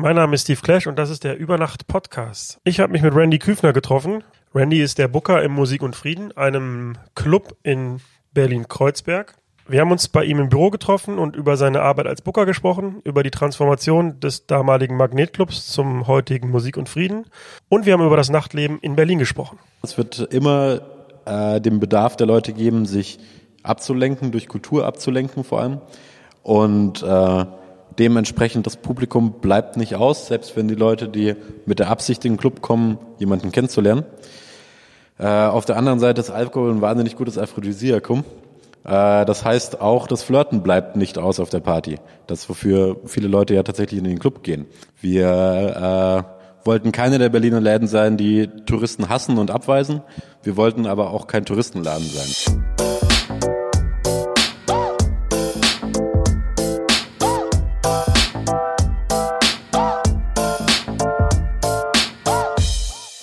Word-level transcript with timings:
Mein 0.00 0.16
Name 0.16 0.34
ist 0.34 0.44
Steve 0.44 0.62
Clash 0.62 0.86
und 0.86 0.98
das 0.98 1.10
ist 1.10 1.24
der 1.24 1.36
Übernacht 1.36 1.86
Podcast. 1.86 2.58
Ich 2.64 2.80
habe 2.80 2.90
mich 2.90 3.02
mit 3.02 3.14
Randy 3.14 3.38
Küfner 3.38 3.74
getroffen. 3.74 4.24
Randy 4.54 4.80
ist 4.80 4.96
der 4.96 5.08
Booker 5.08 5.42
im 5.42 5.52
Musik 5.52 5.82
und 5.82 5.94
Frieden, 5.94 6.34
einem 6.38 6.96
Club 7.14 7.54
in 7.64 8.00
Berlin-Kreuzberg. 8.32 9.34
Wir 9.68 9.82
haben 9.82 9.92
uns 9.92 10.08
bei 10.08 10.24
ihm 10.24 10.38
im 10.38 10.48
Büro 10.48 10.70
getroffen 10.70 11.18
und 11.18 11.36
über 11.36 11.58
seine 11.58 11.82
Arbeit 11.82 12.06
als 12.06 12.22
Booker 12.22 12.46
gesprochen, 12.46 13.02
über 13.04 13.22
die 13.22 13.30
Transformation 13.30 14.18
des 14.20 14.46
damaligen 14.46 14.96
Magnetclubs 14.96 15.66
zum 15.66 16.06
heutigen 16.06 16.50
Musik 16.50 16.78
und 16.78 16.88
Frieden 16.88 17.26
und 17.68 17.84
wir 17.84 17.92
haben 17.92 18.06
über 18.06 18.16
das 18.16 18.30
Nachtleben 18.30 18.78
in 18.78 18.96
Berlin 18.96 19.18
gesprochen. 19.18 19.58
Es 19.82 19.98
wird 19.98 20.18
immer 20.32 20.80
äh, 21.26 21.60
den 21.60 21.78
Bedarf 21.78 22.16
der 22.16 22.26
Leute 22.26 22.54
geben, 22.54 22.86
sich 22.86 23.18
abzulenken, 23.62 24.32
durch 24.32 24.48
Kultur 24.48 24.86
abzulenken 24.86 25.44
vor 25.44 25.60
allem. 25.60 25.82
Und 26.42 27.02
äh, 27.02 27.44
dementsprechend 27.98 28.66
das 28.66 28.76
Publikum 28.76 29.40
bleibt 29.40 29.76
nicht 29.76 29.94
aus, 29.94 30.26
selbst 30.26 30.56
wenn 30.56 30.68
die 30.68 30.74
Leute, 30.74 31.08
die 31.08 31.34
mit 31.66 31.78
der 31.78 31.90
Absicht 31.90 32.24
in 32.24 32.34
den 32.34 32.38
Club 32.38 32.60
kommen, 32.60 32.98
jemanden 33.18 33.52
kennenzulernen. 33.52 34.04
Äh, 35.18 35.26
auf 35.26 35.64
der 35.64 35.76
anderen 35.76 35.98
Seite 35.98 36.20
ist 36.20 36.30
Alkohol 36.30 36.70
ein 36.70 36.80
wahnsinnig 36.80 37.16
gutes 37.16 37.36
Aphrodisiakum. 37.36 38.24
Äh, 38.84 39.24
das 39.24 39.44
heißt, 39.44 39.80
auch 39.80 40.06
das 40.06 40.22
Flirten 40.22 40.62
bleibt 40.62 40.96
nicht 40.96 41.18
aus 41.18 41.40
auf 41.40 41.50
der 41.50 41.60
Party. 41.60 41.98
Das, 42.26 42.48
wofür 42.48 42.96
viele 43.04 43.28
Leute 43.28 43.54
ja 43.54 43.62
tatsächlich 43.62 43.98
in 43.98 44.04
den 44.04 44.18
Club 44.18 44.42
gehen. 44.42 44.66
Wir 45.00 46.24
äh, 46.26 46.66
wollten 46.66 46.92
keine 46.92 47.18
der 47.18 47.28
Berliner 47.28 47.60
Läden 47.60 47.88
sein, 47.88 48.16
die 48.16 48.48
Touristen 48.66 49.08
hassen 49.08 49.38
und 49.38 49.50
abweisen. 49.50 50.02
Wir 50.42 50.56
wollten 50.56 50.86
aber 50.86 51.10
auch 51.10 51.26
kein 51.26 51.44
Touristenladen 51.44 52.06
sein. 52.06 52.89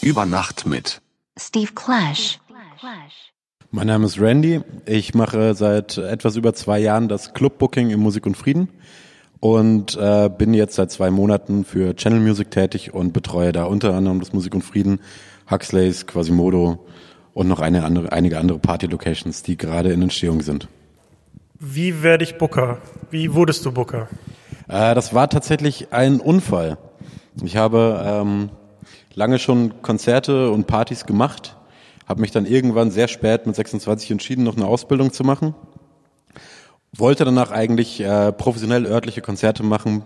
Über 0.07 0.25
Nacht 0.25 0.65
mit 0.65 1.01
Steve 1.37 1.73
Clash. 1.75 2.39
Mein 3.71 3.87
Name 3.87 4.05
ist 4.05 4.17
Randy. 4.21 4.61
Ich 4.85 5.13
mache 5.13 5.53
seit 5.53 5.97
etwas 5.97 6.37
über 6.37 6.53
zwei 6.53 6.79
Jahren 6.79 7.09
das 7.09 7.33
Clubbooking 7.33 7.89
im 7.89 7.99
Musik 7.99 8.25
und 8.25 8.37
Frieden 8.37 8.69
und 9.41 9.97
äh, 9.97 10.29
bin 10.29 10.53
jetzt 10.53 10.75
seit 10.75 10.91
zwei 10.91 11.11
Monaten 11.11 11.65
für 11.65 11.93
Channel 11.93 12.21
Music 12.21 12.51
tätig 12.51 12.93
und 12.93 13.11
betreue 13.11 13.51
da 13.51 13.65
unter 13.65 13.93
anderem 13.95 14.21
das 14.21 14.31
Musik 14.31 14.55
und 14.55 14.61
Frieden, 14.61 15.01
Huxleys, 15.51 16.07
Quasimodo 16.07 16.87
und 17.33 17.49
noch 17.49 17.59
eine 17.59 17.83
andere, 17.83 18.13
einige 18.13 18.39
andere 18.39 18.59
Party-Locations, 18.59 19.43
die 19.43 19.57
gerade 19.57 19.91
in 19.91 20.01
Entstehung 20.01 20.41
sind. 20.41 20.69
Wie 21.59 22.01
werde 22.01 22.23
ich 22.23 22.37
Booker? 22.37 22.77
Wie 23.11 23.33
wurdest 23.33 23.65
du 23.65 23.73
Booker? 23.73 24.07
Äh, 24.69 24.95
das 24.95 25.13
war 25.13 25.29
tatsächlich 25.29 25.91
ein 25.91 26.21
Unfall. 26.21 26.77
Ich 27.43 27.57
habe 27.57 28.01
ähm, 28.05 28.51
lange 29.17 29.39
schon 29.39 29.81
Konzerte 29.81 30.51
und 30.51 30.67
Partys 30.67 31.07
gemacht, 31.07 31.57
habe 32.07 32.21
mich 32.21 32.29
dann 32.29 32.45
irgendwann 32.45 32.91
sehr 32.91 33.07
spät 33.07 33.47
mit 33.47 33.55
26 33.55 34.11
entschieden, 34.11 34.43
noch 34.43 34.55
eine 34.55 34.67
Ausbildung 34.67 35.11
zu 35.11 35.23
machen. 35.23 35.55
Wollte 36.95 37.25
danach 37.25 37.49
eigentlich 37.49 37.99
äh, 37.99 38.31
professionell 38.31 38.85
örtliche 38.85 39.21
Konzerte 39.21 39.63
machen, 39.63 40.03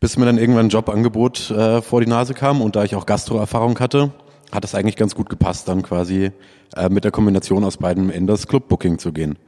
bis 0.00 0.18
mir 0.18 0.26
dann 0.26 0.38
irgendwann 0.38 0.66
ein 0.66 0.70
Jobangebot 0.70 1.52
äh, 1.52 1.82
vor 1.82 2.00
die 2.00 2.08
Nase 2.08 2.34
kam 2.34 2.62
und 2.62 2.74
da 2.74 2.82
ich 2.82 2.96
auch 2.96 3.06
Gastroerfahrung 3.06 3.78
hatte, 3.78 4.10
hat 4.50 4.64
es 4.64 4.74
eigentlich 4.74 4.96
ganz 4.96 5.14
gut 5.14 5.30
gepasst, 5.30 5.68
dann 5.68 5.82
quasi 5.82 6.32
äh, 6.76 6.88
mit 6.88 7.04
der 7.04 7.12
Kombination 7.12 7.62
aus 7.62 7.76
beiden 7.76 8.10
in 8.10 8.26
das 8.26 8.48
Clubbooking 8.48 8.98
zu 8.98 9.12
gehen. 9.12 9.38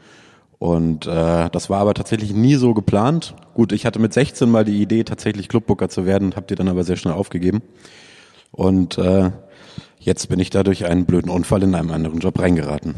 Und 0.60 1.08
äh, 1.08 1.50
das 1.50 1.68
war 1.68 1.80
aber 1.80 1.94
tatsächlich 1.94 2.32
nie 2.32 2.54
so 2.54 2.74
geplant. 2.74 3.34
Gut, 3.54 3.72
ich 3.72 3.86
hatte 3.86 3.98
mit 3.98 4.14
16 4.14 4.48
mal 4.48 4.64
die 4.64 4.80
Idee, 4.80 5.02
tatsächlich 5.02 5.48
Clubbooker 5.48 5.88
zu 5.88 6.06
werden, 6.06 6.36
habe 6.36 6.46
die 6.46 6.54
dann 6.54 6.68
aber 6.68 6.84
sehr 6.84 6.96
schnell 6.96 7.14
aufgegeben. 7.14 7.60
Und 8.56 8.98
äh, 8.98 9.30
jetzt 9.98 10.28
bin 10.28 10.40
ich 10.40 10.50
da 10.50 10.62
durch 10.62 10.86
einen 10.86 11.04
blöden 11.04 11.30
Unfall 11.30 11.62
in 11.62 11.74
einem 11.74 11.90
anderen 11.90 12.18
Job 12.18 12.38
reingeraten. 12.38 12.94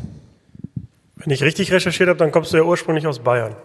Wenn 1.16 1.32
ich 1.32 1.42
richtig 1.42 1.72
recherchiert 1.72 2.08
habe, 2.08 2.18
dann 2.18 2.30
kommst 2.30 2.52
du 2.52 2.56
ja 2.56 2.62
ursprünglich 2.62 3.06
aus 3.06 3.18
Bayern. 3.18 3.56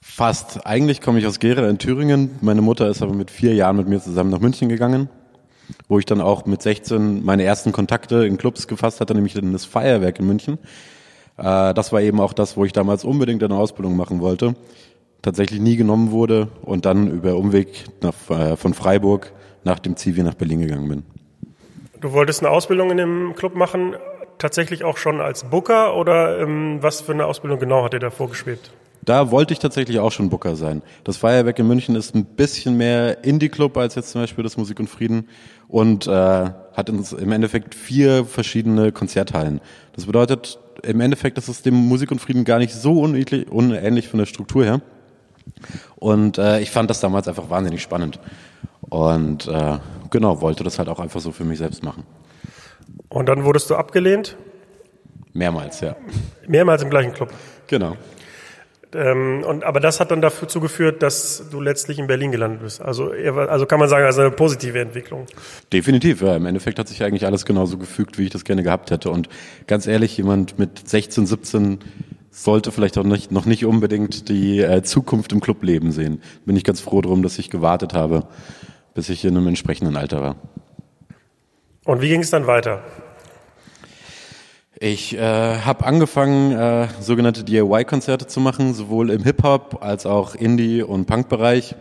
Fast. 0.00 0.66
Eigentlich 0.66 1.00
komme 1.00 1.18
ich 1.18 1.26
aus 1.26 1.40
Gera 1.40 1.68
in 1.68 1.78
Thüringen. 1.78 2.38
Meine 2.42 2.62
Mutter 2.62 2.88
ist 2.88 3.02
aber 3.02 3.14
mit 3.14 3.30
vier 3.30 3.54
Jahren 3.54 3.76
mit 3.76 3.88
mir 3.88 4.00
zusammen 4.00 4.30
nach 4.30 4.40
München 4.40 4.68
gegangen, 4.68 5.08
wo 5.88 5.98
ich 5.98 6.04
dann 6.04 6.20
auch 6.20 6.46
mit 6.46 6.62
16 6.62 7.24
meine 7.24 7.42
ersten 7.42 7.72
Kontakte 7.72 8.26
in 8.26 8.36
Clubs 8.36 8.68
gefasst 8.68 9.00
hatte, 9.00 9.14
nämlich 9.14 9.34
in 9.34 9.52
das 9.52 9.64
Feuerwerk 9.64 10.20
in 10.20 10.26
München. 10.26 10.58
Äh, 11.38 11.74
das 11.74 11.92
war 11.92 12.02
eben 12.02 12.20
auch 12.20 12.34
das, 12.34 12.56
wo 12.56 12.64
ich 12.64 12.72
damals 12.72 13.04
unbedingt 13.04 13.42
eine 13.42 13.56
Ausbildung 13.56 13.96
machen 13.96 14.20
wollte. 14.20 14.54
Tatsächlich 15.22 15.60
nie 15.60 15.76
genommen 15.76 16.10
wurde 16.10 16.48
und 16.62 16.84
dann 16.84 17.10
über 17.10 17.36
Umweg 17.36 17.84
nach, 18.02 18.14
äh, 18.30 18.56
von 18.56 18.74
Freiburg 18.74 19.32
nach 19.66 19.80
dem 19.80 19.96
Zivi 19.96 20.22
nach 20.22 20.34
Berlin 20.34 20.60
gegangen 20.60 20.88
bin. 20.88 21.02
Du 22.00 22.12
wolltest 22.12 22.40
eine 22.40 22.50
Ausbildung 22.50 22.90
in 22.90 22.96
dem 22.96 23.34
Club 23.34 23.54
machen, 23.54 23.96
tatsächlich 24.38 24.84
auch 24.84 24.96
schon 24.96 25.20
als 25.20 25.44
Booker 25.44 25.96
oder 25.96 26.40
ähm, 26.40 26.78
was 26.80 27.00
für 27.00 27.12
eine 27.12 27.26
Ausbildung 27.26 27.58
genau 27.58 27.84
hat 27.84 27.92
dir 27.92 27.98
da 27.98 28.10
vorgeschwebt? 28.10 28.70
Da 29.04 29.30
wollte 29.30 29.52
ich 29.52 29.60
tatsächlich 29.60 30.00
auch 30.00 30.10
schon 30.10 30.30
Booker 30.30 30.56
sein. 30.56 30.82
Das 31.04 31.16
Feuerwerk 31.16 31.58
in 31.58 31.66
München 31.68 31.94
ist 31.94 32.14
ein 32.14 32.24
bisschen 32.24 32.76
mehr 32.76 33.24
Indie-Club 33.24 33.76
als 33.76 33.94
jetzt 33.94 34.10
zum 34.10 34.20
Beispiel 34.20 34.42
das 34.42 34.56
Musik 34.56 34.80
und 34.80 34.88
Frieden 34.88 35.28
und 35.68 36.06
äh, 36.06 36.10
hat 36.10 36.88
im 36.88 37.32
Endeffekt 37.32 37.74
vier 37.74 38.24
verschiedene 38.24 38.92
Konzerthallen. 38.92 39.60
Das 39.94 40.06
bedeutet 40.06 40.58
im 40.82 41.00
Endeffekt, 41.00 41.38
dass 41.38 41.48
es 41.48 41.62
dem 41.62 41.74
Musik 41.74 42.10
und 42.10 42.20
Frieden 42.20 42.44
gar 42.44 42.58
nicht 42.58 42.74
so 42.74 43.00
unähnlich, 43.00 43.50
unähnlich 43.50 44.08
von 44.08 44.18
der 44.18 44.26
Struktur 44.26 44.64
her. 44.64 44.80
Und 45.96 46.38
äh, 46.38 46.60
ich 46.60 46.70
fand 46.70 46.90
das 46.90 47.00
damals 47.00 47.28
einfach 47.28 47.48
wahnsinnig 47.48 47.82
spannend. 47.82 48.18
Und 48.88 49.48
äh, 49.48 49.78
genau, 50.10 50.40
wollte 50.40 50.64
das 50.64 50.78
halt 50.78 50.88
auch 50.88 51.00
einfach 51.00 51.20
so 51.20 51.32
für 51.32 51.44
mich 51.44 51.58
selbst 51.58 51.82
machen. 51.82 52.04
Und 53.08 53.28
dann 53.28 53.44
wurdest 53.44 53.70
du 53.70 53.76
abgelehnt? 53.76 54.36
Mehrmals, 55.32 55.80
ja. 55.80 55.96
Mehrmals 56.46 56.82
im 56.82 56.90
gleichen 56.90 57.12
Club? 57.12 57.32
Genau. 57.66 57.96
Ähm, 58.94 59.44
und, 59.46 59.64
aber 59.64 59.80
das 59.80 60.00
hat 60.00 60.10
dann 60.10 60.22
dazu 60.22 60.60
geführt, 60.60 61.02
dass 61.02 61.50
du 61.50 61.60
letztlich 61.60 61.98
in 61.98 62.06
Berlin 62.06 62.32
gelandet 62.32 62.62
bist. 62.62 62.80
Also, 62.80 63.10
also 63.10 63.66
kann 63.66 63.78
man 63.80 63.88
sagen, 63.88 64.06
also 64.06 64.22
eine 64.22 64.30
positive 64.30 64.78
Entwicklung. 64.80 65.26
Definitiv, 65.72 66.22
ja. 66.22 66.36
Im 66.36 66.46
Endeffekt 66.46 66.78
hat 66.78 66.88
sich 66.88 67.02
eigentlich 67.02 67.26
alles 67.26 67.44
genauso 67.44 67.78
gefügt, 67.78 68.18
wie 68.18 68.24
ich 68.24 68.30
das 68.30 68.44
gerne 68.44 68.62
gehabt 68.62 68.90
hätte. 68.90 69.10
Und 69.10 69.28
ganz 69.66 69.86
ehrlich, 69.86 70.16
jemand 70.16 70.58
mit 70.58 70.88
16, 70.88 71.26
17 71.26 71.78
sollte 72.30 72.70
vielleicht 72.70 72.96
auch 72.98 73.04
nicht, 73.04 73.32
noch 73.32 73.46
nicht 73.46 73.64
unbedingt 73.64 74.28
die 74.28 74.60
äh, 74.60 74.82
Zukunft 74.82 75.32
im 75.32 75.40
Clubleben 75.40 75.90
sehen. 75.90 76.22
Bin 76.44 76.56
ich 76.56 76.64
ganz 76.64 76.80
froh 76.80 77.00
drum, 77.00 77.22
dass 77.22 77.38
ich 77.38 77.50
gewartet 77.50 77.92
habe, 77.92 78.26
bis 78.96 79.10
ich 79.10 79.24
in 79.26 79.36
einem 79.36 79.46
entsprechenden 79.46 79.94
Alter 79.94 80.22
war. 80.22 80.36
Und 81.84 82.00
wie 82.00 82.08
ging 82.08 82.22
es 82.22 82.30
dann 82.30 82.46
weiter? 82.46 82.82
Ich 84.80 85.14
äh, 85.14 85.20
habe 85.20 85.84
angefangen, 85.84 86.52
äh, 86.52 86.88
sogenannte 87.00 87.44
DIY-Konzerte 87.44 88.26
zu 88.26 88.40
machen, 88.40 88.74
sowohl 88.74 89.10
im 89.10 89.22
Hip-Hop 89.22 89.82
als 89.82 90.06
auch 90.06 90.34
Indie- 90.34 90.82
und 90.82 91.06
Punk-Bereich. 91.06 91.76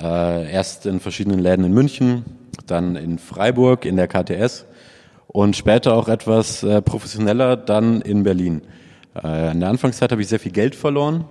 Äh, 0.00 0.52
erst 0.52 0.84
in 0.84 0.98
verschiedenen 1.00 1.38
Läden 1.38 1.64
in 1.64 1.72
München, 1.72 2.24
dann 2.66 2.96
in 2.96 3.18
Freiburg 3.18 3.84
in 3.84 3.96
der 3.96 4.08
KTS 4.08 4.66
und 5.28 5.56
später 5.56 5.94
auch 5.94 6.08
etwas 6.08 6.64
äh, 6.64 6.82
professioneller 6.82 7.56
dann 7.56 8.02
in 8.02 8.24
Berlin. 8.24 8.62
Äh, 9.14 9.52
in 9.52 9.60
der 9.60 9.68
Anfangszeit 9.68 10.10
habe 10.10 10.22
ich 10.22 10.28
sehr 10.28 10.40
viel 10.40 10.52
Geld 10.52 10.74
verloren, 10.74 11.24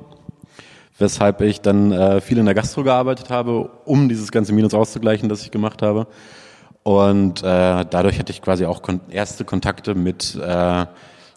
weshalb 0.97 1.41
ich 1.41 1.61
dann 1.61 1.91
äh, 1.91 2.21
viel 2.21 2.37
in 2.37 2.45
der 2.45 2.55
Gastro 2.55 2.83
gearbeitet 2.83 3.29
habe, 3.29 3.69
um 3.85 4.09
dieses 4.09 4.31
ganze 4.31 4.53
Minus 4.53 4.73
auszugleichen, 4.73 5.29
das 5.29 5.41
ich 5.41 5.51
gemacht 5.51 5.81
habe. 5.81 6.07
Und 6.83 7.41
äh, 7.41 7.85
dadurch 7.89 8.19
hatte 8.19 8.31
ich 8.31 8.41
quasi 8.41 8.65
auch 8.65 8.81
kon 8.81 9.01
erste 9.09 9.43
Kontakte 9.43 9.95
mit 9.95 10.35
äh, 10.35 10.85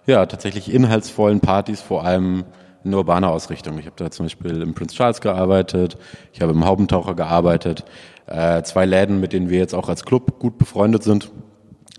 ja 0.07 0.27
tatsächlich 0.27 0.73
inhaltsvollen 0.73 1.41
Partys, 1.41 1.81
vor 1.81 2.05
allem 2.05 2.45
in 2.85 2.95
urbaner 2.95 3.31
Ausrichtung. 3.31 3.79
Ich 3.79 3.87
habe 3.87 3.97
da 3.97 4.11
zum 4.11 4.27
Beispiel 4.27 4.63
im 4.63 4.75
Prince 4.75 4.95
Charles 4.95 5.21
gearbeitet, 5.21 5.97
ich 6.33 6.41
habe 6.41 6.53
im 6.53 6.65
Haubentaucher 6.65 7.15
gearbeitet, 7.15 7.85
äh, 8.27 8.63
zwei 8.63 8.85
Läden, 8.85 9.21
mit 9.21 9.33
denen 9.33 9.49
wir 9.49 9.59
jetzt 9.59 9.75
auch 9.75 9.89
als 9.89 10.05
Club 10.05 10.39
gut 10.39 10.59
befreundet 10.59 11.03
sind. 11.03 11.31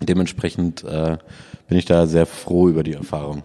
Dementsprechend 0.00 0.84
äh, 0.84 1.18
bin 1.68 1.76
ich 1.76 1.84
da 1.84 2.06
sehr 2.06 2.26
froh 2.26 2.68
über 2.68 2.82
die 2.82 2.94
Erfahrung. 2.94 3.42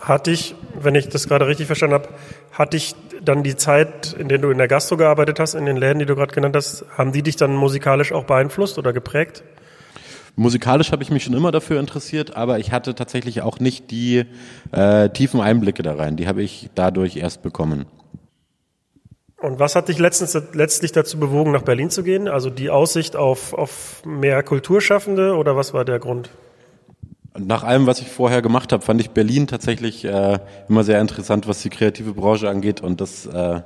Hat 0.00 0.26
dich, 0.26 0.54
wenn 0.78 0.94
ich 0.94 1.08
das 1.08 1.28
gerade 1.28 1.46
richtig 1.46 1.66
verstanden 1.66 1.94
habe, 1.94 2.08
hat 2.52 2.72
dich 2.72 2.94
dann 3.22 3.42
die 3.42 3.56
Zeit, 3.56 4.14
in 4.18 4.28
der 4.28 4.38
du 4.38 4.50
in 4.50 4.58
der 4.58 4.68
Gastro 4.68 4.96
gearbeitet 4.96 5.40
hast, 5.40 5.54
in 5.54 5.66
den 5.66 5.76
Läden, 5.76 5.98
die 5.98 6.06
du 6.06 6.14
gerade 6.14 6.34
genannt 6.34 6.56
hast, 6.56 6.84
haben 6.96 7.12
die 7.12 7.22
dich 7.22 7.36
dann 7.36 7.54
musikalisch 7.54 8.12
auch 8.12 8.24
beeinflusst 8.24 8.78
oder 8.78 8.92
geprägt? 8.92 9.42
Musikalisch 10.36 10.92
habe 10.92 11.02
ich 11.02 11.10
mich 11.10 11.24
schon 11.24 11.34
immer 11.34 11.50
dafür 11.50 11.80
interessiert, 11.80 12.36
aber 12.36 12.60
ich 12.60 12.70
hatte 12.70 12.94
tatsächlich 12.94 13.42
auch 13.42 13.58
nicht 13.58 13.90
die 13.90 14.24
äh, 14.70 15.08
tiefen 15.10 15.40
Einblicke 15.40 15.82
da 15.82 15.94
rein. 15.94 16.16
Die 16.16 16.28
habe 16.28 16.42
ich 16.42 16.70
dadurch 16.76 17.16
erst 17.16 17.42
bekommen. 17.42 17.86
Und 19.40 19.58
was 19.58 19.74
hat 19.74 19.88
dich 19.88 19.98
letztens, 19.98 20.36
letztlich 20.52 20.92
dazu 20.92 21.18
bewogen, 21.18 21.52
nach 21.52 21.62
Berlin 21.62 21.90
zu 21.90 22.02
gehen? 22.02 22.28
Also 22.28 22.50
die 22.50 22.70
Aussicht 22.70 23.16
auf, 23.16 23.52
auf 23.52 24.02
mehr 24.04 24.42
Kulturschaffende 24.42 25.34
oder 25.34 25.56
was 25.56 25.74
war 25.74 25.84
der 25.84 25.98
Grund? 25.98 26.30
Nach 27.36 27.64
allem, 27.64 27.86
was 27.86 28.00
ich 28.00 28.08
vorher 28.08 28.42
gemacht 28.42 28.72
habe, 28.72 28.84
fand 28.84 29.00
ich 29.00 29.10
Berlin 29.10 29.46
tatsächlich 29.46 30.04
äh, 30.04 30.38
immer 30.68 30.84
sehr 30.84 31.00
interessant, 31.00 31.46
was 31.46 31.62
die 31.62 31.70
kreative 31.70 32.12
Branche 32.12 32.48
angeht. 32.48 32.80
Und 32.80 33.00
das 33.00 33.26
äh, 33.26 33.60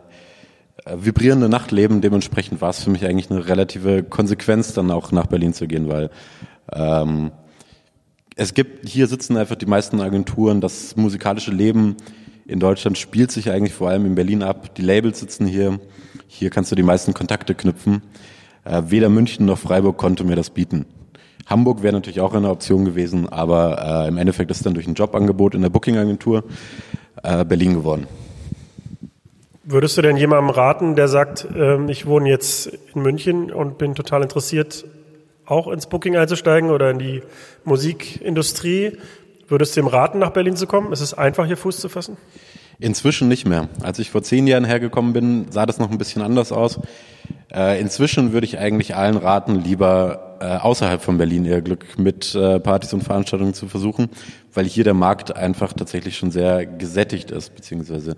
äh, 0.84 0.96
vibrierende 0.98 1.48
Nachtleben. 1.48 2.00
Dementsprechend 2.00 2.60
war 2.60 2.70
es 2.70 2.82
für 2.82 2.90
mich 2.90 3.04
eigentlich 3.04 3.30
eine 3.30 3.46
relative 3.46 4.02
Konsequenz, 4.02 4.72
dann 4.72 4.90
auch 4.90 5.12
nach 5.12 5.26
Berlin 5.26 5.54
zu 5.54 5.68
gehen, 5.68 5.88
weil 5.88 6.10
ähm, 6.72 7.30
es 8.34 8.54
gibt, 8.54 8.88
hier 8.88 9.06
sitzen 9.06 9.36
einfach 9.36 9.56
die 9.56 9.66
meisten 9.66 10.00
Agenturen, 10.00 10.60
das 10.60 10.96
musikalische 10.96 11.50
Leben 11.50 11.96
in 12.46 12.58
Deutschland 12.58 12.98
spielt 12.98 13.30
sich 13.30 13.50
eigentlich 13.50 13.74
vor 13.74 13.90
allem 13.90 14.06
in 14.06 14.14
Berlin 14.14 14.42
ab. 14.42 14.74
Die 14.74 14.82
Labels 14.82 15.20
sitzen 15.20 15.46
hier, 15.46 15.78
hier 16.26 16.50
kannst 16.50 16.72
du 16.72 16.74
die 16.74 16.82
meisten 16.82 17.14
Kontakte 17.14 17.54
knüpfen. 17.54 18.02
Äh, 18.64 18.82
weder 18.86 19.08
München 19.08 19.46
noch 19.46 19.58
Freiburg 19.58 19.98
konnte 19.98 20.24
mir 20.24 20.36
das 20.36 20.50
bieten. 20.50 20.86
Hamburg 21.52 21.82
wäre 21.82 21.93
natürlich 21.93 22.20
auch 22.20 22.34
eine 22.34 22.50
Option 22.50 22.84
gewesen, 22.84 23.28
aber 23.28 24.04
äh, 24.04 24.08
im 24.08 24.16
Endeffekt 24.16 24.50
ist 24.50 24.64
dann 24.64 24.75
durch 24.75 24.88
ein 24.88 24.94
Jobangebot 24.94 25.54
in 25.54 25.62
der 25.62 25.69
Booking-Agentur 25.69 26.44
äh, 27.22 27.44
Berlin 27.44 27.75
geworden. 27.75 28.06
Würdest 29.64 29.96
du 29.96 30.02
denn 30.02 30.16
jemandem 30.16 30.50
raten, 30.50 30.96
der 30.96 31.08
sagt, 31.08 31.46
äh, 31.54 31.84
ich 31.90 32.06
wohne 32.06 32.28
jetzt 32.28 32.72
in 32.94 33.02
München 33.02 33.52
und 33.52 33.78
bin 33.78 33.94
total 33.94 34.22
interessiert, 34.22 34.84
auch 35.46 35.69
ins 35.69 35.87
Booking 35.87 36.16
einzusteigen 36.16 36.70
oder 36.70 36.90
in 36.90 36.99
die 36.99 37.22
Musikindustrie? 37.64 38.96
Würdest 39.46 39.76
du 39.76 39.81
ihm 39.81 39.87
raten, 39.87 40.19
nach 40.19 40.31
Berlin 40.31 40.56
zu 40.56 40.66
kommen? 40.66 40.93
Ist 40.93 41.00
es 41.00 41.12
einfach, 41.14 41.46
hier 41.46 41.58
Fuß 41.58 41.78
zu 41.78 41.88
fassen? 41.88 42.16
Inzwischen 42.78 43.28
nicht 43.28 43.46
mehr. 43.46 43.69
Als 43.82 43.98
ich 43.98 44.10
vor 44.10 44.22
zehn 44.22 44.46
Jahren 44.46 44.64
hergekommen 44.64 45.12
bin, 45.12 45.46
sah 45.50 45.66
das 45.66 45.78
noch 45.78 45.90
ein 45.90 45.98
bisschen 45.98 46.22
anders 46.22 46.50
aus. 46.50 46.81
Äh, 47.54 47.81
inzwischen 47.81 48.32
würde 48.32 48.46
ich 48.46 48.58
eigentlich 48.58 48.96
allen 48.96 49.16
raten, 49.16 49.56
lieber 49.56 50.38
äh, 50.40 50.56
außerhalb 50.56 51.02
von 51.02 51.19
Berlin 51.19 51.44
ihr 51.44 51.60
Glück 51.60 51.99
mit 51.99 52.34
äh, 52.34 52.58
Partys 52.58 52.94
und 52.94 53.02
Veranstaltungen 53.02 53.52
zu 53.52 53.69
versuchen, 53.69 54.08
weil 54.54 54.64
hier 54.64 54.84
der 54.84 54.94
Markt 54.94 55.37
einfach 55.37 55.75
tatsächlich 55.75 56.16
schon 56.16 56.31
sehr 56.31 56.64
gesättigt 56.64 57.31
ist, 57.31 57.54
beziehungsweise 57.54 58.16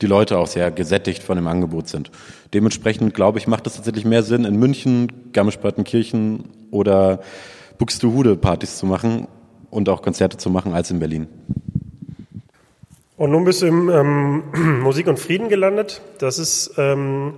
die 0.00 0.06
Leute 0.06 0.38
auch 0.38 0.46
sehr 0.46 0.70
gesättigt 0.70 1.22
von 1.22 1.36
dem 1.36 1.46
Angebot 1.46 1.88
sind. 1.88 2.10
Dementsprechend 2.54 3.12
glaube 3.12 3.38
ich, 3.38 3.46
macht 3.46 3.66
es 3.66 3.76
tatsächlich 3.76 4.06
mehr 4.06 4.22
Sinn, 4.22 4.46
in 4.46 4.56
München, 4.56 5.12
Garmisch-Partenkirchen 5.32 6.44
oder 6.70 7.20
Buxtehude 7.76 8.36
Partys 8.36 8.78
zu 8.78 8.86
machen 8.86 9.28
und 9.68 9.90
auch 9.90 10.00
Konzerte 10.00 10.38
zu 10.38 10.48
machen 10.48 10.72
als 10.72 10.90
in 10.90 11.00
Berlin. 11.00 11.28
Und 13.18 13.32
nun 13.32 13.44
bist 13.44 13.60
du 13.60 13.66
im 13.66 13.90
ähm, 13.90 14.80
Musik 14.82 15.06
und 15.06 15.18
Frieden 15.18 15.50
gelandet. 15.50 16.00
Das 16.18 16.38
ist 16.38 16.72
ähm, 16.78 17.34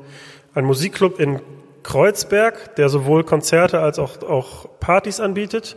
ein 0.54 0.64
Musikclub 0.64 1.18
in 1.18 1.40
Kreuzberg, 1.82 2.76
der 2.76 2.88
sowohl 2.88 3.24
Konzerte 3.24 3.80
als 3.80 3.98
auch, 3.98 4.22
auch 4.22 4.68
Partys 4.80 5.20
anbietet. 5.20 5.76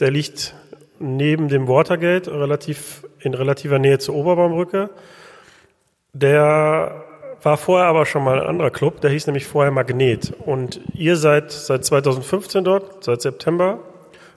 Der 0.00 0.10
liegt 0.10 0.54
neben 0.98 1.48
dem 1.48 1.68
Watergate, 1.68 2.28
relativ, 2.28 3.06
in 3.20 3.34
relativer 3.34 3.78
Nähe 3.78 3.98
zur 3.98 4.14
Oberbaumbrücke. 4.14 4.90
Der 6.12 7.04
war 7.42 7.56
vorher 7.56 7.86
aber 7.86 8.04
schon 8.04 8.24
mal 8.24 8.40
ein 8.40 8.46
anderer 8.46 8.70
Club, 8.70 9.00
der 9.00 9.10
hieß 9.10 9.26
nämlich 9.26 9.46
vorher 9.46 9.70
Magnet. 9.70 10.32
Und 10.44 10.80
ihr 10.92 11.16
seid 11.16 11.52
seit 11.52 11.84
2015 11.84 12.64
dort, 12.64 13.04
seit 13.04 13.22
September. 13.22 13.78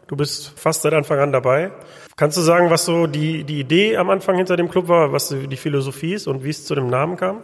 Du 0.07 0.15
bist 0.15 0.53
fast 0.55 0.83
seit 0.83 0.93
Anfang 0.93 1.19
an 1.19 1.31
dabei. 1.31 1.71
Kannst 2.15 2.37
du 2.37 2.41
sagen, 2.41 2.69
was 2.69 2.85
so 2.85 3.07
die, 3.07 3.43
die 3.43 3.59
Idee 3.59 3.97
am 3.97 4.09
Anfang 4.09 4.35
hinter 4.35 4.57
dem 4.57 4.69
Club 4.69 4.87
war, 4.87 5.11
was 5.11 5.29
die 5.29 5.57
Philosophie 5.57 6.13
ist 6.13 6.27
und 6.27 6.43
wie 6.43 6.49
es 6.49 6.65
zu 6.65 6.75
dem 6.75 6.87
Namen 6.87 7.17
kam? 7.17 7.41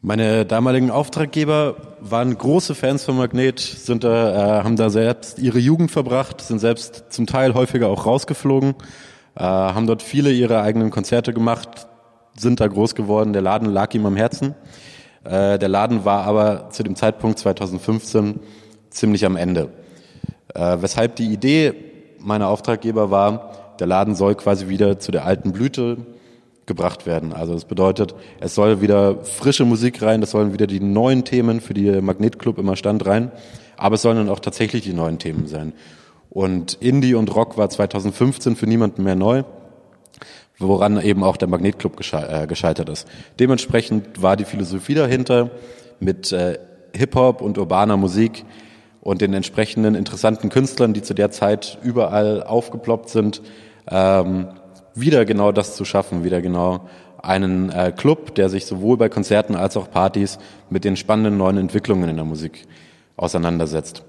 Meine 0.00 0.46
damaligen 0.46 0.92
Auftraggeber 0.92 1.74
waren 1.98 2.38
große 2.38 2.76
Fans 2.76 3.04
von 3.04 3.16
Magnet, 3.16 3.58
sind 3.58 4.04
da, 4.04 4.60
äh, 4.60 4.62
haben 4.62 4.76
da 4.76 4.90
selbst 4.90 5.40
ihre 5.40 5.58
Jugend 5.58 5.90
verbracht, 5.90 6.40
sind 6.40 6.60
selbst 6.60 7.06
zum 7.08 7.26
Teil 7.26 7.54
häufiger 7.54 7.88
auch 7.88 8.06
rausgeflogen, 8.06 8.76
äh, 9.34 9.42
haben 9.42 9.88
dort 9.88 10.04
viele 10.04 10.30
ihre 10.30 10.62
eigenen 10.62 10.90
Konzerte 10.90 11.32
gemacht, 11.32 11.88
sind 12.36 12.60
da 12.60 12.68
groß 12.68 12.94
geworden. 12.94 13.32
Der 13.32 13.42
Laden 13.42 13.68
lag 13.72 13.92
ihm 13.92 14.06
am 14.06 14.14
Herzen. 14.14 14.54
Äh, 15.24 15.58
der 15.58 15.68
Laden 15.68 16.04
war 16.04 16.22
aber 16.26 16.70
zu 16.70 16.84
dem 16.84 16.94
Zeitpunkt 16.94 17.40
2015 17.40 18.38
ziemlich 18.90 19.26
am 19.26 19.34
Ende. 19.34 19.72
Äh, 20.54 20.76
weshalb 20.80 21.16
die 21.16 21.32
Idee 21.32 21.74
meiner 22.20 22.46
Auftraggeber 22.46 23.10
war, 23.10 23.74
der 23.80 23.88
Laden 23.88 24.14
soll 24.14 24.36
quasi 24.36 24.68
wieder 24.68 25.00
zu 25.00 25.10
der 25.10 25.24
alten 25.24 25.50
Blüte 25.50 26.06
gebracht 26.68 27.06
werden. 27.06 27.32
Also 27.32 27.54
das 27.54 27.64
bedeutet, 27.64 28.14
es 28.38 28.54
soll 28.54 28.80
wieder 28.80 29.24
frische 29.24 29.64
Musik 29.64 30.00
rein, 30.02 30.20
das 30.20 30.30
sollen 30.30 30.52
wieder 30.52 30.68
die 30.68 30.78
neuen 30.78 31.24
Themen 31.24 31.60
für 31.60 31.74
die 31.74 32.00
Magnetclub 32.00 32.58
immer 32.58 32.76
Stand 32.76 33.04
rein, 33.06 33.32
aber 33.76 33.96
es 33.96 34.02
sollen 34.02 34.18
dann 34.18 34.28
auch 34.28 34.38
tatsächlich 34.38 34.84
die 34.84 34.92
neuen 34.92 35.18
Themen 35.18 35.48
sein. 35.48 35.72
Und 36.30 36.74
Indie 36.74 37.14
und 37.14 37.34
Rock 37.34 37.58
war 37.58 37.68
2015 37.68 38.54
für 38.54 38.66
niemanden 38.66 39.02
mehr 39.02 39.16
neu, 39.16 39.42
woran 40.58 41.00
eben 41.00 41.24
auch 41.24 41.36
der 41.36 41.48
Magnetclub 41.48 41.98
äh, 42.12 42.46
gescheitert 42.46 42.88
ist. 42.88 43.08
Dementsprechend 43.40 44.22
war 44.22 44.36
die 44.36 44.44
Philosophie 44.44 44.94
dahinter 44.94 45.50
mit 45.98 46.30
äh, 46.32 46.58
Hip-Hop 46.94 47.40
und 47.40 47.58
urbaner 47.58 47.96
Musik 47.96 48.44
und 49.00 49.20
den 49.20 49.32
entsprechenden 49.32 49.94
interessanten 49.94 50.48
Künstlern, 50.48 50.92
die 50.92 51.02
zu 51.02 51.14
der 51.14 51.30
Zeit 51.30 51.78
überall 51.82 52.42
aufgeploppt 52.42 53.08
sind, 53.08 53.42
ähm, 53.90 54.48
wieder 55.00 55.24
genau 55.24 55.52
das 55.52 55.76
zu 55.76 55.84
schaffen, 55.84 56.24
wieder 56.24 56.40
genau 56.40 56.88
einen 57.22 57.70
äh, 57.70 57.92
Club, 57.96 58.34
der 58.34 58.48
sich 58.48 58.66
sowohl 58.66 58.96
bei 58.96 59.08
Konzerten 59.08 59.56
als 59.56 59.76
auch 59.76 59.90
Partys 59.90 60.38
mit 60.70 60.84
den 60.84 60.96
spannenden 60.96 61.36
neuen 61.36 61.58
Entwicklungen 61.58 62.08
in 62.08 62.16
der 62.16 62.24
Musik 62.24 62.66
auseinandersetzt. 63.16 64.04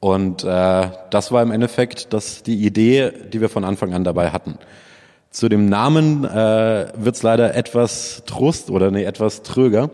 Und 0.00 0.44
äh, 0.44 0.90
das 1.10 1.32
war 1.32 1.42
im 1.42 1.50
Endeffekt 1.50 2.12
das, 2.12 2.42
die 2.42 2.64
Idee, 2.64 3.10
die 3.32 3.40
wir 3.40 3.48
von 3.48 3.64
Anfang 3.64 3.94
an 3.94 4.04
dabei 4.04 4.30
hatten. 4.30 4.58
Zu 5.30 5.48
dem 5.48 5.68
Namen 5.68 6.24
äh, 6.24 6.86
wird 6.96 7.16
es 7.16 7.22
leider 7.22 7.54
etwas 7.54 8.22
Trust 8.26 8.70
oder 8.70 8.90
nee, 8.90 9.04
etwas 9.04 9.42
tröger. 9.42 9.90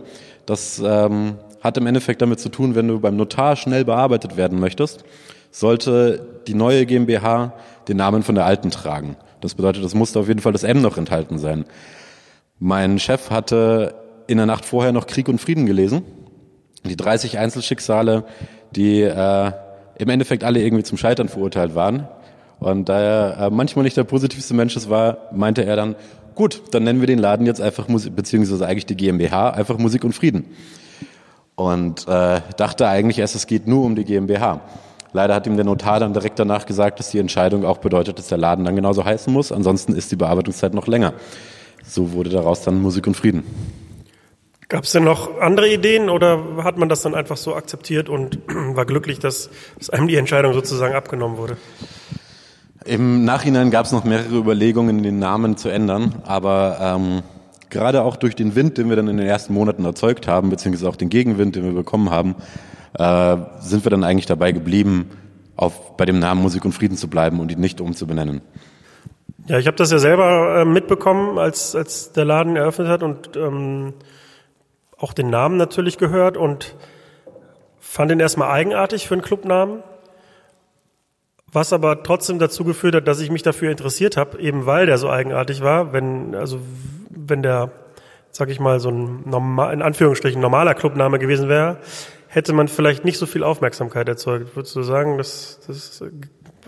Das 0.47 0.83
ähm, 0.85 1.37
hat 1.63 1.79
im 1.79 1.87
Endeffekt 1.87 2.21
damit 2.21 2.41
zu 2.41 2.49
tun, 2.49 2.75
wenn 2.75 2.89
du 2.89 3.01
beim 3.01 3.17
Notar 3.17 3.57
schnell 3.57 3.85
bearbeitet 3.85 4.37
werden 4.37 4.61
möchtest, 4.61 5.05
sollte 5.51 6.27
die 6.47 6.55
neue 6.55 6.87
GmbH 6.87 7.53
den 7.89 7.97
Namen 7.97 8.23
von 8.23 8.35
der 8.35 8.45
alten 8.45 8.71
tragen. 8.71 9.17
Das 9.41 9.55
bedeutet, 9.55 9.85
es 9.85 9.95
musste 9.95 10.21
auf 10.21 10.29
jeden 10.29 10.41
Fall 10.41 10.53
das 10.53 10.65
M 10.65 10.83
noch 10.83 10.99
enthalten 10.99 11.39
sein. 11.39 11.65
Mein 12.59 12.99
Chef 12.99 13.31
hatte 13.31 13.95
in 14.27 14.37
der 14.37 14.47
Nacht 14.47 14.65
vorher 14.65 14.93
noch 14.93 15.07
Krieg 15.07 15.29
und 15.29 15.41
Frieden 15.41 15.67
gelesen. 15.67 16.03
Die 16.85 16.97
30 16.97 17.39
Einzelschicksale, 17.39 18.25
die 18.71 19.03
äh, 19.03 19.53
im 19.99 20.09
Endeffekt 20.09 20.45
alle 20.45 20.63
irgendwie 20.63 20.85
zum 20.85 20.99
Scheitern 20.99 21.29
verurteilt 21.29 21.75
waren. 21.75 22.09
Und 22.59 22.89
da 22.89 23.01
er 23.01 23.47
äh, 23.47 23.51
manchmal 23.51 23.85
nicht 23.85 23.97
der 23.97 24.05
positivste 24.05 24.55
Mensch 24.55 24.77
war, 24.89 25.29
meinte 25.33 25.65
er 25.65 25.77
dann, 25.77 25.97
gut, 26.35 26.63
dann 26.73 26.85
nennen 26.85 27.01
wir 27.01 27.07
den 27.07 27.19
Laden 27.19 27.47
jetzt 27.47 27.61
einfach 27.61 27.89
Musik, 27.89 28.15
beziehungsweise 28.15 28.67
eigentlich 28.67 28.87
die 28.87 28.97
GmbH, 28.97 29.51
einfach 29.51 29.79
Musik 29.79 30.05
und 30.05 30.15
Frieden. 30.15 30.45
Und 31.55 32.07
äh, 32.09 32.41
dachte 32.57 32.89
eigentlich 32.89 33.19
erst, 33.19 33.35
es 33.35 33.47
geht 33.47 33.67
nur 33.67 33.85
um 33.85 33.95
die 33.97 34.05
GmbH. 34.05 34.61
Leider 35.13 35.35
hat 35.35 35.47
ihm 35.47 35.57
der 35.57 35.65
Notar 35.65 36.01
dann 36.01 36.13
direkt 36.13 36.39
danach 36.39 36.67
gesagt, 36.67 36.99
dass 37.01 37.11
die 37.11 37.19
Entscheidung 37.19 37.65
auch 37.65 37.79
bedeutet, 37.79 38.19
dass 38.19 38.29
der 38.29 38.39
Laden 38.39 38.65
dann 38.65 38.77
genauso 38.77 39.05
heißen 39.05 39.33
muss. 39.33 39.51
Ansonsten 39.51 39.95
ist 39.95 40.13
die 40.13 40.17
Bearbeitungszeit 40.17 40.75
noch 40.75 40.87
länger. 40.87 41.15
So 41.85 42.13
wurde 42.13 42.31
daraus 42.31 42.63
dann 42.63 42.81
Musik 42.81 43.07
und 43.07 43.17
Frieden. 43.17 43.45
Gab 44.69 44.85
es 44.85 44.93
denn 44.93 45.03
noch 45.03 45.41
andere 45.41 45.69
Ideen 45.69 46.09
oder 46.09 46.63
hat 46.63 46.79
man 46.79 46.89
das 46.89 47.03
dann 47.03 47.17
einfach 47.17 47.37
so 47.37 47.57
akzeptiert 47.57 48.09
und 48.09 48.39
war 48.49 48.87
glücklich, 48.87 49.19
dass, 49.19 49.51
dass 49.77 49.91
einem 49.91 50.07
die 50.07 50.15
Entscheidung 50.15 50.53
sozusagen 50.53 50.95
abgenommen 50.95 51.39
wurde? 51.39 51.57
Im 52.85 53.25
Nachhinein 53.25 53.73
gab 53.73 53.87
es 53.87 53.93
noch 53.93 54.05
mehrere 54.05 54.37
Überlegungen, 54.37 55.03
den 55.03 55.19
Namen 55.19 55.57
zu 55.57 55.69
ändern, 55.69 56.23
aber 56.25 56.79
ähm, 56.81 57.23
gerade 57.69 58.05
auch 58.05 58.17
durch 58.17 58.37
den 58.37 58.55
Wind, 58.55 58.79
den 58.79 58.89
wir 58.89 58.97
dann 58.97 59.09
in 59.09 59.17
den 59.17 59.27
ersten 59.27 59.53
Monaten 59.55 59.85
erzeugt 59.85 60.29
haben, 60.29 60.51
beziehungsweise 60.51 60.89
auch 60.89 60.97
den 60.97 61.09
Gegenwind, 61.09 61.57
den 61.57 61.65
wir 61.65 61.73
bekommen 61.73 62.11
haben, 62.11 62.37
äh, 62.95 63.37
sind 63.61 63.85
wir 63.85 63.91
dann 63.91 64.05
eigentlich 64.05 64.27
dabei 64.27 64.53
geblieben, 64.53 65.11
auf, 65.57 65.97
bei 65.97 66.07
dem 66.07 66.19
Namen 66.19 66.43
Musik 66.43 66.65
und 66.65 66.73
Frieden 66.73 66.97
zu 66.97 67.09
bleiben 67.09 67.41
und 67.41 67.53
ihn 67.53 67.61
nicht 67.61 67.81
umzubenennen. 67.81 68.41
Ja, 69.47 69.59
ich 69.59 69.67
habe 69.67 69.77
das 69.77 69.91
ja 69.91 69.99
selber 69.99 70.61
äh, 70.61 70.65
mitbekommen, 70.65 71.39
als, 71.39 71.75
als 71.75 72.13
der 72.13 72.25
Laden 72.25 72.57
eröffnet 72.57 72.89
hat 72.89 73.03
und 73.03 73.37
ähm, 73.37 73.95
auch 74.97 75.13
den 75.13 75.31
Namen 75.31 75.57
natürlich 75.57 75.99
gehört 75.99 76.37
und 76.37 76.77
fand 77.79 78.13
ihn 78.13 78.21
erstmal 78.21 78.51
eigenartig 78.51 79.09
für 79.09 79.15
einen 79.15 79.23
Clubnamen, 79.23 79.83
was 81.53 81.73
aber 81.73 82.03
trotzdem 82.03 82.39
dazu 82.39 82.65
geführt 82.65 82.95
hat, 82.95 83.09
dass 83.09 83.21
ich 83.21 83.31
mich 83.31 83.43
dafür 83.43 83.71
interessiert 83.71 84.17
habe, 84.17 84.39
eben 84.39 84.67
weil 84.67 84.87
der 84.87 84.99
so 84.99 85.11
eigenartig 85.11 85.63
war. 85.63 85.93
Wenn, 85.93 86.35
also 86.35 86.61
wenn 87.09 87.43
der, 87.43 87.73
sag 88.31 88.51
ich 88.51 88.61
mal, 88.61 88.79
so 88.79 88.91
ein 88.91 89.29
normal, 89.29 89.73
in 89.73 89.83
Anführungsstrichen 89.83 90.41
normaler 90.41 90.75
Clubname 90.75 91.19
gewesen 91.19 91.49
wäre, 91.49 91.79
hätte 92.31 92.53
man 92.53 92.69
vielleicht 92.69 93.05
nicht 93.05 93.19
so 93.19 93.27
viel 93.27 93.43
Aufmerksamkeit 93.43 94.09
erzeugt. 94.09 94.55
Würdest 94.55 94.75
du 94.77 94.83
sagen, 94.83 95.19
dass 95.19 95.59
das 95.67 96.03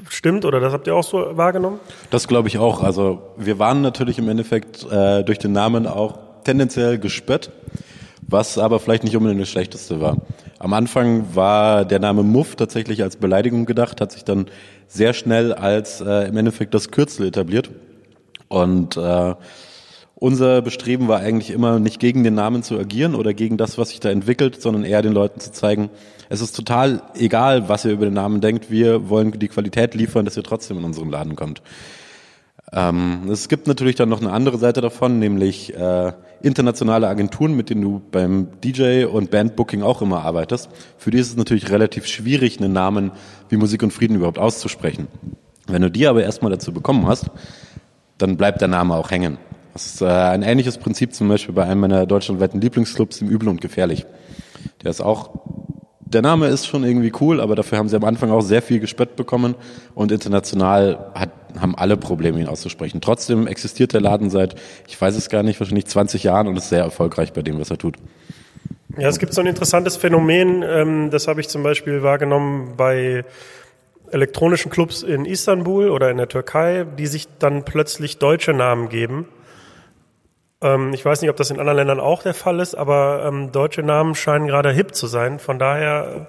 stimmt 0.08 0.44
oder 0.44 0.58
das 0.58 0.72
habt 0.72 0.88
ihr 0.88 0.94
auch 0.94 1.04
so 1.04 1.36
wahrgenommen? 1.36 1.78
Das 2.10 2.26
glaube 2.26 2.48
ich 2.48 2.58
auch. 2.58 2.82
Also 2.82 3.22
wir 3.36 3.60
waren 3.60 3.80
natürlich 3.80 4.18
im 4.18 4.28
Endeffekt 4.28 4.84
äh, 4.90 5.22
durch 5.22 5.38
den 5.38 5.52
Namen 5.52 5.86
auch 5.86 6.18
tendenziell 6.42 6.98
gespött, 6.98 7.52
was 8.22 8.58
aber 8.58 8.80
vielleicht 8.80 9.04
nicht 9.04 9.16
unbedingt 9.16 9.40
das 9.40 9.50
Schlechteste 9.50 10.00
war. 10.00 10.16
Am 10.58 10.72
Anfang 10.72 11.34
war 11.34 11.84
der 11.84 12.00
Name 12.00 12.24
Muff 12.24 12.56
tatsächlich 12.56 13.02
als 13.04 13.16
Beleidigung 13.16 13.64
gedacht, 13.64 14.00
hat 14.00 14.10
sich 14.10 14.24
dann 14.24 14.46
sehr 14.88 15.12
schnell 15.12 15.52
als 15.52 16.00
äh, 16.00 16.26
im 16.28 16.36
Endeffekt 16.36 16.74
das 16.74 16.90
Kürzel 16.90 17.28
etabliert 17.28 17.70
und 18.48 18.96
äh, 18.96 19.34
unser 20.22 20.62
Bestreben 20.62 21.08
war 21.08 21.18
eigentlich 21.18 21.50
immer 21.50 21.80
nicht 21.80 21.98
gegen 21.98 22.22
den 22.22 22.34
Namen 22.34 22.62
zu 22.62 22.78
agieren 22.78 23.16
oder 23.16 23.34
gegen 23.34 23.56
das, 23.56 23.76
was 23.76 23.88
sich 23.88 23.98
da 23.98 24.08
entwickelt, 24.08 24.62
sondern 24.62 24.84
eher 24.84 25.02
den 25.02 25.12
Leuten 25.12 25.40
zu 25.40 25.50
zeigen, 25.50 25.90
es 26.28 26.40
ist 26.40 26.54
total 26.54 27.02
egal, 27.16 27.68
was 27.68 27.84
ihr 27.84 27.90
über 27.90 28.04
den 28.04 28.14
Namen 28.14 28.40
denkt, 28.40 28.70
wir 28.70 29.08
wollen 29.08 29.32
die 29.32 29.48
Qualität 29.48 29.96
liefern, 29.96 30.24
dass 30.24 30.36
ihr 30.36 30.44
trotzdem 30.44 30.78
in 30.78 30.84
unseren 30.84 31.10
Laden 31.10 31.34
kommt. 31.34 31.60
Ähm, 32.72 33.30
es 33.32 33.48
gibt 33.48 33.66
natürlich 33.66 33.96
dann 33.96 34.08
noch 34.08 34.20
eine 34.20 34.30
andere 34.30 34.58
Seite 34.58 34.80
davon, 34.80 35.18
nämlich 35.18 35.74
äh, 35.74 36.12
internationale 36.40 37.08
Agenturen, 37.08 37.56
mit 37.56 37.68
denen 37.68 37.82
du 37.82 38.00
beim 38.12 38.46
DJ 38.62 39.06
und 39.06 39.32
Bandbooking 39.32 39.82
auch 39.82 40.02
immer 40.02 40.22
arbeitest. 40.22 40.70
Für 40.98 41.10
die 41.10 41.18
ist 41.18 41.30
es 41.30 41.36
natürlich 41.36 41.68
relativ 41.68 42.06
schwierig, 42.06 42.60
einen 42.60 42.72
Namen 42.72 43.10
wie 43.48 43.56
Musik 43.56 43.82
und 43.82 43.92
Frieden 43.92 44.14
überhaupt 44.14 44.38
auszusprechen. 44.38 45.08
Wenn 45.66 45.82
du 45.82 45.90
die 45.90 46.06
aber 46.06 46.22
erstmal 46.22 46.52
dazu 46.52 46.72
bekommen 46.72 47.08
hast, 47.08 47.28
dann 48.18 48.36
bleibt 48.36 48.60
der 48.60 48.68
Name 48.68 48.94
auch 48.94 49.10
hängen. 49.10 49.38
Das 49.72 49.86
ist 49.86 50.02
äh, 50.02 50.06
ein 50.06 50.42
ähnliches 50.42 50.78
Prinzip 50.78 51.14
zum 51.14 51.28
Beispiel 51.28 51.54
bei 51.54 51.64
einem 51.64 51.80
meiner 51.80 52.06
deutschlandweiten 52.06 52.60
Lieblingsclubs 52.60 53.20
im 53.20 53.28
Übel 53.28 53.48
und 53.48 53.60
Gefährlich. 53.60 54.06
Der 54.82 54.90
ist 54.90 55.00
auch, 55.00 55.30
der 56.00 56.22
Name 56.22 56.48
ist 56.48 56.66
schon 56.66 56.84
irgendwie 56.84 57.12
cool, 57.20 57.40
aber 57.40 57.56
dafür 57.56 57.78
haben 57.78 57.88
sie 57.88 57.96
am 57.96 58.04
Anfang 58.04 58.30
auch 58.30 58.42
sehr 58.42 58.60
viel 58.60 58.80
gespött 58.80 59.16
bekommen 59.16 59.54
und 59.94 60.12
international 60.12 61.10
hat, 61.14 61.30
haben 61.58 61.74
alle 61.74 61.96
Probleme, 61.96 62.40
ihn 62.40 62.48
auszusprechen. 62.48 63.00
Trotzdem 63.00 63.46
existiert 63.46 63.94
der 63.94 64.02
Laden 64.02 64.28
seit, 64.28 64.56
ich 64.88 65.00
weiß 65.00 65.16
es 65.16 65.30
gar 65.30 65.42
nicht, 65.42 65.58
wahrscheinlich 65.58 65.86
20 65.86 66.22
Jahren 66.22 66.48
und 66.48 66.56
ist 66.56 66.68
sehr 66.68 66.82
erfolgreich 66.82 67.32
bei 67.32 67.42
dem, 67.42 67.58
was 67.58 67.70
er 67.70 67.78
tut. 67.78 67.96
Ja, 68.98 69.08
es 69.08 69.18
gibt 69.18 69.32
so 69.32 69.40
ein 69.40 69.46
interessantes 69.46 69.96
Phänomen, 69.96 70.62
ähm, 70.62 71.10
das 71.10 71.28
habe 71.28 71.40
ich 71.40 71.48
zum 71.48 71.62
Beispiel 71.62 72.02
wahrgenommen 72.02 72.74
bei 72.76 73.24
elektronischen 74.10 74.70
Clubs 74.70 75.02
in 75.02 75.24
Istanbul 75.24 75.88
oder 75.88 76.10
in 76.10 76.18
der 76.18 76.28
Türkei, 76.28 76.84
die 76.98 77.06
sich 77.06 77.26
dann 77.38 77.64
plötzlich 77.64 78.18
deutsche 78.18 78.52
Namen 78.52 78.90
geben. 78.90 79.26
Ähm, 80.62 80.92
ich 80.94 81.04
weiß 81.04 81.20
nicht, 81.20 81.30
ob 81.30 81.36
das 81.36 81.50
in 81.50 81.58
anderen 81.58 81.76
Ländern 81.76 82.00
auch 82.00 82.22
der 82.22 82.34
Fall 82.34 82.60
ist, 82.60 82.74
aber 82.74 83.24
ähm, 83.26 83.52
deutsche 83.52 83.82
Namen 83.82 84.14
scheinen 84.14 84.46
gerade 84.46 84.70
hip 84.70 84.94
zu 84.94 85.06
sein. 85.06 85.38
Von 85.38 85.58
daher 85.58 86.28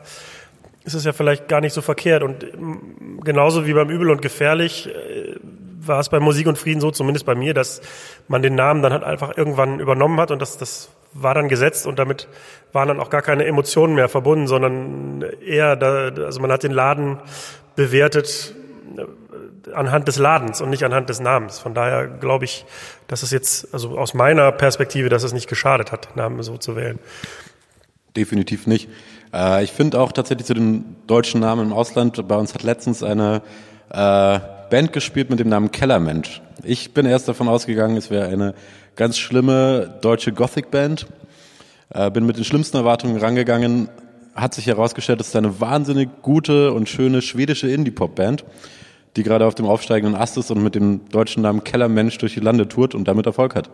ist 0.84 0.96
es 0.96 1.06
ja 1.06 1.14
vielleicht 1.14 1.48
gar 1.48 1.62
nicht 1.62 1.74
so 1.74 1.82
verkehrt. 1.82 2.24
Und 2.24 2.44
ähm, 2.44 3.20
genauso 3.24 3.66
wie 3.66 3.74
beim 3.74 3.90
Übel 3.90 4.10
und 4.10 4.22
Gefährlich 4.22 4.90
äh, 4.90 5.36
war 5.88 6.00
es 6.00 6.10
bei 6.10 6.20
Musik 6.20 6.48
und 6.48 6.58
Frieden 6.58 6.82
so, 6.82 6.92
zumindest 6.92 7.26
bei 7.26 7.36
mir, 7.36 7.54
dass 7.54 7.82
man 8.28 8.42
den 8.42 8.56
Namen 8.56 8.82
dann 8.82 8.94
halt 8.94 9.04
einfach 9.04 9.38
irgendwann 9.38 9.80
übernommen 9.80 10.20
hat 10.20 10.32
und 10.32 10.42
das, 10.42 10.58
das 10.58 10.90
war 11.14 11.36
dann 11.36 11.48
gesetzt 11.50 11.86
und 11.86 12.00
damit 12.00 12.28
waren 12.72 12.88
dann 12.88 13.00
auch 13.00 13.10
gar 13.10 13.22
keine 13.22 13.46
Emotionen 13.46 13.96
mehr 13.96 14.10
verbunden, 14.10 14.48
sondern 14.48 15.24
eher, 15.46 15.76
da, 15.76 16.10
also 16.24 16.40
man 16.40 16.52
hat 16.52 16.64
den 16.64 16.72
Laden 16.72 17.20
bewertet 17.76 18.56
äh, 18.98 19.04
anhand 19.74 20.08
des 20.08 20.18
Ladens 20.18 20.62
und 20.62 20.70
nicht 20.70 20.84
anhand 20.84 21.10
des 21.10 21.20
Namens. 21.20 21.60
Von 21.60 21.74
daher 21.74 22.08
glaube 22.08 22.46
ich, 22.46 22.66
dass 23.08 23.24
es 23.24 23.32
jetzt, 23.32 23.74
also 23.74 23.98
aus 23.98 24.14
meiner 24.14 24.52
Perspektive, 24.52 25.10
dass 25.10 25.24
es 25.24 25.34
nicht 25.34 25.48
geschadet 25.48 25.92
hat, 25.92 26.16
Namen 26.16 26.42
so 26.44 26.58
zu 26.58 26.76
wählen. 26.76 27.00
Definitiv 28.16 28.68
nicht. 28.68 28.90
Äh, 29.34 29.64
ich 29.64 29.72
finde 29.72 30.00
auch 30.00 30.12
tatsächlich 30.12 30.46
zu 30.46 30.54
den 30.54 30.96
deutschen 31.08 31.42
Namen 31.42 31.68
im 31.68 31.74
Ausland, 31.74 32.28
bei 32.28 32.36
uns 32.36 32.54
hat 32.54 32.64
letztens 32.64 33.04
eine 33.04 33.42
äh, 33.90 34.40
Band 34.70 34.94
gespielt 34.94 35.30
mit 35.30 35.40
dem 35.40 35.50
Namen 35.50 35.72
Kellermensch. 35.72 36.42
Ich 36.64 36.94
bin 36.94 37.06
erst 37.06 37.28
davon 37.28 37.48
ausgegangen, 37.48 37.98
es 37.98 38.10
wäre 38.10 38.28
eine 38.28 38.54
ganz 38.96 39.18
schlimme 39.18 40.00
deutsche 40.02 40.32
Gothic-Band. 40.32 41.08
Äh, 41.94 42.10
bin 42.12 42.26
mit 42.26 42.38
den 42.38 42.44
schlimmsten 42.44 42.78
Erwartungen 42.78 43.18
rangegangen, 43.18 43.90
hat 44.36 44.54
sich 44.54 44.66
herausgestellt, 44.66 45.22
es 45.22 45.28
ist 45.28 45.36
eine 45.36 45.60
wahnsinnig 45.60 46.10
gute 46.22 46.74
und 46.74 46.90
schöne 46.90 47.22
schwedische 47.22 47.70
Indie-Pop-Band, 47.70 48.44
die 49.16 49.24
gerade 49.24 49.46
auf 49.46 49.56
dem 49.56 49.66
aufsteigenden 49.66 50.20
Ast 50.20 50.38
ist 50.38 50.52
und 50.52 50.64
mit 50.64 50.76
dem 50.76 51.08
deutschen 51.10 51.44
Namen 51.44 51.64
Kellermensch 51.64 52.18
durch 52.18 52.34
die 52.34 52.40
Lande 52.40 52.68
tourt 52.68 52.96
und 52.96 53.08
damit 53.08 53.26
Erfolg 53.26 53.56
hat. 53.56 53.70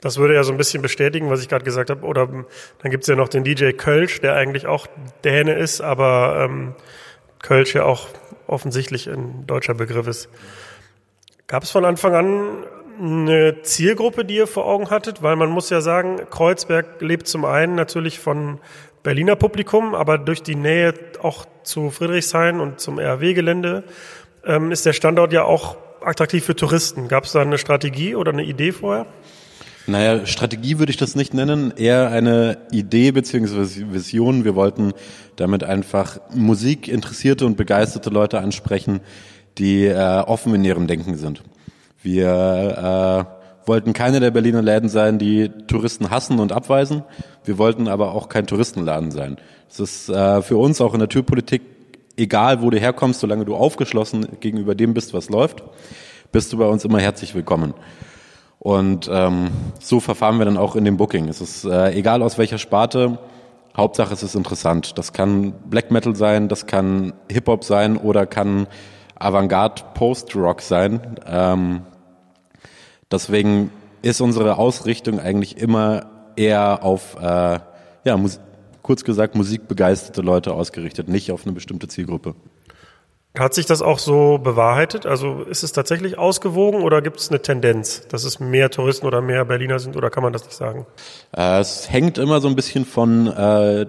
Das 0.00 0.18
würde 0.18 0.34
ja 0.34 0.44
so 0.44 0.52
ein 0.52 0.58
bisschen 0.58 0.82
bestätigen, 0.82 1.30
was 1.30 1.40
ich 1.40 1.48
gerade 1.48 1.64
gesagt 1.64 1.88
habe. 1.88 2.04
Oder 2.04 2.26
dann 2.26 2.90
gibt's 2.90 3.06
ja 3.06 3.16
noch 3.16 3.28
den 3.28 3.42
DJ 3.42 3.70
Kölsch, 3.72 4.20
der 4.20 4.34
eigentlich 4.34 4.66
auch 4.66 4.86
Däne 5.24 5.54
ist, 5.54 5.80
aber 5.80 6.44
ähm, 6.44 6.74
Kölsch 7.42 7.74
ja 7.74 7.84
auch 7.84 8.08
offensichtlich 8.46 9.08
ein 9.08 9.46
deutscher 9.46 9.72
Begriff 9.72 10.06
ist. 10.06 10.28
Gab 11.46 11.62
es 11.62 11.70
von 11.70 11.86
Anfang 11.86 12.14
an 12.14 12.64
eine 13.00 13.62
Zielgruppe, 13.62 14.24
die 14.24 14.36
ihr 14.36 14.46
vor 14.46 14.66
Augen 14.66 14.90
hattet? 14.90 15.22
Weil 15.22 15.36
man 15.36 15.48
muss 15.48 15.70
ja 15.70 15.80
sagen, 15.80 16.20
Kreuzberg 16.30 17.00
lebt 17.00 17.26
zum 17.26 17.44
einen 17.44 17.74
natürlich 17.74 18.18
von 18.18 18.60
Berliner 19.04 19.36
Publikum, 19.36 19.94
aber 19.94 20.16
durch 20.16 20.42
die 20.42 20.56
Nähe 20.56 20.94
auch 21.22 21.44
zu 21.62 21.90
Friedrichshain 21.90 22.58
und 22.58 22.80
zum 22.80 22.98
RW-Gelände 22.98 23.84
ähm, 24.44 24.72
ist 24.72 24.86
der 24.86 24.94
Standort 24.94 25.32
ja 25.32 25.44
auch 25.44 25.76
attraktiv 26.00 26.42
für 26.42 26.56
Touristen. 26.56 27.06
Gab 27.08 27.24
es 27.24 27.32
da 27.32 27.42
eine 27.42 27.58
Strategie 27.58 28.14
oder 28.14 28.32
eine 28.32 28.44
Idee 28.44 28.72
vorher? 28.72 29.06
Naja, 29.86 30.24
Strategie 30.24 30.78
würde 30.78 30.90
ich 30.90 30.96
das 30.96 31.14
nicht 31.14 31.34
nennen, 31.34 31.74
eher 31.76 32.08
eine 32.08 32.56
Idee 32.70 33.12
beziehungsweise 33.12 33.92
Vision. 33.92 34.44
Wir 34.44 34.54
wollten 34.54 34.94
damit 35.36 35.64
einfach 35.64 36.18
musikinteressierte 36.34 37.44
und 37.44 37.58
begeisterte 37.58 38.08
Leute 38.08 38.40
ansprechen, 38.40 39.00
die 39.58 39.84
äh, 39.84 40.20
offen 40.20 40.54
in 40.54 40.64
ihrem 40.64 40.86
Denken 40.86 41.16
sind. 41.16 41.42
Wir 42.02 43.28
äh, 43.30 43.43
wollten 43.66 43.92
keine 43.92 44.20
der 44.20 44.30
Berliner 44.30 44.62
Läden 44.62 44.88
sein, 44.88 45.18
die 45.18 45.48
Touristen 45.66 46.10
hassen 46.10 46.38
und 46.38 46.52
abweisen. 46.52 47.02
Wir 47.44 47.58
wollten 47.58 47.88
aber 47.88 48.12
auch 48.12 48.28
kein 48.28 48.46
Touristenladen 48.46 49.10
sein. 49.10 49.38
Es 49.70 49.80
ist 49.80 50.08
äh, 50.08 50.42
für 50.42 50.56
uns 50.56 50.80
auch 50.80 50.94
in 50.94 51.00
der 51.00 51.08
Türpolitik 51.08 51.62
egal, 52.16 52.62
wo 52.62 52.70
du 52.70 52.78
herkommst, 52.78 53.20
solange 53.20 53.44
du 53.44 53.54
aufgeschlossen 53.54 54.26
gegenüber 54.40 54.74
dem 54.74 54.94
bist, 54.94 55.14
was 55.14 55.28
läuft, 55.28 55.62
bist 56.32 56.52
du 56.52 56.58
bei 56.58 56.66
uns 56.66 56.84
immer 56.84 57.00
herzlich 57.00 57.34
willkommen. 57.34 57.74
Und 58.58 59.10
ähm, 59.12 59.50
so 59.80 60.00
verfahren 60.00 60.38
wir 60.38 60.44
dann 60.44 60.56
auch 60.56 60.76
in 60.76 60.84
dem 60.84 60.96
Booking. 60.96 61.28
Es 61.28 61.40
ist 61.40 61.64
äh, 61.64 61.92
egal 61.92 62.22
aus 62.22 62.38
welcher 62.38 62.58
Sparte, 62.58 63.18
Hauptsache 63.76 64.14
es 64.14 64.22
ist 64.22 64.36
interessant. 64.36 64.96
Das 64.96 65.12
kann 65.12 65.52
Black 65.68 65.90
Metal 65.90 66.14
sein, 66.14 66.48
das 66.48 66.66
kann 66.66 67.12
Hip 67.30 67.48
Hop 67.48 67.64
sein 67.64 67.96
oder 67.96 68.24
kann 68.24 68.68
Avantgarde 69.16 69.82
Post 69.94 70.34
Rock 70.36 70.60
sein. 70.60 71.16
Ähm, 71.26 71.82
Deswegen 73.14 73.70
ist 74.02 74.20
unsere 74.20 74.58
Ausrichtung 74.58 75.20
eigentlich 75.20 75.56
immer 75.56 76.06
eher 76.36 76.82
auf, 76.82 77.16
äh, 77.20 77.60
ja, 78.04 78.20
kurz 78.82 79.04
gesagt, 79.04 79.34
musikbegeisterte 79.34 80.20
Leute 80.20 80.52
ausgerichtet, 80.52 81.08
nicht 81.08 81.30
auf 81.30 81.44
eine 81.44 81.52
bestimmte 81.52 81.88
Zielgruppe. 81.88 82.34
Hat 83.36 83.54
sich 83.54 83.66
das 83.66 83.82
auch 83.82 83.98
so 83.98 84.38
bewahrheitet? 84.38 85.06
Also 85.06 85.42
ist 85.42 85.64
es 85.64 85.72
tatsächlich 85.72 86.18
ausgewogen 86.18 86.82
oder 86.82 87.02
gibt 87.02 87.18
es 87.18 87.30
eine 87.30 87.40
Tendenz, 87.40 88.06
dass 88.08 88.24
es 88.24 88.38
mehr 88.38 88.70
Touristen 88.70 89.06
oder 89.06 89.20
mehr 89.20 89.44
Berliner 89.44 89.78
sind 89.80 89.96
oder 89.96 90.10
kann 90.10 90.22
man 90.22 90.32
das 90.32 90.44
nicht 90.44 90.56
sagen? 90.56 90.86
Äh, 91.36 91.60
es 91.60 91.90
hängt 91.90 92.18
immer 92.18 92.40
so 92.40 92.48
ein 92.48 92.56
bisschen 92.56 92.84
von 92.84 93.26
äh, 93.26 93.86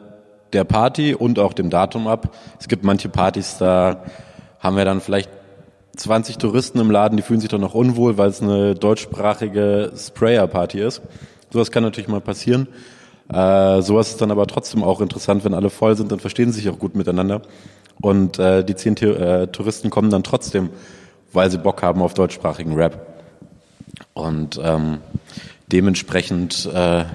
der 0.54 0.64
Party 0.64 1.14
und 1.14 1.38
auch 1.40 1.54
dem 1.54 1.70
Datum 1.70 2.08
ab. 2.08 2.36
Es 2.60 2.68
gibt 2.68 2.84
manche 2.84 3.10
Partys, 3.10 3.58
da 3.58 4.04
haben 4.60 4.78
wir 4.78 4.86
dann 4.86 5.02
vielleicht 5.02 5.30
20 5.96 6.38
Touristen 6.38 6.80
im 6.80 6.92
Laden, 6.92 7.18
die 7.18 7.24
fühlen 7.24 7.40
sich 7.40 7.50
doch 7.50 7.60
noch 7.60 7.74
unwohl, 7.74 8.18
weil 8.18 8.30
es 8.30 8.42
eine 8.42 8.76
deutschsprachige 8.76 9.92
Sprayer-Party 9.96 10.80
ist. 10.80 11.02
Sowas 11.52 11.72
kann 11.72 11.84
natürlich 11.84 12.08
mal 12.08 12.22
passieren. 12.22 12.68
Äh, 13.30 13.82
sowas 13.82 14.10
ist 14.10 14.22
dann 14.22 14.32
aber 14.32 14.46
trotzdem 14.48 14.84
auch 14.84 15.02
interessant, 15.02 15.46
wenn 15.46 15.54
alle 15.54 15.70
voll 15.70 15.96
sind, 15.96 16.12
dann 16.12 16.20
verstehen 16.20 16.52
sie 16.52 16.62
sich 16.62 16.70
auch 16.70 16.80
gut 16.80 16.96
miteinander. 16.96 17.42
Und 18.02 18.40
äh, 18.40 18.64
die 18.64 18.76
zehn 18.76 18.96
äh, 18.98 19.48
Touristen 19.48 19.90
kommen 19.90 20.10
dann 20.10 20.24
trotzdem, 20.24 20.70
weil 21.34 21.50
sie 21.50 21.58
Bock 21.58 21.82
haben 21.82 22.02
auf 22.02 22.14
deutschsprachigen 22.14 22.76
Rap. 22.76 23.06
Und 24.14 24.60
ähm, 24.64 25.00
dementsprechend 25.72 26.70
äh, 26.74 27.06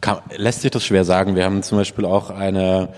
kann, 0.00 0.18
lässt 0.36 0.62
sich 0.62 0.70
das 0.70 0.84
schwer 0.84 1.04
sagen. 1.04 1.36
Wir 1.36 1.44
haben 1.44 1.62
zum 1.62 1.78
Beispiel 1.78 2.04
auch 2.04 2.30
eine 2.30 2.88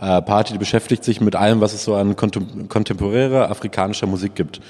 äh, 0.00 0.22
Party, 0.22 0.52
die 0.52 0.58
beschäftigt 0.58 1.04
sich 1.04 1.20
mit 1.20 1.36
allem, 1.36 1.60
was 1.60 1.72
es 1.72 1.84
so 1.84 1.94
an 1.94 2.16
kontem 2.16 2.68
kontemporärer 2.68 3.50
afrikanischer 3.50 4.06
Musik 4.06 4.34
gibt. 4.34 4.60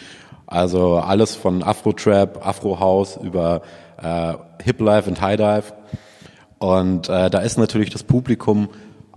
Also 0.47 0.97
alles 0.97 1.35
von 1.35 1.63
Afro-Trap, 1.63 2.47
Afro-House 2.47 3.19
über 3.23 3.63
äh, 4.01 4.35
Hip-Life 4.63 5.11
und 5.11 5.21
High-Dive. 5.21 5.73
Und 6.59 7.09
äh, 7.09 7.31
da 7.31 7.41
ist 7.41 7.59
natürlich 7.59 7.91
das 7.91 8.05
Publikum 8.05 8.69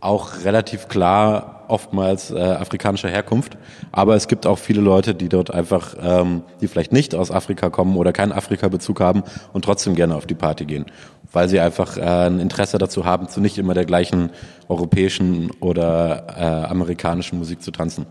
auch 0.02 0.44
relativ 0.44 0.88
klar 0.88 1.59
oftmals 1.70 2.32
äh, 2.32 2.40
afrikanischer 2.40 3.10
Herkunft. 3.10 3.58
Aber 3.92 4.16
es 4.16 4.28
gibt 4.28 4.46
auch 4.48 4.58
viele 4.58 4.82
Leute, 4.82 5.16
die 5.16 5.30
dort 5.30 5.52
einfach, 5.54 5.96
ähm, 6.02 6.44
die 6.62 6.68
vielleicht 6.68 6.92
nicht 6.92 7.16
aus 7.16 7.32
Afrika 7.32 7.70
kommen 7.70 7.96
oder 7.98 8.14
keinen 8.14 8.32
Afrika-Bezug 8.32 9.00
haben 9.00 9.24
und 9.54 9.66
trotzdem 9.66 9.96
gerne 9.96 10.16
auf 10.16 10.26
die 10.26 10.36
Party 10.36 10.66
gehen, 10.66 10.86
weil 11.32 11.48
sie 11.50 11.60
einfach 11.60 11.98
äh, 11.98 12.02
ein 12.02 12.40
Interesse 12.40 12.78
dazu 12.78 13.06
haben, 13.06 13.30
zu 13.30 13.42
nicht 13.42 13.58
immer 13.58 13.74
der 13.74 13.86
gleichen 13.86 14.32
europäischen 14.68 15.52
oder 15.60 16.28
äh, 16.38 16.70
amerikanischen 16.70 17.38
Musik 17.38 17.62
zu 17.62 17.72
tanzen. 17.72 18.06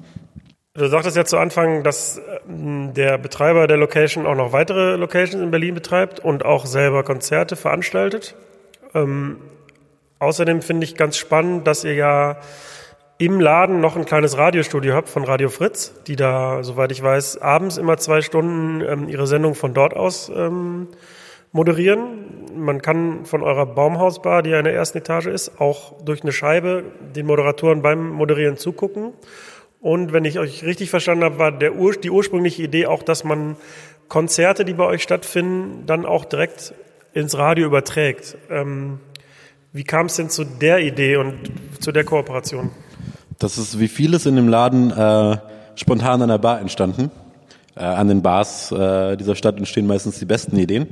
Du 0.79 0.87
sagtest 0.87 1.17
ja 1.17 1.25
zu 1.25 1.38
Anfang, 1.38 1.83
dass 1.83 2.21
ähm, 2.49 2.95
der 2.95 3.19
Betreiber 3.19 3.67
der 3.67 3.77
Location 3.77 4.27
auch 4.27 4.37
noch 4.37 4.53
weitere 4.53 4.95
Locations 4.95 5.43
in 5.43 5.50
Berlin 5.50 5.75
betreibt 5.75 6.21
und 6.21 6.45
auch 6.45 6.67
selber 6.67 7.03
Konzerte 7.03 7.57
veranstaltet. 7.57 8.37
Ähm, 8.95 9.38
außerdem 10.21 10.62
finde 10.62 10.85
ich 10.85 10.95
ganz 10.95 11.17
spannend, 11.17 11.67
dass 11.67 11.83
ihr 11.83 11.95
ja 11.95 12.37
im 13.18 13.40
Laden 13.40 13.80
noch 13.80 13.96
ein 13.96 14.04
kleines 14.04 14.38
Radiostudio 14.38 14.94
habt 14.94 15.08
von 15.08 15.25
Radio 15.25 15.48
Fritz, 15.48 15.92
die 16.06 16.14
da, 16.14 16.62
soweit 16.62 16.92
ich 16.92 17.02
weiß, 17.02 17.38
abends 17.38 17.76
immer 17.76 17.96
zwei 17.96 18.22
Stunden 18.22 18.80
ähm, 18.80 19.08
ihre 19.08 19.26
Sendung 19.26 19.56
von 19.56 19.75
dort 19.75 19.94
aus 19.94 20.30
ähm, 20.34 20.87
moderieren. 21.50 22.46
Man 22.54 22.80
kann 22.80 23.26
von 23.26 23.42
eurer 23.42 23.66
Baumhausbar, 23.66 24.44
die 24.44 24.50
ja 24.50 24.58
in 24.58 24.64
der 24.64 24.75
ersten 24.75 24.98
Etage 24.98 25.26
ist, 25.26 25.60
auch 25.60 26.00
durch 26.04 26.22
eine 26.22 26.30
Scheibe 26.30 26.84
den 27.16 27.26
Moderatoren 27.26 27.82
beim 27.82 28.08
Moderieren 28.08 28.56
zugucken. 28.56 29.12
Und 29.80 30.12
wenn 30.12 30.25
ich 30.25 30.38
euch 30.38 30.62
richtig 30.64 30.90
verstanden 30.90 31.25
habe, 31.25 31.40
war 31.40 31.50
der 31.50 31.75
Ur 31.75 31.94
die 31.94 32.10
ursprüngliche 32.10 32.62
Idee 32.62 32.87
auch, 32.87 33.02
dass 33.02 33.25
man 33.25 33.56
Konzerte, 34.06 34.64
die 34.64 34.75
bei 34.75 34.84
euch 34.84 35.02
stattfinden, 35.02 35.87
dann 35.87 36.06
auch 36.06 36.25
direkt 36.25 36.72
ins 37.14 37.37
Radio 37.37 37.66
überträgt. 37.66 38.37
Ähm, 38.48 39.00
wie 39.72 39.84
kam 39.84 40.06
es 40.06 40.14
denn 40.14 40.30
zu 40.30 40.44
der 40.44 40.78
Idee 40.78 41.16
und 41.16 41.37
zu 41.80 41.90
der 41.90 42.04
Kooperation? 42.04 42.70
Das 43.38 43.57
ist 43.57 43.78
wie 43.78 43.87
vieles 43.87 44.26
in 44.26 44.35
dem 44.35 44.49
Laden 44.49 44.90
äh, 44.90 45.38
spontan 45.76 46.23
an 46.23 46.28
der 46.28 46.38
Bar 46.38 46.61
entstanden. 46.61 47.12
Äh, 47.76 47.85
an 47.85 48.09
den 48.09 48.21
Bars 48.21 48.73
äh, 48.73 49.16
dieser 49.16 49.37
Stadt 49.37 49.57
entstehen 49.59 49.87
meistens 49.87 50.18
die 50.18 50.25
besten 50.25 50.57
Ideen. 50.57 50.88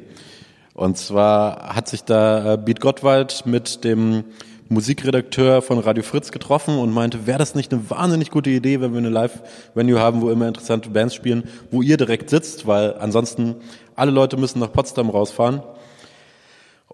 Und 0.72 0.96
zwar 0.96 1.74
hat 1.74 1.88
sich 1.88 2.04
da 2.04 2.54
äh, 2.54 2.56
Beat 2.56 2.80
Gottwald 2.80 3.46
mit 3.46 3.82
dem 3.82 4.22
Musikredakteur 4.68 5.60
von 5.60 5.80
Radio 5.80 6.04
Fritz 6.04 6.30
getroffen 6.30 6.78
und 6.78 6.92
meinte, 6.92 7.26
wäre 7.26 7.38
das 7.38 7.56
nicht 7.56 7.72
eine 7.72 7.90
wahnsinnig 7.90 8.30
gute 8.30 8.50
Idee, 8.50 8.80
wenn 8.80 8.92
wir 8.92 8.98
eine 8.98 9.08
Live-Venue 9.08 9.98
haben, 9.98 10.20
wo 10.20 10.30
immer 10.30 10.46
interessante 10.46 10.90
Bands 10.90 11.16
spielen, 11.16 11.48
wo 11.72 11.82
ihr 11.82 11.96
direkt 11.96 12.30
sitzt, 12.30 12.68
weil 12.68 12.94
ansonsten 12.94 13.56
alle 13.96 14.12
Leute 14.12 14.36
müssen 14.36 14.60
nach 14.60 14.72
Potsdam 14.72 15.10
rausfahren. 15.10 15.62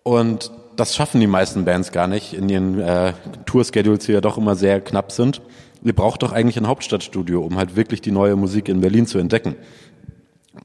Und 0.03 0.51
das 0.77 0.95
schaffen 0.95 1.21
die 1.21 1.27
meisten 1.27 1.65
Bands 1.65 1.93
gar 1.93 2.07
nicht 2.07 2.33
in 2.33 2.49
ihren 2.49 2.81
äh, 2.81 3.13
Tour-Schedules, 3.47 4.07
die 4.07 4.13
ja 4.13 4.21
doch 4.21 4.39
immer 4.39 4.55
sehr 4.55 4.81
knapp 4.81 5.13
sind. 5.13 5.43
Ihr 5.85 5.95
braucht 5.95 6.23
doch 6.23 6.33
eigentlich 6.33 6.57
ein 6.57 6.69
Hauptstadtstudio, 6.69 7.43
um 7.43 7.57
halt 7.57 7.77
wirklich 7.77 8.01
die 8.01 8.13
neue 8.13 8.37
Musik 8.37 8.69
in 8.69 8.81
Berlin 8.81 9.07
zu 9.07 9.19
entdecken. 9.19 9.57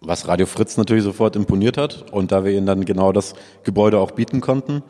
Was 0.02 0.28
Radio 0.28 0.46
Fritz 0.46 0.78
natürlich 0.78 1.04
sofort 1.04 1.36
imponiert 1.36 1.78
hat 1.78 2.06
und 2.12 2.32
da 2.32 2.44
wir 2.44 2.52
ihnen 2.52 2.66
dann 2.66 2.86
genau 2.86 3.12
das 3.12 3.34
Gebäude 3.64 4.00
auch 4.00 4.12
bieten 4.12 4.42
konnten, 4.42 4.84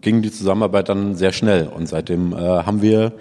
ging 0.00 0.22
die 0.22 0.30
Zusammenarbeit 0.30 0.88
dann 0.88 1.16
sehr 1.16 1.32
schnell. 1.32 1.66
Und 1.66 1.88
seitdem 1.88 2.32
äh, 2.32 2.36
haben 2.36 2.82
wir 2.82 3.12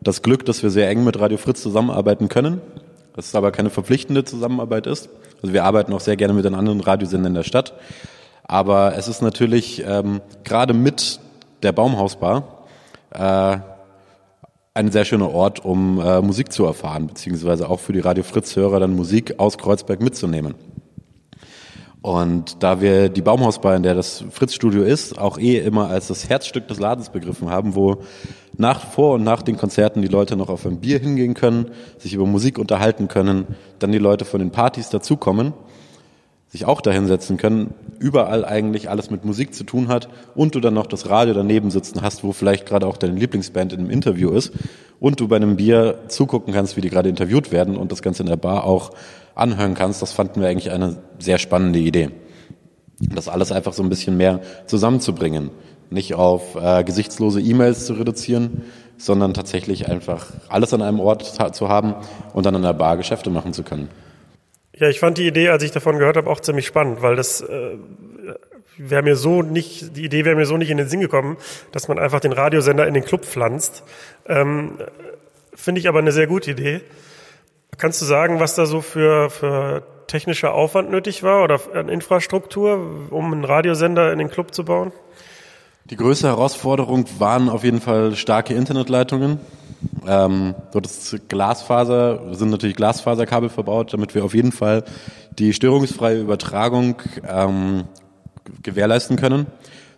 das 0.00 0.22
Glück, 0.22 0.44
dass 0.44 0.62
wir 0.62 0.70
sehr 0.70 0.90
eng 0.90 1.04
mit 1.04 1.18
Radio 1.18 1.38
Fritz 1.38 1.62
zusammenarbeiten 1.62 2.28
können. 2.28 2.60
Dass 3.14 3.26
es 3.26 3.34
aber 3.34 3.52
keine 3.52 3.70
verpflichtende 3.70 4.24
Zusammenarbeit 4.24 4.86
ist. 4.86 5.08
Also 5.42 5.52
wir 5.52 5.64
arbeiten 5.64 5.92
auch 5.92 6.00
sehr 6.00 6.16
gerne 6.16 6.34
mit 6.34 6.44
den 6.44 6.54
anderen 6.54 6.80
Radiosendern 6.80 7.34
der 7.34 7.42
Stadt. 7.42 7.74
Aber 8.44 8.96
es 8.96 9.08
ist 9.08 9.22
natürlich 9.22 9.82
ähm, 9.86 10.20
gerade 10.44 10.74
mit 10.74 11.20
der 11.62 11.72
Baumhausbar 11.72 12.64
äh, 13.10 13.58
ein 14.74 14.90
sehr 14.90 15.04
schöner 15.04 15.30
Ort, 15.30 15.64
um 15.64 16.00
äh, 16.00 16.20
Musik 16.22 16.52
zu 16.52 16.64
erfahren, 16.64 17.06
beziehungsweise 17.06 17.68
auch 17.68 17.80
für 17.80 17.92
die 17.92 18.00
Radio 18.00 18.24
Fritz-Hörer 18.24 18.80
dann 18.80 18.96
Musik 18.96 19.38
aus 19.38 19.58
Kreuzberg 19.58 20.00
mitzunehmen. 20.00 20.54
Und 22.02 22.64
da 22.64 22.80
wir 22.80 23.10
die 23.10 23.22
Baumhausbar, 23.22 23.76
in 23.76 23.84
der 23.84 23.94
das 23.94 24.24
Fritz-Studio 24.30 24.82
ist, 24.82 25.16
auch 25.16 25.38
eh 25.38 25.58
immer 25.58 25.88
als 25.88 26.08
das 26.08 26.28
Herzstück 26.28 26.66
des 26.66 26.80
Ladens 26.80 27.10
begriffen 27.10 27.48
haben, 27.48 27.76
wo 27.76 27.98
nach, 28.56 28.80
vor 28.80 29.14
und 29.14 29.22
nach 29.22 29.42
den 29.42 29.56
Konzerten 29.56 30.02
die 30.02 30.08
Leute 30.08 30.34
noch 30.34 30.48
auf 30.48 30.66
ein 30.66 30.80
Bier 30.80 30.98
hingehen 30.98 31.34
können, 31.34 31.70
sich 31.98 32.14
über 32.14 32.26
Musik 32.26 32.58
unterhalten 32.58 33.06
können, 33.06 33.46
dann 33.78 33.92
die 33.92 33.98
Leute 33.98 34.24
von 34.24 34.40
den 34.40 34.50
Partys 34.50 34.90
dazukommen, 34.90 35.52
sich 36.52 36.66
auch 36.66 36.82
dahinsetzen 36.82 37.38
können, 37.38 37.72
überall 37.98 38.44
eigentlich 38.44 38.90
alles 38.90 39.10
mit 39.10 39.24
Musik 39.24 39.54
zu 39.54 39.64
tun 39.64 39.88
hat 39.88 40.10
und 40.34 40.54
du 40.54 40.60
dann 40.60 40.74
noch 40.74 40.86
das 40.86 41.08
Radio 41.08 41.32
daneben 41.32 41.70
sitzen 41.70 42.02
hast, 42.02 42.24
wo 42.24 42.32
vielleicht 42.32 42.66
gerade 42.66 42.86
auch 42.86 42.98
deine 42.98 43.18
Lieblingsband 43.18 43.72
in 43.72 43.80
einem 43.80 43.90
Interview 43.90 44.30
ist 44.30 44.52
und 45.00 45.18
du 45.18 45.28
bei 45.28 45.36
einem 45.36 45.56
Bier 45.56 46.00
zugucken 46.08 46.52
kannst, 46.52 46.76
wie 46.76 46.82
die 46.82 46.90
gerade 46.90 47.08
interviewt 47.08 47.52
werden 47.52 47.78
und 47.78 47.90
das 47.90 48.02
Ganze 48.02 48.22
in 48.22 48.28
der 48.28 48.36
Bar 48.36 48.64
auch 48.64 48.90
anhören 49.34 49.72
kannst, 49.72 50.02
das 50.02 50.12
fanden 50.12 50.42
wir 50.42 50.48
eigentlich 50.48 50.70
eine 50.70 50.98
sehr 51.18 51.38
spannende 51.38 51.78
Idee. 51.78 52.10
Das 53.00 53.28
alles 53.28 53.50
einfach 53.50 53.72
so 53.72 53.82
ein 53.82 53.88
bisschen 53.88 54.18
mehr 54.18 54.42
zusammenzubringen. 54.66 55.50
Nicht 55.88 56.14
auf 56.14 56.54
äh, 56.54 56.84
gesichtslose 56.84 57.40
E-Mails 57.40 57.86
zu 57.86 57.94
reduzieren, 57.94 58.62
sondern 58.98 59.32
tatsächlich 59.32 59.88
einfach 59.88 60.26
alles 60.48 60.74
an 60.74 60.82
einem 60.82 61.00
Ort 61.00 61.54
zu 61.54 61.68
haben 61.68 61.94
und 62.34 62.44
dann 62.44 62.54
an 62.54 62.62
der 62.62 62.74
Bar 62.74 62.98
Geschäfte 62.98 63.30
machen 63.30 63.54
zu 63.54 63.62
können. 63.62 63.88
Ja, 64.74 64.88
ich 64.88 65.00
fand 65.00 65.18
die 65.18 65.26
Idee, 65.26 65.50
als 65.50 65.62
ich 65.62 65.70
davon 65.70 65.98
gehört 65.98 66.16
habe, 66.16 66.30
auch 66.30 66.40
ziemlich 66.40 66.66
spannend, 66.66 67.02
weil 67.02 67.14
das 67.14 67.42
äh, 67.42 67.76
wäre 68.78 69.02
mir 69.02 69.16
so 69.16 69.42
nicht, 69.42 69.96
die 69.96 70.04
Idee 70.04 70.24
wäre 70.24 70.36
mir 70.36 70.46
so 70.46 70.56
nicht 70.56 70.70
in 70.70 70.78
den 70.78 70.88
Sinn 70.88 71.00
gekommen, 71.00 71.36
dass 71.72 71.88
man 71.88 71.98
einfach 71.98 72.20
den 72.20 72.32
Radiosender 72.32 72.86
in 72.86 72.94
den 72.94 73.04
Club 73.04 73.24
pflanzt. 73.24 73.82
Ähm, 74.26 74.78
Finde 75.54 75.80
ich 75.80 75.88
aber 75.88 75.98
eine 75.98 76.12
sehr 76.12 76.26
gute 76.26 76.52
Idee. 76.52 76.80
Kannst 77.76 78.00
du 78.00 78.06
sagen, 78.06 78.40
was 78.40 78.54
da 78.54 78.66
so 78.66 78.80
für, 78.80 79.28
für 79.30 79.82
technischer 80.06 80.54
Aufwand 80.54 80.90
nötig 80.90 81.22
war 81.22 81.44
oder 81.44 81.60
an 81.74 81.88
Infrastruktur, 81.88 83.08
um 83.10 83.32
einen 83.32 83.44
Radiosender 83.44 84.12
in 84.12 84.18
den 84.18 84.30
Club 84.30 84.54
zu 84.54 84.64
bauen? 84.64 84.92
Die 85.90 85.96
größte 85.96 86.28
Herausforderung 86.28 87.06
waren 87.18 87.48
auf 87.48 87.64
jeden 87.64 87.80
Fall 87.80 88.14
starke 88.14 88.54
Internetleitungen. 88.54 89.40
Ähm, 90.06 90.54
dort 90.72 90.86
ist 90.86 91.28
Glasfaser, 91.28 92.34
sind 92.34 92.50
natürlich 92.50 92.76
Glasfaserkabel 92.76 93.48
verbaut, 93.48 93.92
damit 93.92 94.14
wir 94.14 94.24
auf 94.24 94.34
jeden 94.34 94.52
Fall 94.52 94.84
die 95.38 95.52
störungsfreie 95.52 96.20
Übertragung 96.20 96.96
ähm, 97.28 97.84
gewährleisten 98.62 99.16
können. 99.16 99.46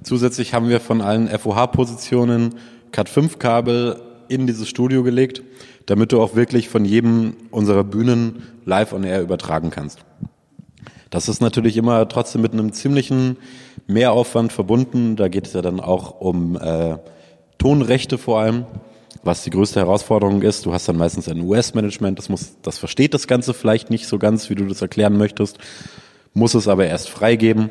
Zusätzlich 0.02 0.54
haben 0.54 0.68
wir 0.68 0.80
von 0.80 1.00
allen 1.00 1.28
FOH-Positionen 1.28 2.54
Cat5-Kabel 2.92 4.00
in 4.28 4.46
dieses 4.46 4.68
Studio 4.68 5.02
gelegt, 5.02 5.42
damit 5.86 6.12
du 6.12 6.22
auch 6.22 6.34
wirklich 6.34 6.68
von 6.70 6.84
jedem 6.84 7.36
unserer 7.50 7.84
Bühnen 7.84 8.42
live 8.64 8.92
on 8.94 9.04
air 9.04 9.20
übertragen 9.20 9.70
kannst. 9.70 10.00
Das 11.10 11.28
ist 11.28 11.40
natürlich 11.40 11.76
immer 11.76 12.08
trotzdem 12.08 12.42
mit 12.42 12.52
einem 12.52 12.72
ziemlichen 12.72 13.36
Mehraufwand 13.86 14.52
verbunden. 14.52 15.16
Da 15.16 15.28
geht 15.28 15.46
es 15.46 15.52
ja 15.52 15.62
dann 15.62 15.80
auch 15.80 16.20
um 16.20 16.56
äh, 16.56 16.96
Tonrechte 17.58 18.18
vor 18.18 18.40
allem, 18.40 18.66
was 19.22 19.44
die 19.44 19.50
größte 19.50 19.80
Herausforderung 19.80 20.42
ist. 20.42 20.66
Du 20.66 20.72
hast 20.72 20.88
dann 20.88 20.96
meistens 20.96 21.28
ein 21.28 21.40
US-Management, 21.40 22.18
das 22.18 22.28
muss, 22.28 22.56
das 22.62 22.78
versteht 22.78 23.14
das 23.14 23.26
Ganze 23.26 23.54
vielleicht 23.54 23.90
nicht 23.90 24.06
so 24.06 24.18
ganz, 24.18 24.50
wie 24.50 24.54
du 24.54 24.66
das 24.66 24.82
erklären 24.82 25.16
möchtest, 25.16 25.58
muss 26.32 26.54
es 26.54 26.68
aber 26.68 26.86
erst 26.86 27.08
freigeben. 27.08 27.70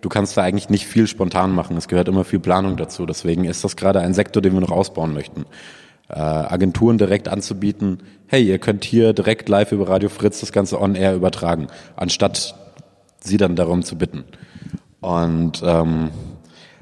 Du 0.00 0.08
kannst 0.08 0.36
da 0.36 0.42
eigentlich 0.42 0.70
nicht 0.70 0.86
viel 0.86 1.06
spontan 1.06 1.54
machen. 1.54 1.76
Es 1.76 1.86
gehört 1.86 2.08
immer 2.08 2.24
viel 2.24 2.40
Planung 2.40 2.76
dazu. 2.76 3.04
Deswegen 3.04 3.44
ist 3.44 3.62
das 3.64 3.76
gerade 3.76 4.00
ein 4.00 4.14
Sektor, 4.14 4.42
den 4.42 4.54
wir 4.54 4.60
noch 4.60 4.70
ausbauen 4.70 5.12
möchten 5.12 5.44
äh, 6.10 6.18
Agenturen 6.18 6.98
direkt 6.98 7.28
anzubieten, 7.28 7.98
hey, 8.26 8.42
ihr 8.42 8.58
könnt 8.58 8.84
hier 8.84 9.12
direkt 9.12 9.48
live 9.48 9.72
über 9.72 9.88
Radio 9.88 10.08
Fritz 10.08 10.40
das 10.40 10.52
Ganze 10.52 10.80
on 10.80 10.94
air 10.94 11.14
übertragen, 11.14 11.68
anstatt 11.96 12.54
sie 13.22 13.36
dann 13.36 13.56
darum 13.56 13.82
zu 13.82 13.96
bitten. 13.96 14.24
Und 15.00 15.62
ähm, 15.64 16.10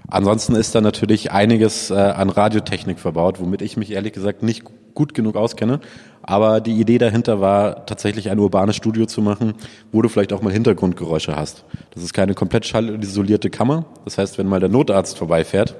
ansonsten 0.09 0.55
ist 0.55 0.75
da 0.75 0.81
natürlich 0.81 1.33
einiges 1.33 1.91
äh, 1.91 1.95
an 1.95 2.31
Radiotechnik 2.31 2.99
verbaut, 2.99 3.41
womit 3.41 3.63
ich 3.63 3.77
mich 3.77 3.93
ehrlich 3.93 4.13
gesagt 4.13 4.43
nicht 4.43 4.65
gut 4.95 5.15
genug 5.15 5.37
auskenne. 5.37 5.81
Aber 6.23 6.61
die 6.61 6.79
Idee 6.79 6.99
dahinter 6.99 7.41
war 7.41 7.87
tatsächlich 7.87 8.31
ein 8.31 8.39
urbanes 8.39 8.77
Studio 8.77 9.07
zu 9.07 9.23
machen, 9.23 9.55
wo 9.93 10.03
du 10.03 10.09
vielleicht 10.09 10.33
auch 10.33 10.43
mal 10.43 10.53
Hintergrundgeräusche 10.53 11.37
hast. 11.37 11.65
Das 11.95 12.03
ist 12.03 12.13
keine 12.13 12.35
komplett 12.35 12.67
schallisolierte 12.67 13.49
Kammer. 13.49 13.87
Das 14.05 14.19
heißt, 14.19 14.37
wenn 14.39 14.47
mal 14.47 14.61
der 14.61 14.69
Notarzt 14.69 15.17
vorbeifährt, 15.17 15.77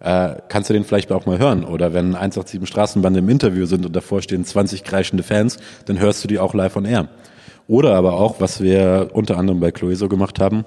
äh, 0.00 0.36
kannst 0.48 0.68
du 0.68 0.74
den 0.74 0.84
vielleicht 0.84 1.10
auch 1.10 1.26
mal 1.26 1.38
hören. 1.38 1.64
Oder 1.64 1.94
wenn 1.94 2.14
187 2.14 2.68
Straßenbande 2.68 3.20
im 3.20 3.28
Interview 3.28 3.66
sind 3.66 3.86
und 3.86 3.96
davor 3.96 4.20
stehen 4.22 4.44
20 4.44 4.84
kreischende 4.84 5.22
Fans, 5.22 5.58
dann 5.86 5.98
hörst 5.98 6.22
du 6.22 6.28
die 6.28 6.38
auch 6.38 6.54
live 6.54 6.76
on 6.76 6.84
air. 6.84 7.08
Oder 7.72 7.94
aber 7.94 8.20
auch, 8.20 8.38
was 8.38 8.60
wir 8.60 9.08
unter 9.14 9.38
anderem 9.38 9.58
bei 9.58 9.70
Chloe 9.70 9.96
gemacht 9.96 10.40
haben, 10.40 10.66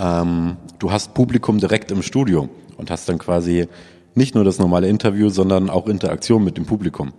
ähm, 0.00 0.56
du 0.78 0.90
hast 0.90 1.12
Publikum 1.12 1.58
direkt 1.58 1.90
im 1.90 2.00
Studio 2.00 2.48
und 2.78 2.90
hast 2.90 3.06
dann 3.06 3.18
quasi 3.18 3.68
nicht 4.14 4.34
nur 4.34 4.44
das 4.44 4.58
normale 4.58 4.88
Interview, 4.88 5.28
sondern 5.28 5.68
auch 5.68 5.86
Interaktion 5.86 6.42
mit 6.42 6.56
dem 6.56 6.64
Publikum. 6.64 7.12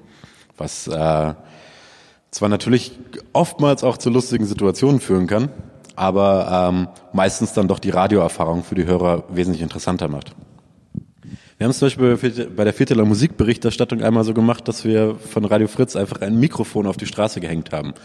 Was 0.58 0.88
äh, 0.88 1.34
zwar 2.32 2.50
natürlich 2.50 2.94
oftmals 3.34 3.84
auch 3.84 4.00
zu 4.00 4.10
lustigen 4.10 4.48
Situationen 4.48 5.00
führen 5.00 5.28
kann, 5.28 5.50
aber 5.96 6.72
ähm, 6.72 6.88
meistens 7.14 7.54
dann 7.54 7.68
doch 7.68 7.78
die 7.78 7.92
Radioerfahrung 7.92 8.64
für 8.64 8.74
die 8.74 8.88
Hörer 8.88 9.26
wesentlich 9.30 9.62
interessanter 9.62 10.08
macht. 10.08 10.34
Wir 11.60 11.66
haben 11.66 11.72
es 11.72 11.80
zum 11.80 11.88
Beispiel 11.88 12.48
bei 12.56 12.64
der 12.64 12.72
Vierteler 12.72 13.04
Musikberichterstattung 13.04 14.02
einmal 14.02 14.24
so 14.24 14.34
gemacht, 14.34 14.66
dass 14.70 14.86
wir 14.86 15.16
von 15.16 15.44
Radio 15.44 15.68
Fritz 15.68 15.98
einfach 15.98 16.22
ein 16.22 16.40
Mikrofon 16.40 16.88
auf 16.88 16.96
die 16.96 17.06
Straße 17.06 17.42
gehängt 17.42 17.74
haben. 17.74 17.96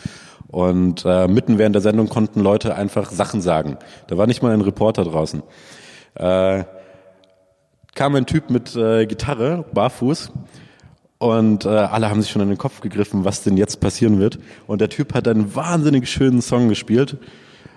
Und 0.48 1.04
äh, 1.06 1.28
mitten 1.28 1.56
während 1.56 1.76
der 1.76 1.80
Sendung 1.80 2.08
konnten 2.08 2.40
Leute 2.40 2.74
einfach 2.74 3.12
Sachen 3.12 3.40
sagen. 3.40 3.78
Da 4.08 4.18
war 4.18 4.26
nicht 4.26 4.42
mal 4.42 4.52
ein 4.52 4.60
Reporter 4.60 5.04
draußen. 5.04 5.44
Äh, 6.16 6.64
kam 7.94 8.16
ein 8.16 8.26
Typ 8.26 8.50
mit 8.50 8.74
äh, 8.74 9.06
Gitarre, 9.06 9.64
barfuß, 9.72 10.32
und 11.18 11.64
äh, 11.64 11.68
alle 11.68 12.10
haben 12.10 12.22
sich 12.22 12.32
schon 12.32 12.42
in 12.42 12.48
den 12.48 12.58
Kopf 12.58 12.80
gegriffen, 12.80 13.24
was 13.24 13.44
denn 13.44 13.56
jetzt 13.56 13.78
passieren 13.78 14.18
wird. 14.18 14.40
Und 14.66 14.80
der 14.80 14.88
Typ 14.88 15.14
hat 15.14 15.28
einen 15.28 15.54
wahnsinnig 15.54 16.10
schönen 16.10 16.42
Song 16.42 16.68
gespielt. 16.68 17.18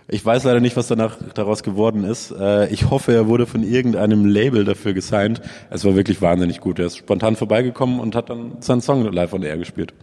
Ich 0.10 0.26
weiß 0.26 0.46
leider 0.46 0.62
nicht, 0.62 0.78
was 0.78 0.88
danach 0.88 1.18
daraus 1.34 1.64
geworden 1.64 2.06
ist. 2.06 2.32
Äh, 2.32 2.70
ich 2.70 2.90
hoffe, 2.90 3.14
er 3.14 3.28
wurde 3.28 3.46
von 3.46 3.64
irgendeinem 3.64 4.26
Label 4.26 4.64
dafür 4.64 4.94
gesigned. 4.94 5.42
Es 5.70 5.84
war 5.84 5.96
wirklich 5.96 6.22
wahnsinnig 6.22 6.62
gut. 6.62 6.80
Er 6.80 6.86
ist 6.86 6.98
spontan 6.98 7.36
vorbeigekommen 7.36 8.00
und 8.00 8.16
hat 8.16 8.30
dann 8.30 8.62
seinen 8.62 8.80
Song 8.80 9.04
live 9.12 9.34
on 9.34 9.44
air 9.44 9.58
gespielt. 9.58 9.94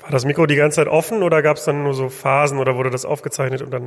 War 0.00 0.10
das 0.10 0.24
Mikro 0.24 0.46
die 0.46 0.56
ganze 0.56 0.76
Zeit 0.76 0.88
offen 0.88 1.22
oder 1.22 1.42
gab 1.42 1.58
es 1.58 1.64
dann 1.64 1.84
nur 1.84 1.94
so 1.94 2.08
Phasen 2.08 2.58
oder 2.58 2.74
wurde 2.74 2.90
das 2.90 3.04
aufgezeichnet 3.04 3.62
und 3.62 3.70
dann? 3.70 3.84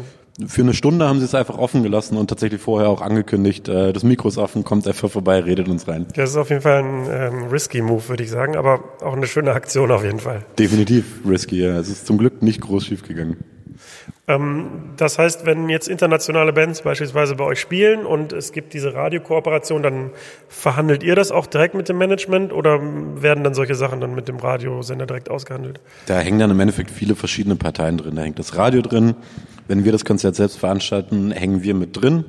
Für 0.48 0.62
eine 0.62 0.74
Stunde 0.74 1.10
haben 1.10 1.20
sie 1.20 1.26
es 1.26 1.36
einfach 1.36 1.58
offen 1.58 1.84
gelassen 1.84 2.16
und 2.16 2.28
tatsächlich 2.30 2.62
vorher 2.62 2.88
auch 2.88 3.02
angekündigt, 3.02 3.68
äh, 3.68 3.92
das 3.92 4.04
Mikro 4.04 4.30
ist 4.30 4.38
offen, 4.38 4.64
kommt 4.64 4.88
einfach 4.88 5.12
vorbei, 5.12 5.42
redet 5.42 5.68
uns 5.68 5.90
rein. 5.90 6.06
Das 6.16 6.30
ist 6.30 6.38
auf 6.38 6.52
jeden 6.52 6.62
Fall 6.62 6.84
ein 6.84 7.08
ähm, 7.12 7.44
risky 7.52 7.82
Move, 7.82 8.08
würde 8.08 8.24
ich 8.24 8.30
sagen, 8.30 8.56
aber 8.56 8.80
auch 9.02 9.14
eine 9.18 9.28
schöne 9.28 9.52
Aktion 9.52 9.92
auf 9.92 10.06
jeden 10.06 10.20
Fall. 10.20 10.46
Definitiv 10.58 11.20
risky, 11.28 11.62
ja. 11.62 11.78
Es 11.78 11.90
ist 11.90 12.08
zum 12.08 12.18
Glück 12.18 12.42
nicht 12.42 12.62
groß 12.62 12.86
schief 12.86 13.04
gegangen. 13.04 13.36
Ähm, 14.28 14.94
das 14.98 15.20
heißt, 15.20 15.46
wenn 15.46 15.70
jetzt 15.70 15.88
internationale 15.88 16.54
Bands 16.54 16.82
beispielsweise 16.82 17.36
bei 17.36 17.44
euch 17.44 17.60
spielen 17.60 18.06
und 18.06 18.34
es 18.34 18.52
gibt 18.52 18.74
diese 18.74 18.94
Radiokooperation, 18.94 19.84
dann 19.84 20.12
verhandelt 20.48 21.04
ihr 21.04 21.16
das 21.16 21.32
auch 21.32 21.46
direkt 21.46 21.76
mit 21.76 21.90
dem 21.90 21.98
Management 21.98 22.52
oder 22.52 22.80
werden 22.82 23.44
dann 23.44 23.54
solche 23.54 23.76
Sachen 23.76 24.02
dann 24.02 24.16
mit 24.16 24.28
dem 24.28 24.38
Radiosender 24.38 25.06
direkt 25.06 25.30
ausgehandelt? 25.30 25.80
Da 26.08 26.20
hängen 26.20 26.40
dann 26.40 26.52
im 26.52 26.60
Endeffekt 26.60 26.90
viele 26.90 27.16
verschiedene 27.16 27.56
Parteien 27.56 27.98
drin. 27.98 28.16
Da 28.16 28.24
hängt 28.24 28.40
das 28.40 28.56
Radio 28.58 28.82
drin. 28.82 29.16
Wenn 29.68 29.86
wir 29.86 29.92
das 29.92 30.06
Konzert 30.06 30.36
selbst 30.36 30.58
veranstalten, 30.58 31.32
hängen 31.32 31.64
wir 31.64 31.76
mit 31.76 32.00
drin. 32.00 32.26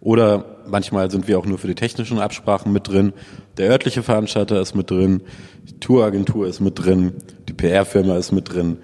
Oder 0.00 0.44
manchmal 0.66 1.10
sind 1.10 1.26
wir 1.26 1.38
auch 1.38 1.46
nur 1.46 1.58
für 1.58 1.66
die 1.66 1.74
technischen 1.74 2.20
Absprachen 2.20 2.72
mit 2.72 2.88
drin. 2.88 3.12
Der 3.56 3.68
örtliche 3.68 4.02
Veranstalter 4.02 4.60
ist 4.60 4.74
mit 4.74 4.90
drin. 4.90 5.22
Die 5.68 5.80
Touragentur 5.80 6.46
ist 6.46 6.60
mit 6.60 6.78
drin. 6.78 7.14
Die 7.48 7.52
PR-Firma 7.52 8.16
ist 8.16 8.32
mit 8.32 8.52
drin 8.52 8.78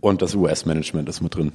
und 0.00 0.22
das 0.22 0.34
US-Management 0.34 1.08
ist 1.08 1.20
mit 1.20 1.34
drin. 1.34 1.52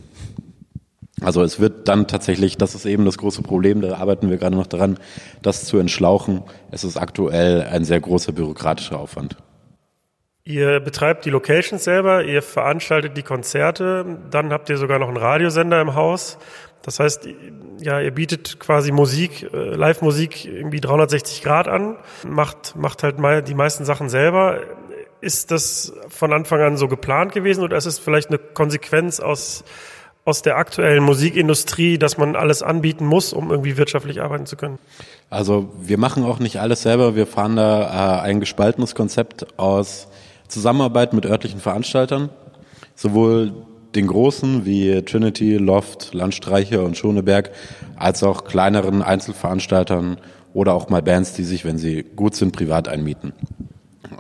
Also 1.22 1.42
es 1.42 1.60
wird 1.60 1.88
dann 1.88 2.08
tatsächlich, 2.08 2.58
das 2.58 2.76
ist 2.76 2.86
eben 2.86 3.06
das 3.06 3.18
große 3.18 3.44
Problem, 3.44 3.82
da 3.82 3.96
arbeiten 3.96 4.30
wir 4.30 4.38
gerade 4.38 4.56
noch 4.56 4.68
daran, 4.68 5.00
das 5.42 5.66
zu 5.66 5.78
entschlauchen. 5.78 6.44
Es 6.72 6.84
ist 6.84 6.98
aktuell 6.98 7.62
ein 7.62 7.86
sehr 7.86 8.02
großer 8.02 8.34
bürokratischer 8.34 9.00
Aufwand. 9.00 9.38
Ihr 10.46 10.82
betreibt 10.82 11.24
die 11.24 11.30
Locations 11.30 11.82
selber, 11.82 12.26
ihr 12.26 12.42
veranstaltet 12.42 13.16
die 13.16 13.24
Konzerte, 13.24 14.20
dann 14.30 14.52
habt 14.52 14.70
ihr 14.70 14.78
sogar 14.78 15.00
noch 15.00 15.08
einen 15.08 15.16
Radiosender 15.16 15.80
im 15.80 15.96
Haus. 15.96 16.38
Das 16.82 17.00
heißt, 17.00 17.30
ja, 17.80 18.02
ihr 18.02 18.12
bietet 18.12 18.60
quasi 18.60 18.92
Musik, 18.92 19.50
äh, 19.54 19.58
Live-Musik 19.58 20.44
irgendwie 20.44 20.82
360 20.82 21.42
Grad 21.42 21.70
an, 21.70 21.96
macht, 22.28 22.76
macht 22.76 23.04
halt 23.04 23.16
die 23.48 23.54
meisten 23.56 23.86
Sachen 23.86 24.10
selber. 24.10 24.60
Ist 25.24 25.52
das 25.52 25.94
von 26.10 26.34
Anfang 26.34 26.60
an 26.60 26.76
so 26.76 26.90
geplant 26.90 27.32
gewesen 27.32 27.64
oder 27.64 27.78
ist 27.78 27.86
es 27.86 27.98
vielleicht 27.98 28.28
eine 28.28 28.38
Konsequenz 28.38 29.22
aus, 29.22 29.64
aus 30.26 30.42
der 30.42 30.58
aktuellen 30.58 31.02
Musikindustrie, 31.02 31.98
dass 31.98 32.18
man 32.18 32.36
alles 32.36 32.62
anbieten 32.62 33.06
muss, 33.06 33.32
um 33.32 33.50
irgendwie 33.50 33.78
wirtschaftlich 33.78 34.22
arbeiten 34.22 34.46
zu 34.46 34.58
können? 34.58 34.80
Also 35.30 35.72
wir 35.82 35.98
machen 35.98 36.26
auch 36.26 36.40
nicht 36.40 36.60
alles 36.60 36.82
selber. 36.82 37.16
Wir 37.16 37.26
fahren 37.26 37.56
da 37.56 38.20
äh, 38.20 38.22
ein 38.24 38.42
gespaltenes 38.42 38.96
Konzept 38.96 39.58
aus 39.58 40.10
Zusammenarbeit 40.50 41.14
mit 41.14 41.26
örtlichen 41.26 41.62
Veranstaltern, 41.62 42.30
sowohl 42.94 43.54
den 43.96 44.08
großen 44.08 44.66
wie 44.66 45.04
Trinity, 45.04 45.56
Loft, 45.56 46.14
Landstreicher 46.14 46.84
und 46.84 46.98
Schoneberg, 46.98 47.52
als 47.96 48.24
auch 48.24 48.44
kleineren 48.44 49.02
Einzelveranstaltern 49.02 50.18
oder 50.54 50.74
auch 50.74 50.90
mal 50.90 51.02
Bands, 51.02 51.32
die 51.32 51.46
sich, 51.46 51.64
wenn 51.64 51.78
sie 51.78 52.04
gut 52.04 52.36
sind, 52.36 52.52
privat 52.52 52.90
einmieten. 52.90 53.32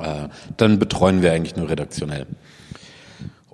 Äh, 0.01 0.29
dann 0.57 0.79
betreuen 0.79 1.21
wir 1.21 1.31
eigentlich 1.31 1.55
nur 1.55 1.69
redaktionell. 1.69 2.25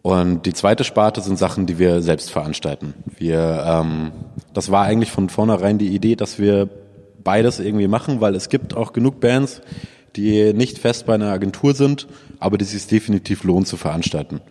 Und 0.01 0.45
die 0.45 0.53
zweite 0.53 0.83
Sparte 0.83 1.21
sind 1.21 1.37
Sachen, 1.37 1.65
die 1.65 1.77
wir 1.77 2.01
selbst 2.01 2.31
veranstalten. 2.31 2.93
Wir, 3.17 3.63
ähm, 3.65 4.11
das 4.53 4.71
war 4.71 4.85
eigentlich 4.85 5.11
von 5.11 5.29
vornherein 5.29 5.77
die 5.77 5.89
Idee, 5.89 6.15
dass 6.15 6.39
wir 6.39 6.69
beides 7.23 7.59
irgendwie 7.59 7.87
machen, 7.87 8.21
weil 8.21 8.35
es 8.35 8.49
gibt 8.49 8.75
auch 8.75 8.93
genug 8.93 9.19
Bands, 9.19 9.61
die 10.15 10.53
nicht 10.53 10.79
fest 10.79 11.05
bei 11.05 11.15
einer 11.15 11.31
Agentur 11.31 11.73
sind, 11.73 12.07
aber 12.39 12.57
die 12.57 12.65
sich 12.65 12.87
definitiv 12.87 13.43
lohnt 13.43 13.67
zu 13.67 13.77
veranstalten. 13.77 14.41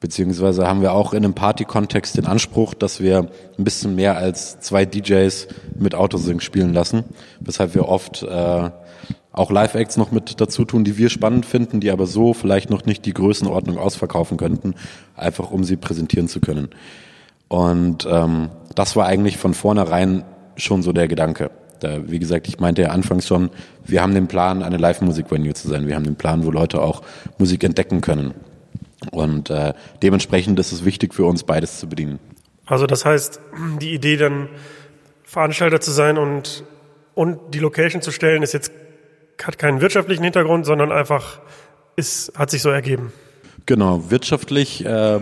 Beziehungsweise 0.00 0.66
haben 0.66 0.80
wir 0.80 0.92
auch 0.92 1.12
in 1.12 1.24
einem 1.24 1.34
Party-Kontext 1.34 2.16
den 2.16 2.26
Anspruch, 2.26 2.74
dass 2.74 3.00
wir 3.00 3.28
ein 3.58 3.64
bisschen 3.64 3.94
mehr 3.94 4.16
als 4.16 4.58
zwei 4.60 4.86
DJs 4.86 5.48
mit 5.78 5.94
Autosync 5.94 6.42
spielen 6.42 6.72
lassen, 6.72 7.04
weshalb 7.40 7.74
wir 7.74 7.86
oft 7.86 8.22
äh, 8.22 8.70
auch 9.32 9.50
Live-Acts 9.50 9.96
noch 9.96 10.10
mit 10.10 10.40
dazu 10.40 10.64
tun, 10.64 10.84
die 10.84 10.98
wir 10.98 11.08
spannend 11.08 11.46
finden, 11.46 11.80
die 11.80 11.90
aber 11.90 12.06
so 12.06 12.34
vielleicht 12.34 12.70
noch 12.70 12.84
nicht 12.84 13.06
die 13.06 13.14
Größenordnung 13.14 13.78
ausverkaufen 13.78 14.36
könnten, 14.36 14.74
einfach 15.14 15.50
um 15.50 15.62
sie 15.64 15.76
präsentieren 15.76 16.28
zu 16.28 16.40
können. 16.40 16.68
Und 17.48 18.06
ähm, 18.10 18.50
das 18.74 18.96
war 18.96 19.06
eigentlich 19.06 19.36
von 19.36 19.54
vornherein 19.54 20.24
schon 20.56 20.82
so 20.82 20.92
der 20.92 21.08
Gedanke. 21.08 21.50
Da, 21.80 22.10
wie 22.10 22.18
gesagt, 22.18 22.48
ich 22.48 22.60
meinte 22.60 22.82
ja 22.82 22.88
anfangs 22.90 23.26
schon, 23.26 23.50
wir 23.84 24.02
haben 24.02 24.14
den 24.14 24.28
Plan, 24.28 24.62
eine 24.62 24.76
Live-Musik-Venue 24.76 25.54
zu 25.54 25.68
sein. 25.68 25.86
Wir 25.86 25.94
haben 25.94 26.04
den 26.04 26.16
Plan, 26.16 26.44
wo 26.44 26.50
Leute 26.50 26.82
auch 26.82 27.02
Musik 27.38 27.64
entdecken 27.64 28.00
können. 28.00 28.34
Und 29.12 29.48
äh, 29.48 29.72
dementsprechend 30.02 30.58
ist 30.58 30.72
es 30.72 30.84
wichtig 30.84 31.14
für 31.14 31.24
uns, 31.24 31.44
beides 31.44 31.78
zu 31.80 31.88
bedienen. 31.88 32.18
Also 32.66 32.86
das 32.86 33.04
heißt, 33.04 33.40
die 33.80 33.94
Idee 33.94 34.16
dann 34.16 34.48
Veranstalter 35.24 35.80
zu 35.80 35.90
sein 35.90 36.18
und, 36.18 36.64
und 37.14 37.38
die 37.54 37.58
Location 37.58 38.02
zu 38.02 38.10
stellen, 38.10 38.42
ist 38.42 38.52
jetzt 38.52 38.72
hat 39.46 39.58
keinen 39.58 39.80
wirtschaftlichen 39.80 40.24
Hintergrund, 40.24 40.66
sondern 40.66 40.92
einfach 40.92 41.40
ist, 41.96 42.32
hat 42.38 42.50
sich 42.50 42.62
so 42.62 42.70
ergeben. 42.70 43.12
Genau, 43.66 44.10
wirtschaftlich 44.10 44.84
äh, 44.84 45.20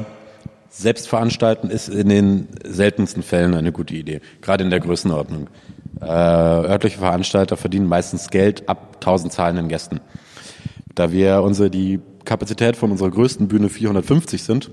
selbst 0.71 1.09
veranstalten 1.09 1.71
ist 1.71 1.89
in 1.89 2.09
den 2.09 2.49
seltensten 2.65 3.23
Fällen 3.23 3.55
eine 3.55 3.73
gute 3.73 3.95
Idee, 3.95 4.21
gerade 4.41 4.65
in 4.65 4.71
der 4.71 4.81
Größenordnung. 4.81 5.49
Äh, 6.01 6.05
örtliche 6.05 6.99
Veranstalter 6.99 7.57
verdienen 7.57 7.87
meistens 7.87 8.29
Geld 8.29 8.69
ab 8.69 8.97
1000 8.97 9.33
zahlenden 9.33 9.69
Gästen. 9.69 10.01
Da 10.95 11.11
wir 11.13 11.43
unsere 11.43 11.71
die 11.71 12.01
Kapazität 12.25 12.77
von 12.77 12.91
unserer 12.91 13.11
größten 13.11 13.49
Bühne 13.49 13.69
450 13.69 14.43
sind, 14.43 14.71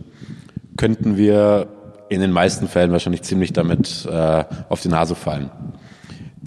könnten 0.78 1.18
wir 1.18 1.68
in 2.10 2.22
den 2.22 2.32
meisten 2.32 2.68
Fällen 2.68 2.92
wahrscheinlich 2.92 3.24
ziemlich 3.24 3.54
damit 3.54 4.06
äh, 4.06 4.44
auf 4.70 4.82
die 4.82 4.90
Nase 4.90 5.16
fallen. 5.16 5.50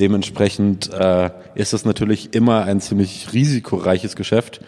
Dementsprechend 0.01 0.93
äh, 0.93 1.31
ist 1.55 1.73
es 1.73 1.85
natürlich 1.85 2.35
immer 2.35 2.65
ein 2.65 2.81
ziemlich 2.81 3.33
risikoreiches 3.33 4.15
Geschäft. 4.15 4.61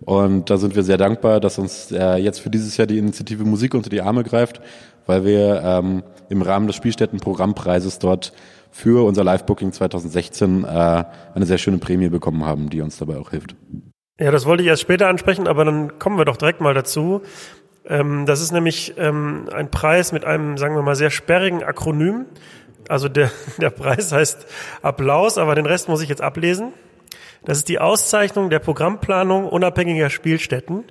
Und 0.00 0.48
da 0.48 0.56
sind 0.56 0.76
wir 0.76 0.82
sehr 0.82 0.96
dankbar, 0.96 1.40
dass 1.40 1.58
uns 1.58 1.90
äh, 1.90 2.16
jetzt 2.16 2.40
für 2.40 2.50
dieses 2.50 2.76
Jahr 2.76 2.86
die 2.86 2.98
Initiative 2.98 3.44
Musik 3.44 3.74
unter 3.74 3.90
die 3.90 4.00
Arme 4.00 4.24
greift, 4.24 4.60
weil 5.06 5.24
wir 5.24 5.62
ähm, 5.62 6.02
im 6.28 6.42
Rahmen 6.42 6.66
des 6.68 6.76
Spielstätten-Programmpreises 6.76 7.98
dort 7.98 8.32
für 8.70 9.04
unser 9.06 9.24
Live-Booking 9.24 9.72
2016 9.72 10.64
äh, 10.64 11.04
eine 11.34 11.46
sehr 11.46 11.58
schöne 11.58 11.78
Prämie 11.78 12.08
bekommen 12.08 12.44
haben, 12.44 12.70
die 12.70 12.80
uns 12.80 12.98
dabei 12.98 13.16
auch 13.16 13.30
hilft. 13.30 13.56
Ja, 14.20 14.30
das 14.30 14.46
wollte 14.46 14.62
ich 14.62 14.68
erst 14.68 14.82
später 14.82 15.08
ansprechen, 15.08 15.46
aber 15.46 15.64
dann 15.64 15.98
kommen 15.98 16.18
wir 16.18 16.24
doch 16.24 16.36
direkt 16.36 16.60
mal 16.60 16.74
dazu. 16.74 17.22
Ähm, 17.86 18.26
das 18.26 18.40
ist 18.40 18.52
nämlich 18.52 18.94
ähm, 18.98 19.48
ein 19.52 19.70
Preis 19.70 20.12
mit 20.12 20.24
einem, 20.24 20.58
sagen 20.58 20.74
wir 20.74 20.82
mal, 20.82 20.96
sehr 20.96 21.10
sperrigen 21.10 21.62
Akronym. 21.62 22.26
Also 22.88 23.08
der, 23.08 23.30
der 23.58 23.70
Preis 23.70 24.12
heißt 24.12 24.46
Applaus, 24.82 25.38
aber 25.38 25.54
den 25.54 25.66
Rest 25.66 25.88
muss 25.88 26.02
ich 26.02 26.08
jetzt 26.08 26.22
ablesen. 26.22 26.72
Das 27.44 27.58
ist 27.58 27.68
die 27.68 27.78
Auszeichnung 27.78 28.50
der 28.50 28.58
Programmplanung 28.58 29.48
unabhängiger 29.48 30.10
Spielstätten. 30.10 30.84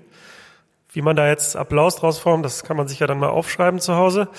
Wie 0.93 1.01
man 1.01 1.15
da 1.15 1.27
jetzt 1.27 1.57
Applaus 1.57 1.97
draus 1.97 2.17
formt, 2.17 2.45
das 2.45 2.63
kann 2.63 2.77
man 2.77 2.88
sich 2.88 2.99
ja 2.99 3.07
dann 3.07 3.19
mal 3.19 3.29
aufschreiben 3.29 3.79
zu 3.79 3.95
Hause. 3.95 4.29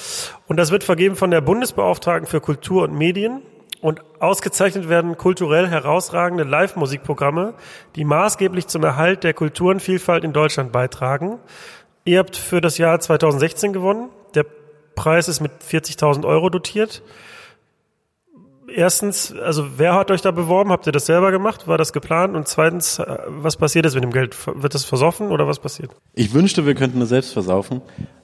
Und 0.47 0.57
das 0.57 0.71
wird 0.71 0.83
vergeben 0.83 1.14
von 1.14 1.31
der 1.31 1.40
Bundesbeauftragten 1.40 2.27
für 2.27 2.40
Kultur 2.40 2.85
und 2.85 2.97
Medien. 2.97 3.42
Und 3.81 4.03
ausgezeichnet 4.18 4.88
werden 4.88 5.16
kulturell 5.16 5.68
herausragende 5.68 6.42
Live-Musikprogramme, 6.42 7.55
die 7.94 8.05
maßgeblich 8.05 8.66
zum 8.66 8.83
Erhalt 8.83 9.23
der 9.23 9.35
Kulturenvielfalt 9.35 10.25
in 10.25 10.33
Deutschland 10.33 10.73
beitragen. 10.73 11.38
Ihr 12.05 12.18
habt 12.18 12.37
für 12.37 12.61
das 12.61 12.79
Jahr 12.79 12.99
2016 12.99 13.73
gewonnen. 13.73 14.09
Der 14.35 14.47
Preis 14.97 15.29
ist 15.29 15.40
mit 15.40 15.53
40.000 15.62 16.27
Euro 16.27 16.49
dotiert 16.51 17.03
erstens, 18.74 19.33
also 19.33 19.78
wer 19.78 19.94
hat 19.94 20.11
euch 20.11 20.22
da 20.22 20.31
beworben? 20.31 20.70
Habt 20.70 20.87
ihr 20.87 20.92
das 20.92 21.07
selber 21.07 21.31
gemacht? 21.31 21.66
War 21.66 21.78
das 21.78 21.92
geplant? 21.92 22.37
Und 22.37 22.48
zweitens, 22.48 22.98
äh, 22.98 23.18
was 23.28 23.57
passiert 23.57 23.85
jetzt 23.85 23.94
mit 23.94 24.04
dem 24.04 24.12
Geld? 24.12 24.37
Wird 24.46 24.74
das 24.74 24.85
versoffen 24.85 25.31
oder 25.31 25.46
was 25.46 25.59
passiert? 25.59 25.90
Ich 26.14 26.33
wünschte, 26.35 26.66
wir 26.66 26.74
könnten 26.74 27.00
es 27.02 27.09
selbst 27.09 27.33
versaufen. 27.33 27.83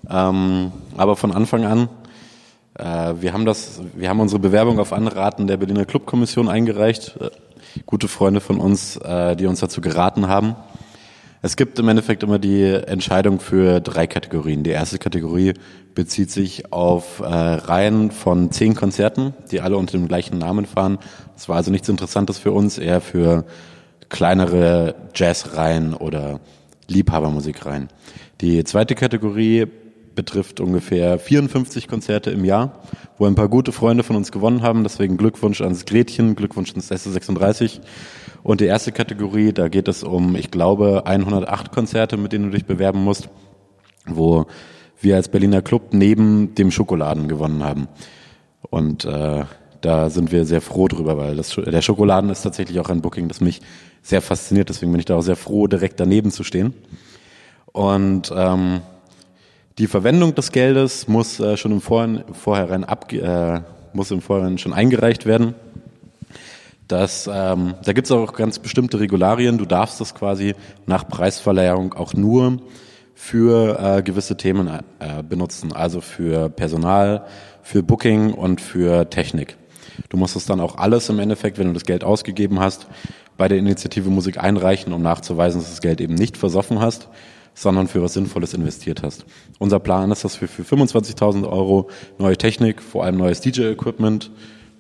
Ähm, 0.09 0.73
aber 0.97 1.17
von 1.17 1.33
Anfang 1.33 1.65
an, 1.65 1.89
äh, 2.79 3.15
wir 3.21 3.33
haben 3.33 3.45
das, 3.45 3.81
wir 3.95 4.09
haben 4.09 4.21
unsere 4.21 4.41
Bewerbung 4.41 4.79
auf 4.79 4.93
Anraten 4.93 5.47
der 5.47 5.57
Berliner 5.57 5.85
Clubkommission 5.85 6.49
eingereicht. 6.49 7.17
Äh, 7.21 7.31
gute 7.87 8.09
Freunde 8.09 8.41
von 8.41 8.59
uns, 8.59 8.97
äh, 8.97 9.37
die 9.37 9.47
uns 9.47 9.61
dazu 9.61 9.81
geraten 9.81 10.29
haben. 10.29 10.57
Es 11.45 11.57
gibt 11.57 11.79
im 11.79 11.89
Endeffekt 11.89 12.23
immer 12.23 12.39
die 12.39 12.65
Entscheidung 12.65 13.39
für 13.39 13.79
drei 13.81 14.07
Kategorien. 14.07 14.63
Die 14.63 14.71
erste 14.71 14.99
Kategorie 14.99 15.53
bezieht 15.95 16.31
sich 16.31 16.73
auf 16.73 17.21
äh, 17.21 17.27
Reihen 17.27 18.13
von 18.13 18.51
zehn 18.51 18.75
Konzerten, 18.75 19.35
die 19.51 19.61
alle 19.61 19.77
unter 19.77 19.99
dem 19.99 20.09
gleichen 20.09 20.39
Namen 20.39 20.65
fahren. 20.65 20.97
Das 21.35 21.51
war 21.51 21.57
also 21.57 21.71
nichts 21.71 21.91
Interessantes 21.91 22.39
für 22.39 22.53
uns, 22.53 22.79
eher 22.79 23.03
für 23.03 23.45
kleinere 24.09 24.95
Jazzreihen 25.15 25.93
oder 25.93 26.41
Liebhabermusikreihen. 26.89 27.89
Die 28.41 28.65
zweite 28.65 28.95
Kategorie 28.95 29.67
betrifft 30.15 30.61
ungefähr 30.61 31.19
54 31.19 31.89
Konzerte 31.89 32.31
im 32.31 32.45
Jahr, 32.45 32.81
wo 33.19 33.27
ein 33.27 33.35
paar 33.35 33.49
gute 33.49 33.73
Freunde 33.73 34.03
von 34.03 34.17
uns 34.17 34.33
gewonnen 34.33 34.63
haben. 34.63 34.83
Deswegen 34.83 35.17
Glückwunsch 35.17 35.61
ans 35.61 35.85
Gretchen, 35.85 36.37
Glückwunsch 36.37 36.71
ans 36.71 36.91
S36. 36.91 37.81
Und 38.43 38.61
die 38.61 38.67
erste 38.67 38.93
Kategorie, 38.93 39.53
da 39.53 39.69
geht 39.69 39.89
es 39.89 40.03
um, 40.03 40.37
ich 40.37 40.51
glaube, 40.51 41.07
108 41.07 41.73
Konzerte, 41.73 42.17
mit 42.17 42.33
denen 42.33 42.47
du 42.47 42.51
dich 42.51 42.67
bewerben 42.67 43.03
musst. 43.03 43.29
wo 44.07 44.47
wir 45.01 45.17
als 45.17 45.29
Berliner 45.29 45.63
Club 45.63 45.93
neben 45.93 46.55
dem 46.55 46.71
Schokoladen 46.71 47.29
gewonnen 47.29 47.63
haben. 47.63 47.89
Und 48.71 49.05
äh, 49.05 49.45
da 49.81 50.11
sind 50.11 50.33
wir 50.33 50.47
sehr 50.47 50.61
froh 50.61 50.89
drüber, 50.89 51.19
weil 51.19 51.37
das, 51.37 51.55
der 51.55 51.83
Schokoladen 51.83 52.31
ist 52.31 52.43
tatsächlich 52.43 52.81
auch 52.81 52.89
ein 52.89 53.03
Booking, 53.03 53.29
das 53.29 53.41
mich 53.41 53.61
sehr 54.03 54.23
fasziniert. 54.23 54.71
Deswegen 54.71 54.93
bin 54.93 55.01
ich 55.01 55.05
da 55.05 55.17
auch 55.17 55.23
sehr 55.23 55.37
froh, 55.37 55.67
direkt 55.67 56.01
daneben 56.01 56.31
zu 56.31 56.43
stehen. 56.43 56.75
Und 57.73 58.33
ähm, 58.35 58.81
die 59.79 59.87
Verwendung 59.87 60.35
des 60.35 60.53
Geldes 60.53 61.09
muss 61.09 61.41
äh, 61.41 61.57
schon 61.57 61.73
im 61.73 61.81
Vorhinein, 61.81 62.25
Vorhinein 62.33 62.85
äh, 63.11 63.61
muss 63.93 64.11
im 64.11 64.21
Vorhinein 64.21 64.59
schon 64.59 64.73
eingereicht 64.73 65.27
werden. 65.27 65.55
Das, 66.87 67.29
ähm, 67.33 67.75
da 67.83 67.93
gibt 67.93 68.07
es 68.07 68.13
auch 68.13 68.35
ganz 68.35 68.59
bestimmte 68.59 69.01
Regularien. 69.01 69.59
Du 69.59 69.65
darfst 69.65 70.01
das 70.01 70.15
quasi 70.15 70.55
nach 70.87 71.09
Preisverleihung 71.09 71.95
auch 71.95 72.13
nur 72.15 72.59
für 73.15 73.79
äh, 73.81 74.03
gewisse 74.03 74.37
Themen 74.37 74.69
äh, 74.69 75.23
benutzen, 75.23 75.73
also 75.73 76.01
für 76.01 76.51
Personal, 76.51 77.25
für 77.63 77.83
Booking 77.83 78.35
und 78.35 78.61
für 78.61 79.09
Technik. 79.09 79.57
Du 80.09 80.17
musst 80.17 80.37
es 80.37 80.45
dann 80.45 80.61
auch 80.61 80.77
alles 80.77 81.09
im 81.09 81.19
Endeffekt, 81.19 81.59
wenn 81.59 81.69
du 81.69 81.73
das 81.73 81.85
Geld 81.85 82.05
ausgegeben 82.05 82.61
hast, 82.61 82.87
bei 83.37 83.49
der 83.49 83.59
Initiative 83.59 84.11
Musik 84.11 84.39
einreichen, 84.39 84.93
um 84.93 85.03
nachzuweisen, 85.03 85.61
dass 85.61 85.69
du 85.69 85.75
das 85.75 85.81
Geld 85.81 86.01
eben 86.01 86.15
nicht 86.15 86.37
versoffen 86.37 86.81
hast, 86.81 87.09
sondern 87.55 87.89
für 87.89 88.03
was 88.03 88.15
Sinnvolles 88.15 88.53
investiert 88.55 89.03
hast. 89.03 89.25
Unser 89.59 89.79
Plan 89.79 90.11
ist, 90.11 90.25
dass 90.25 90.41
wir 90.41 90.49
für 90.49 90.63
25.000 90.63 91.49
Euro 91.49 91.89
neue 92.19 92.37
Technik, 92.37 92.83
vor 92.83 93.05
allem 93.05 93.17
neues 93.17 93.41
DJ-Equipment, 93.41 94.31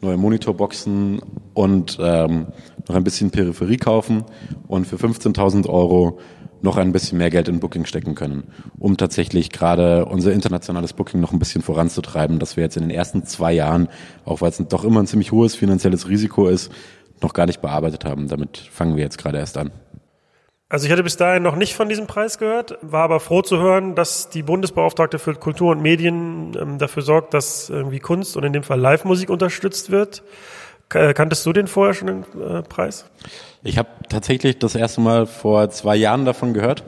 neue 0.01 0.17
Monitorboxen 0.17 1.21
und 1.55 1.99
ähm, 2.01 2.49
noch 2.89 2.95
ein 2.95 3.05
bisschen 3.05 3.31
Peripherie 3.31 3.79
kaufen 3.79 4.25
und 4.69 4.87
für 4.87 4.97
15.000 4.97 5.69
Euro 5.69 6.19
noch 6.65 6.77
ein 6.79 6.93
bisschen 6.93 7.19
mehr 7.19 7.31
Geld 7.31 7.49
in 7.49 7.61
Booking 7.61 7.85
stecken 7.85 8.15
können, 8.15 8.45
um 8.79 8.97
tatsächlich 8.97 9.51
gerade 9.51 10.07
unser 10.07 10.33
internationales 10.33 10.95
Booking 10.95 11.21
noch 11.21 11.33
ein 11.33 11.39
bisschen 11.39 11.63
voranzutreiben, 11.63 12.39
dass 12.39 12.57
wir 12.57 12.65
jetzt 12.65 12.77
in 12.77 12.85
den 12.85 12.91
ersten 12.91 13.25
zwei 13.25 13.53
Jahren, 13.53 13.89
auch 14.25 14.41
weil 14.41 14.51
es 14.51 14.57
doch 14.57 14.85
immer 14.85 15.01
ein 15.01 15.07
ziemlich 15.07 15.31
hohes 15.31 15.55
finanzielles 15.55 16.09
Risiko 16.09 16.49
ist, 16.49 16.73
noch 17.21 17.35
gar 17.35 17.47
nicht 17.47 17.61
bearbeitet 17.61 18.05
haben. 18.05 18.29
Damit 18.29 18.57
fangen 18.59 18.97
wir 18.97 19.05
jetzt 19.05 19.19
gerade 19.19 19.39
erst 19.39 19.59
an. 19.59 19.71
Also 20.69 20.87
ich 20.87 20.93
hatte 20.93 21.03
bis 21.03 21.17
dahin 21.17 21.43
noch 21.43 21.57
nicht 21.57 21.75
von 21.75 21.89
diesem 21.89 22.07
Preis 22.07 22.39
gehört, 22.39 22.79
war 22.81 23.05
aber 23.05 23.21
froh 23.21 23.43
zu 23.43 23.59
hören, 23.59 23.95
dass 23.95 24.31
die 24.31 24.43
Bundesbeauftragte 24.43 25.19
für 25.19 25.35
Kultur 25.35 25.73
und 25.73 25.83
Medien 25.83 26.57
ähm, 26.61 26.79
dafür 26.79 27.03
sorgt, 27.03 27.35
dass 27.35 27.69
irgendwie 27.69 28.01
Kunst 28.01 28.37
und 28.37 28.45
in 28.45 28.53
dem 28.53 28.63
Fall 28.63 28.81
Live-Musik 28.81 29.31
unterstützt 29.31 29.91
wird. 29.91 30.23
Kanntest 30.89 31.45
du 31.45 31.53
den 31.53 31.67
vorher 31.67 31.95
schon, 31.95 32.07
den 32.07 32.25
äh, 32.41 32.63
Preis? 32.63 33.07
Ich 33.63 33.79
habe 33.79 33.89
tatsächlich 34.09 34.59
das 34.59 34.75
erste 34.75 35.01
Mal 35.01 35.27
vor 35.27 35.71
zwei 35.71 35.97
Jahren 35.97 36.25
davon 36.25 36.55
gehört. 36.55 36.85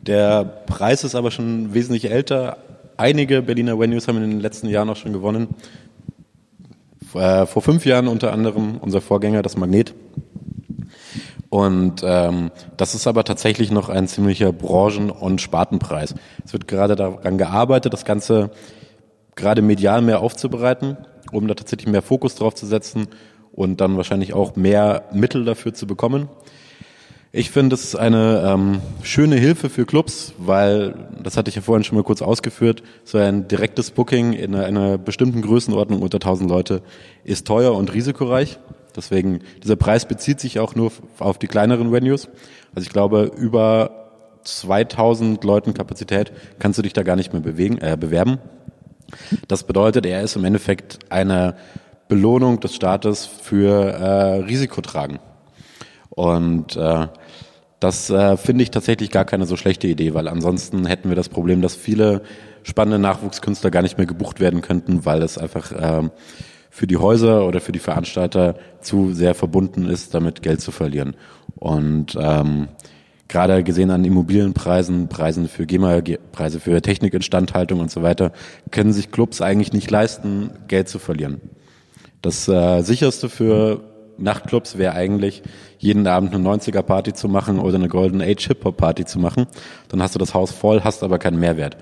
Der 0.00 0.44
Preis 0.44 1.04
ist 1.04 1.14
aber 1.14 1.30
schon 1.30 1.74
wesentlich 1.74 2.10
älter. 2.10 2.58
Einige 2.96 3.42
Berliner 3.42 3.78
Venues 3.78 4.08
haben 4.08 4.22
in 4.22 4.30
den 4.30 4.40
letzten 4.40 4.68
Jahren 4.68 4.88
auch 4.88 4.96
schon 4.96 5.12
gewonnen. 5.12 5.48
Äh, 7.14 7.46
vor 7.46 7.62
fünf 7.62 7.84
Jahren 7.84 8.08
unter 8.08 8.32
anderem 8.32 8.78
unser 8.78 9.00
Vorgänger, 9.00 9.42
das 9.42 9.56
Magnet. 9.56 9.94
Und 11.56 12.02
ähm, 12.04 12.50
das 12.76 12.94
ist 12.94 13.06
aber 13.06 13.24
tatsächlich 13.24 13.70
noch 13.70 13.88
ein 13.88 14.08
ziemlicher 14.08 14.52
Branchen- 14.52 15.08
und 15.08 15.40
Spartenpreis. 15.40 16.14
Es 16.44 16.52
wird 16.52 16.68
gerade 16.68 16.96
daran 16.96 17.38
gearbeitet, 17.38 17.94
das 17.94 18.04
Ganze 18.04 18.50
gerade 19.36 19.62
medial 19.62 20.02
mehr 20.02 20.20
aufzubereiten, 20.20 20.98
um 21.32 21.48
da 21.48 21.54
tatsächlich 21.54 21.90
mehr 21.90 22.02
Fokus 22.02 22.34
drauf 22.34 22.54
zu 22.54 22.66
setzen 22.66 23.08
und 23.52 23.80
dann 23.80 23.96
wahrscheinlich 23.96 24.34
auch 24.34 24.54
mehr 24.56 25.04
Mittel 25.14 25.46
dafür 25.46 25.72
zu 25.72 25.86
bekommen. 25.86 26.28
Ich 27.32 27.50
finde, 27.50 27.72
es 27.72 27.84
ist 27.84 27.96
eine 27.96 28.42
ähm, 28.46 28.82
schöne 29.02 29.36
Hilfe 29.36 29.70
für 29.70 29.86
Clubs, 29.86 30.34
weil, 30.36 31.08
das 31.22 31.38
hatte 31.38 31.48
ich 31.48 31.56
ja 31.56 31.62
vorhin 31.62 31.84
schon 31.84 31.96
mal 31.96 32.04
kurz 32.04 32.20
ausgeführt, 32.20 32.82
so 33.02 33.16
ein 33.16 33.48
direktes 33.48 33.92
Booking 33.92 34.34
in 34.34 34.54
einer, 34.54 34.66
einer 34.66 34.98
bestimmten 34.98 35.40
Größenordnung 35.40 36.02
unter 36.02 36.16
1000 36.16 36.50
Leute 36.50 36.82
ist 37.24 37.46
teuer 37.46 37.74
und 37.74 37.94
risikoreich. 37.94 38.58
Deswegen, 38.96 39.40
dieser 39.62 39.76
Preis 39.76 40.06
bezieht 40.06 40.40
sich 40.40 40.58
auch 40.58 40.74
nur 40.74 40.90
auf 41.18 41.38
die 41.38 41.46
kleineren 41.46 41.92
Venues. 41.92 42.28
Also 42.74 42.86
ich 42.86 42.92
glaube, 42.92 43.30
über 43.36 44.10
2000 44.44 45.42
Leuten 45.44 45.74
Kapazität 45.74 46.32
kannst 46.58 46.78
du 46.78 46.82
dich 46.82 46.92
da 46.92 47.02
gar 47.02 47.16
nicht 47.16 47.32
mehr 47.32 47.42
bewegen, 47.42 47.78
äh, 47.78 47.96
bewerben. 47.98 48.38
Das 49.48 49.64
bedeutet, 49.64 50.06
er 50.06 50.22
ist 50.22 50.36
im 50.36 50.44
Endeffekt 50.44 50.98
eine 51.10 51.56
Belohnung 52.08 52.60
des 52.60 52.74
Staates 52.74 53.26
für 53.26 53.72
äh, 53.72 54.44
Risikotragen. 54.44 55.18
Und 56.10 56.76
äh, 56.76 57.08
das 57.80 58.10
äh, 58.10 58.36
finde 58.36 58.62
ich 58.62 58.70
tatsächlich 58.70 59.10
gar 59.10 59.24
keine 59.24 59.46
so 59.46 59.56
schlechte 59.56 59.86
Idee, 59.86 60.14
weil 60.14 60.28
ansonsten 60.28 60.86
hätten 60.86 61.08
wir 61.08 61.16
das 61.16 61.28
Problem, 61.28 61.60
dass 61.60 61.76
viele 61.76 62.22
spannende 62.62 62.98
Nachwuchskünstler 62.98 63.70
gar 63.70 63.82
nicht 63.82 63.98
mehr 63.98 64.06
gebucht 64.06 64.40
werden 64.40 64.60
könnten, 64.60 65.04
weil 65.04 65.22
es 65.22 65.38
einfach 65.38 65.72
äh, 65.72 66.08
für 66.76 66.86
die 66.86 66.98
Häuser 66.98 67.46
oder 67.46 67.62
für 67.62 67.72
die 67.72 67.78
Veranstalter 67.78 68.54
zu 68.82 69.14
sehr 69.14 69.34
verbunden 69.34 69.88
ist, 69.88 70.12
damit 70.12 70.42
Geld 70.42 70.60
zu 70.60 70.72
verlieren. 70.72 71.16
Und 71.54 72.18
ähm, 72.20 72.68
gerade 73.28 73.64
gesehen 73.64 73.90
an 73.90 74.04
Immobilienpreisen, 74.04 75.08
Preisen 75.08 75.48
für 75.48 75.64
GEMA, 75.64 76.02
Preise 76.32 76.60
für 76.60 76.82
Technikinstandhaltung 76.82 77.80
und 77.80 77.90
so 77.90 78.02
weiter, 78.02 78.30
können 78.72 78.92
sich 78.92 79.10
Clubs 79.10 79.40
eigentlich 79.40 79.72
nicht 79.72 79.90
leisten, 79.90 80.50
Geld 80.68 80.90
zu 80.90 80.98
verlieren. 80.98 81.40
Das 82.20 82.46
äh, 82.46 82.82
sicherste 82.82 83.30
für 83.30 83.80
Nachtclubs 84.18 84.76
wäre 84.76 84.92
eigentlich, 84.92 85.44
jeden 85.78 86.06
Abend 86.06 86.34
eine 86.34 86.46
90er-Party 86.46 87.14
zu 87.14 87.30
machen 87.30 87.58
oder 87.58 87.76
eine 87.76 87.88
Golden 87.88 88.20
Age 88.20 88.48
Hip-Hop-Party 88.48 89.06
zu 89.06 89.18
machen. 89.18 89.46
Dann 89.88 90.02
hast 90.02 90.14
du 90.14 90.18
das 90.18 90.34
Haus 90.34 90.50
voll, 90.50 90.82
hast 90.84 91.02
aber 91.02 91.18
keinen 91.18 91.40
Mehrwert. 91.40 91.78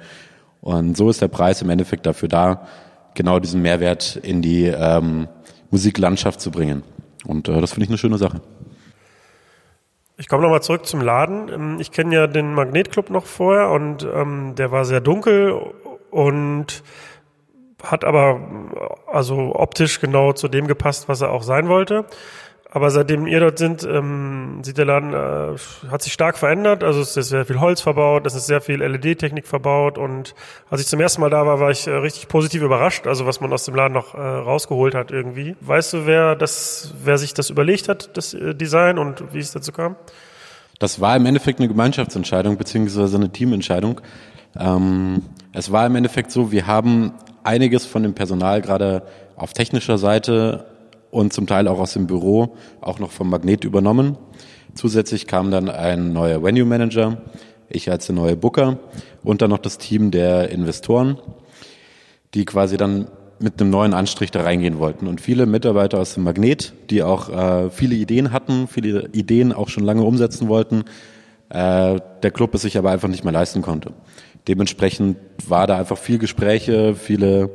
Und 0.60 0.96
so 0.96 1.10
ist 1.10 1.20
der 1.20 1.26
Preis 1.26 1.62
im 1.62 1.70
Endeffekt 1.70 2.06
dafür 2.06 2.28
da, 2.28 2.68
genau 3.14 3.38
diesen 3.38 3.62
Mehrwert 3.62 4.16
in 4.16 4.42
die 4.42 4.66
ähm, 4.66 5.28
Musiklandschaft 5.70 6.40
zu 6.40 6.50
bringen. 6.50 6.82
Und 7.26 7.48
äh, 7.48 7.60
das 7.60 7.72
finde 7.72 7.84
ich 7.84 7.90
eine 7.90 7.98
schöne 7.98 8.18
Sache. 8.18 8.40
Ich 10.16 10.28
komme 10.28 10.42
nochmal 10.42 10.62
zurück 10.62 10.86
zum 10.86 11.00
Laden. 11.00 11.48
Ähm, 11.48 11.76
ich 11.80 11.90
kenne 11.90 12.14
ja 12.14 12.26
den 12.26 12.54
Magnetclub 12.54 13.10
noch 13.10 13.26
vorher 13.26 13.70
und 13.70 14.04
ähm, 14.04 14.54
der 14.56 14.70
war 14.70 14.84
sehr 14.84 15.00
dunkel 15.00 15.60
und 16.10 16.82
hat 17.82 18.04
aber 18.04 18.40
also 19.06 19.54
optisch 19.54 20.00
genau 20.00 20.32
zu 20.32 20.48
dem 20.48 20.66
gepasst, 20.66 21.08
was 21.08 21.20
er 21.20 21.30
auch 21.30 21.42
sein 21.42 21.68
wollte. 21.68 22.06
Aber 22.74 22.90
seitdem 22.90 23.28
ihr 23.28 23.38
dort 23.38 23.56
sind, 23.56 23.84
ähm, 23.84 24.58
sieht 24.64 24.78
der 24.78 24.84
Laden, 24.84 25.14
äh, 25.14 25.56
hat 25.88 26.02
sich 26.02 26.12
stark 26.12 26.36
verändert. 26.36 26.82
Also 26.82 27.02
es 27.02 27.16
ist 27.16 27.28
sehr 27.28 27.44
viel 27.44 27.60
Holz 27.60 27.80
verbaut, 27.80 28.26
es 28.26 28.34
ist 28.34 28.46
sehr 28.46 28.60
viel 28.60 28.82
LED-Technik 28.82 29.46
verbaut. 29.46 29.96
Und 29.96 30.34
als 30.70 30.80
ich 30.80 30.88
zum 30.88 31.00
ersten 31.00 31.20
Mal 31.20 31.30
da 31.30 31.46
war, 31.46 31.60
war 31.60 31.70
ich 31.70 31.86
äh, 31.86 31.92
richtig 31.92 32.26
positiv 32.26 32.62
überrascht, 32.62 33.06
also 33.06 33.26
was 33.26 33.40
man 33.40 33.52
aus 33.52 33.64
dem 33.64 33.76
Laden 33.76 33.92
noch 33.92 34.14
äh, 34.14 34.18
rausgeholt 34.18 34.96
hat 34.96 35.12
irgendwie. 35.12 35.54
Weißt 35.60 35.92
du, 35.92 36.06
wer 36.06 36.34
das, 36.34 36.92
wer 37.04 37.16
sich 37.16 37.32
das 37.32 37.48
überlegt 37.48 37.88
hat, 37.88 38.16
das 38.16 38.34
äh, 38.34 38.56
Design 38.56 38.98
und 38.98 39.32
wie 39.32 39.38
es 39.38 39.52
dazu 39.52 39.70
kam? 39.70 39.94
Das 40.80 41.00
war 41.00 41.14
im 41.14 41.26
Endeffekt 41.26 41.60
eine 41.60 41.68
Gemeinschaftsentscheidung 41.68 42.56
beziehungsweise 42.56 43.14
eine 43.16 43.30
Teamentscheidung. 43.30 44.00
Ähm, 44.58 45.22
es 45.52 45.70
war 45.70 45.86
im 45.86 45.94
Endeffekt 45.94 46.32
so, 46.32 46.50
wir 46.50 46.66
haben 46.66 47.12
einiges 47.44 47.86
von 47.86 48.02
dem 48.02 48.14
Personal 48.14 48.62
gerade 48.62 49.02
auf 49.36 49.52
technischer 49.52 49.96
Seite 49.96 50.73
und 51.14 51.32
zum 51.32 51.46
Teil 51.46 51.68
auch 51.68 51.78
aus 51.78 51.92
dem 51.92 52.06
Büro 52.06 52.56
auch 52.80 52.98
noch 52.98 53.12
vom 53.12 53.30
Magnet 53.30 53.64
übernommen. 53.64 54.18
Zusätzlich 54.74 55.26
kam 55.28 55.52
dann 55.52 55.68
ein 55.68 56.12
neuer 56.12 56.42
Venue 56.42 56.64
Manager, 56.64 57.22
ich 57.68 57.90
als 57.90 58.06
der 58.06 58.16
neue 58.16 58.36
Booker 58.36 58.78
und 59.22 59.40
dann 59.40 59.50
noch 59.50 59.58
das 59.58 59.78
Team 59.78 60.10
der 60.10 60.50
Investoren, 60.50 61.18
die 62.34 62.44
quasi 62.44 62.76
dann 62.76 63.06
mit 63.38 63.60
einem 63.60 63.70
neuen 63.70 63.94
Anstrich 63.94 64.32
da 64.32 64.42
reingehen 64.42 64.78
wollten. 64.78 65.06
Und 65.06 65.20
viele 65.20 65.46
Mitarbeiter 65.46 66.00
aus 66.00 66.14
dem 66.14 66.24
Magnet, 66.24 66.72
die 66.90 67.02
auch 67.04 67.28
äh, 67.28 67.70
viele 67.70 67.94
Ideen 67.94 68.32
hatten, 68.32 68.66
viele 68.66 69.08
Ideen 69.12 69.52
auch 69.52 69.68
schon 69.68 69.84
lange 69.84 70.02
umsetzen 70.02 70.48
wollten, 70.48 70.84
äh, 71.50 72.00
der 72.22 72.30
Club 72.32 72.54
es 72.54 72.62
sich 72.62 72.76
aber 72.76 72.90
einfach 72.90 73.08
nicht 73.08 73.22
mehr 73.22 73.32
leisten 73.32 73.62
konnte. 73.62 73.92
Dementsprechend 74.48 75.16
war 75.46 75.66
da 75.66 75.78
einfach 75.78 75.98
viel 75.98 76.18
Gespräche, 76.18 76.96
viele 76.96 77.50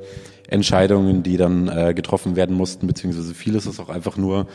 Entscheidungen, 0.50 1.24
die 1.24 1.38
dann 1.38 1.68
äh, 1.68 1.94
getroffen 1.94 2.36
werden 2.36 2.56
mussten, 2.56 2.88
beziehungsweise 2.88 3.34
vieles 3.34 3.66
ist 3.66 3.80
auch 3.80 3.90
einfach 3.90 4.18
nur 4.18 4.48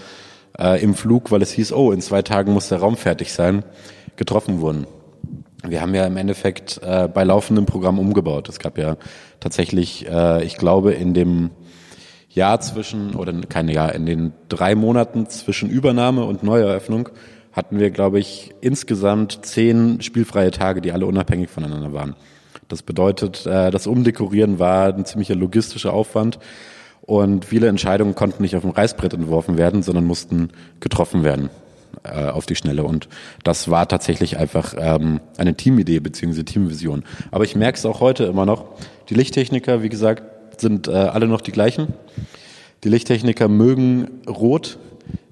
äh, 0.58 0.82
im 0.82 0.94
Flug, 0.94 1.30
weil 1.30 1.42
es 1.42 1.52
hieß, 1.52 1.72
oh, 1.72 1.92
in 1.92 2.00
zwei 2.00 2.22
Tagen 2.22 2.52
muss 2.52 2.68
der 2.68 2.78
Raum 2.78 2.96
fertig 2.96 3.32
sein, 3.32 3.64
getroffen 4.16 4.60
wurden. 4.60 4.86
Wir 5.66 5.80
haben 5.80 5.94
ja 5.94 6.04
im 6.06 6.16
Endeffekt 6.16 6.80
äh, 6.82 7.08
bei 7.08 7.24
laufendem 7.24 7.64
Programm 7.64 7.98
umgebaut. 7.98 8.48
Es 8.48 8.58
gab 8.58 8.76
ja 8.76 8.96
tatsächlich, 9.40 10.06
äh, 10.08 10.44
ich 10.44 10.56
glaube, 10.56 10.92
in 10.92 11.14
dem 11.14 11.50
Jahr 12.28 12.60
zwischen, 12.60 13.14
oder 13.14 13.32
keine 13.48 13.72
Jahr, 13.72 13.94
in 13.94 14.04
den 14.04 14.32
drei 14.48 14.74
Monaten 14.74 15.28
zwischen 15.28 15.70
Übernahme 15.70 16.24
und 16.24 16.42
Neueröffnung 16.42 17.08
hatten 17.52 17.78
wir, 17.78 17.90
glaube 17.90 18.18
ich, 18.18 18.52
insgesamt 18.60 19.46
zehn 19.46 20.02
spielfreie 20.02 20.50
Tage, 20.50 20.80
die 20.80 20.90
alle 20.90 21.06
unabhängig 21.06 21.48
voneinander 21.48 21.92
waren. 21.92 22.16
Das 22.68 22.82
bedeutet, 22.82 23.46
äh, 23.46 23.70
das 23.70 23.86
Umdekorieren 23.86 24.58
war 24.58 24.94
ein 24.94 25.04
ziemlicher 25.04 25.34
logistischer 25.34 25.92
Aufwand 25.92 26.38
und 27.02 27.44
viele 27.44 27.68
Entscheidungen 27.68 28.14
konnten 28.14 28.42
nicht 28.42 28.56
auf 28.56 28.62
dem 28.62 28.70
Reißbrett 28.70 29.12
entworfen 29.14 29.58
werden, 29.58 29.82
sondern 29.82 30.04
mussten 30.04 30.50
getroffen 30.80 31.24
werden. 31.24 31.50
äh, 32.02 32.28
auf 32.28 32.46
die 32.46 32.56
Schnelle. 32.56 32.84
Und 32.84 33.08
das 33.44 33.70
war 33.70 33.88
tatsächlich 33.88 34.36
einfach 34.38 34.74
ähm, 34.76 35.20
eine 35.36 35.54
Teamidee 35.54 36.00
beziehungsweise 36.00 36.44
Teamvision. 36.44 37.04
Aber 37.30 37.44
ich 37.44 37.56
merke 37.56 37.78
es 37.78 37.86
auch 37.86 38.00
heute 38.00 38.24
immer 38.24 38.46
noch. 38.46 38.66
Die 39.08 39.14
Lichttechniker, 39.14 39.82
wie 39.82 39.88
gesagt, 39.88 40.60
sind 40.60 40.88
äh, 40.88 40.92
alle 40.92 41.26
noch 41.26 41.40
die 41.40 41.52
gleichen. 41.52 41.94
Die 42.84 42.88
Lichttechniker 42.88 43.48
mögen 43.48 44.08
Rot. 44.28 44.78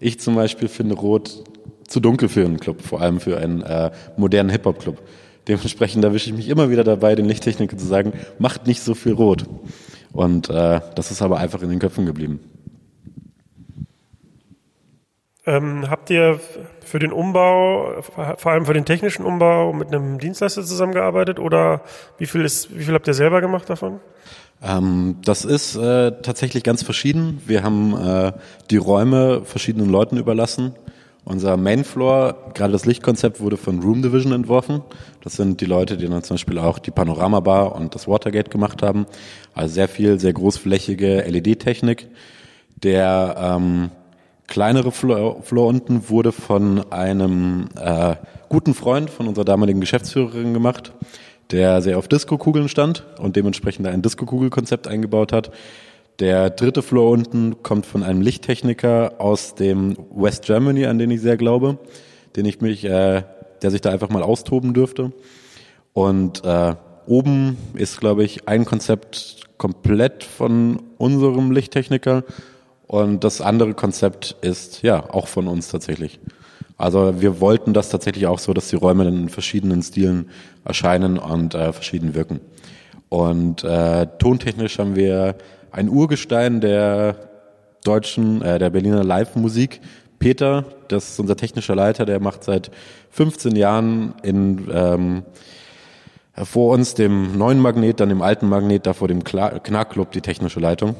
Ich 0.00 0.20
zum 0.20 0.34
Beispiel 0.34 0.68
finde 0.68 0.94
Rot 0.94 1.44
zu 1.86 2.00
dunkel 2.00 2.28
für 2.28 2.44
einen 2.44 2.60
Club, 2.60 2.80
vor 2.80 3.00
allem 3.00 3.20
für 3.20 3.38
einen 3.38 3.62
äh, 3.62 3.90
modernen 4.16 4.50
Hip-Hop-Club. 4.50 5.02
Dementsprechend 5.48 6.05
erwische 6.05 6.31
ich 6.31 6.37
mich 6.37 6.48
immer 6.48 6.70
wieder 6.70 6.85
dabei, 6.85 7.14
den 7.14 7.26
Lichttechniker 7.26 7.76
zu 7.76 7.87
sagen, 7.87 8.12
macht 8.38 8.66
nicht 8.66 8.81
so 8.83 8.94
viel 8.94 9.12
Rot. 9.12 9.44
Und 10.12 10.50
äh, 10.50 10.81
das 10.94 11.11
ist 11.11 11.22
aber 11.22 11.38
einfach 11.38 11.62
in 11.62 11.70
den 11.70 11.78
Köpfen 11.78 12.07
geblieben. 12.07 12.40
Ähm, 15.44 15.90
habt 15.90 16.09
ihr 16.11 16.38
für 16.85 17.00
den 17.00 17.12
Umbau, 17.12 18.00
vor 18.37 18.52
allem 18.52 18.64
für 18.64 18.74
den 18.74 18.85
technischen 18.85 19.24
Umbau, 19.24 19.72
mit 19.72 19.88
einem 19.88 20.18
Dienstleister 20.18 20.62
zusammengearbeitet 20.62 21.40
oder 21.40 21.83
wie 22.18 22.26
viel 22.26 22.44
ist, 22.44 22.76
wie 22.76 22.85
viel 22.85 22.94
habt 22.94 23.09
ihr 23.09 23.14
selber 23.14 23.40
gemacht 23.40 23.68
davon? 23.68 23.98
Ähm, 24.62 25.16
das 25.24 25.44
ist 25.44 25.74
äh, 25.74 26.12
tatsächlich 26.22 26.62
ganz 26.62 26.85
verschieden. 26.85 27.42
Wir 27.44 27.64
haben 27.64 27.96
äh, 27.96 28.33
die 28.70 28.76
Räume 28.76 29.42
verschiedenen 29.44 29.90
Leuten 29.90 30.16
überlassen. 30.16 30.76
Unser 31.24 31.56
Mainfloor, 31.56 32.50
gerade 32.52 32.72
das 32.72 32.85
Lichtkonzept, 32.85 33.40
wurde 33.40 33.56
von 33.56 33.80
Room 33.80 34.02
Division 34.02 34.32
entworfen. 34.32 34.82
Das 35.22 35.35
sind 35.35 35.61
die 35.61 35.66
Leute, 35.66 35.96
die 35.96 36.08
dann 36.08 36.24
zum 36.24 36.35
Beispiel 36.35 36.58
auch 36.58 36.80
die 36.80 36.90
Panorama 36.90 37.38
Bar 37.38 37.76
und 37.76 37.94
das 37.94 38.08
Watergate 38.08 38.50
gemacht 38.50 38.82
haben. 38.82 39.06
Also 39.54 39.74
sehr 39.74 39.88
viel, 39.88 40.18
sehr 40.18 40.32
großflächige 40.32 41.22
LED-Technik. 41.22 42.08
Der 42.82 43.37
ähm, 43.38 43.90
kleinere 44.48 44.90
Floor, 44.90 45.42
Floor 45.42 45.68
unten 45.68 46.08
wurde 46.08 46.32
von 46.32 46.90
einem 46.90 47.68
äh, 47.80 48.16
guten 48.48 48.74
Freund 48.74 49.08
von 49.08 49.28
unserer 49.28 49.44
damaligen 49.44 49.80
Geschäftsführerin 49.80 50.52
gemacht, 50.52 50.92
der 51.52 51.80
sehr 51.82 51.98
auf 51.98 52.08
Disco-Kugeln 52.08 52.68
stand 52.68 53.04
und 53.18 53.37
dementsprechend 53.37 53.87
ein 53.87 54.02
Disco-Kugel-Konzept 54.02 54.88
eingebaut 54.88 55.32
hat. 55.32 55.52
Der 56.18 56.51
dritte 56.51 56.83
Floor 56.83 57.11
unten 57.11 57.62
kommt 57.62 57.87
von 57.87 58.03
einem 58.03 58.20
Lichttechniker 58.20 59.14
aus 59.18 59.55
dem 59.55 59.96
West 60.14 60.44
Germany, 60.44 60.87
an 60.87 60.98
den 60.98 61.11
ich 61.11 61.20
sehr 61.20 61.37
glaube, 61.37 61.79
den 62.37 62.44
ich 62.44 62.61
mich, 62.61 62.85
äh, 62.85 63.22
der 63.62 63.70
sich 63.70 63.81
da 63.81 63.90
einfach 63.90 64.11
mal 64.11 64.22
austoben 64.22 64.75
dürfte. 64.75 65.12
Und 65.92 66.44
äh, 66.44 66.75
oben 67.07 67.57
ist, 67.75 68.01
glaube 68.01 68.25
ich, 68.25 68.48
ein 68.48 68.64
Konzept 68.64 69.40
komplett 69.59 70.25
von 70.25 70.83
unserem 70.98 71.51
Lichttechniker 71.51 72.25
und 72.87 73.25
das 73.25 73.40
andere 73.40 73.75
Konzept 73.75 74.37
ist 74.42 74.83
ja 74.83 75.09
auch 75.09 75.27
von 75.27 75.48
uns 75.48 75.68
tatsächlich. 75.68 76.20
Also 76.77 77.20
wir 77.20 77.40
wollten 77.40 77.72
das 77.72 77.88
tatsächlich 77.88 78.27
auch 78.27 78.38
so, 78.38 78.53
dass 78.53 78.68
die 78.68 78.77
Räume 78.77 79.07
in 79.09 79.29
verschiedenen 79.29 79.83
Stilen 79.83 80.29
erscheinen 80.64 81.18
und 81.18 81.55
äh, 81.55 81.72
verschieden 81.72 82.14
wirken. 82.14 82.40
Und 83.09 83.64
äh, 83.64 84.09
tontechnisch 84.18 84.79
haben 84.79 84.96
wir 84.96 85.37
ein 85.72 85.88
Urgestein 85.88 86.61
der 86.61 87.16
deutschen, 87.85 88.42
äh, 88.42 88.58
der 88.58 88.70
Berliner 88.70 89.02
Live-Musik. 89.02 89.80
Peter, 90.18 90.64
das 90.87 91.11
ist 91.11 91.20
unser 91.20 91.37
technischer 91.37 91.74
Leiter, 91.74 92.04
der 92.04 92.20
macht 92.20 92.44
seit 92.44 92.70
15 93.11 93.56
Jahren 93.56 94.14
in 94.22 94.68
ähm, 94.72 95.22
vor 96.35 96.72
uns 96.72 96.94
dem 96.94 97.37
neuen 97.37 97.58
Magnet, 97.58 98.00
dann 98.00 98.08
dem 98.08 98.22
alten 98.22 98.48
Magnet, 98.48 98.87
da 98.87 98.92
vor 98.92 99.08
dem 99.08 99.24
Knackclub 99.24 100.12
die 100.12 100.20
technische 100.20 100.61
Leitung. 100.61 100.94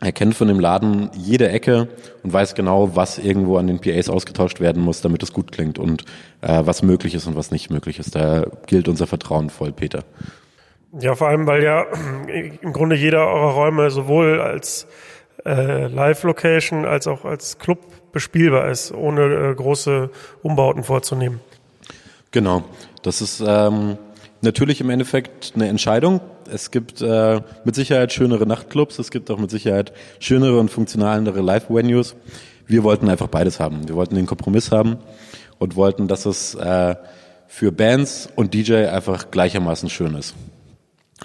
Er 0.00 0.12
kennt 0.12 0.34
von 0.34 0.48
dem 0.48 0.60
Laden 0.60 1.10
jede 1.16 1.48
Ecke 1.48 1.88
und 2.22 2.32
weiß 2.32 2.54
genau, 2.54 2.94
was 2.94 3.18
irgendwo 3.18 3.56
an 3.56 3.66
den 3.66 3.80
PAs 3.80 4.08
ausgetauscht 4.08 4.60
werden 4.60 4.82
muss, 4.82 5.00
damit 5.00 5.22
es 5.22 5.32
gut 5.32 5.50
klingt 5.50 5.78
und 5.78 6.04
äh, 6.40 6.62
was 6.64 6.82
möglich 6.82 7.14
ist 7.14 7.26
und 7.26 7.36
was 7.36 7.50
nicht 7.50 7.70
möglich 7.70 7.98
ist. 7.98 8.14
Da 8.14 8.46
gilt 8.66 8.88
unser 8.88 9.06
Vertrauen 9.06 9.50
voll, 9.50 9.72
Peter. 9.72 10.04
Ja, 11.00 11.14
vor 11.16 11.28
allem, 11.28 11.46
weil 11.46 11.62
ja 11.64 11.86
im 12.28 12.72
Grunde 12.72 12.94
jeder 12.94 13.26
eurer 13.26 13.52
Räume 13.52 13.90
sowohl 13.90 14.40
als 14.40 14.86
äh, 15.44 15.88
Live-Location 15.88 16.84
als 16.84 17.06
auch 17.06 17.24
als 17.24 17.58
Club 17.58 17.80
bespielbar 18.12 18.70
ist, 18.70 18.92
ohne 18.92 19.22
äh, 19.50 19.54
große 19.54 20.10
Umbauten 20.42 20.84
vorzunehmen. 20.84 21.40
Genau. 22.30 22.64
Das 23.02 23.20
ist 23.20 23.42
ähm, 23.44 23.98
natürlich 24.40 24.80
im 24.80 24.90
Endeffekt 24.90 25.52
eine 25.56 25.68
Entscheidung. 25.68 26.20
Es 26.50 26.70
gibt 26.70 27.02
äh, 27.02 27.40
mit 27.64 27.74
Sicherheit 27.74 28.12
schönere 28.12 28.46
Nachtclubs, 28.46 28.98
es 28.98 29.10
gibt 29.10 29.30
auch 29.30 29.38
mit 29.38 29.50
Sicherheit 29.50 29.92
schönere 30.20 30.60
und 30.60 30.70
funktionalere 30.70 31.40
Live-Venues. 31.40 32.14
Wir 32.66 32.84
wollten 32.84 33.08
einfach 33.08 33.28
beides 33.28 33.58
haben. 33.58 33.88
Wir 33.88 33.96
wollten 33.96 34.14
den 34.14 34.26
Kompromiss 34.26 34.70
haben 34.70 34.98
und 35.58 35.74
wollten, 35.74 36.06
dass 36.06 36.24
es 36.24 36.54
äh, 36.54 36.94
für 37.48 37.72
Bands 37.72 38.28
und 38.36 38.54
DJ 38.54 38.86
einfach 38.86 39.30
gleichermaßen 39.30 39.90
schön 39.90 40.14
ist 40.14 40.34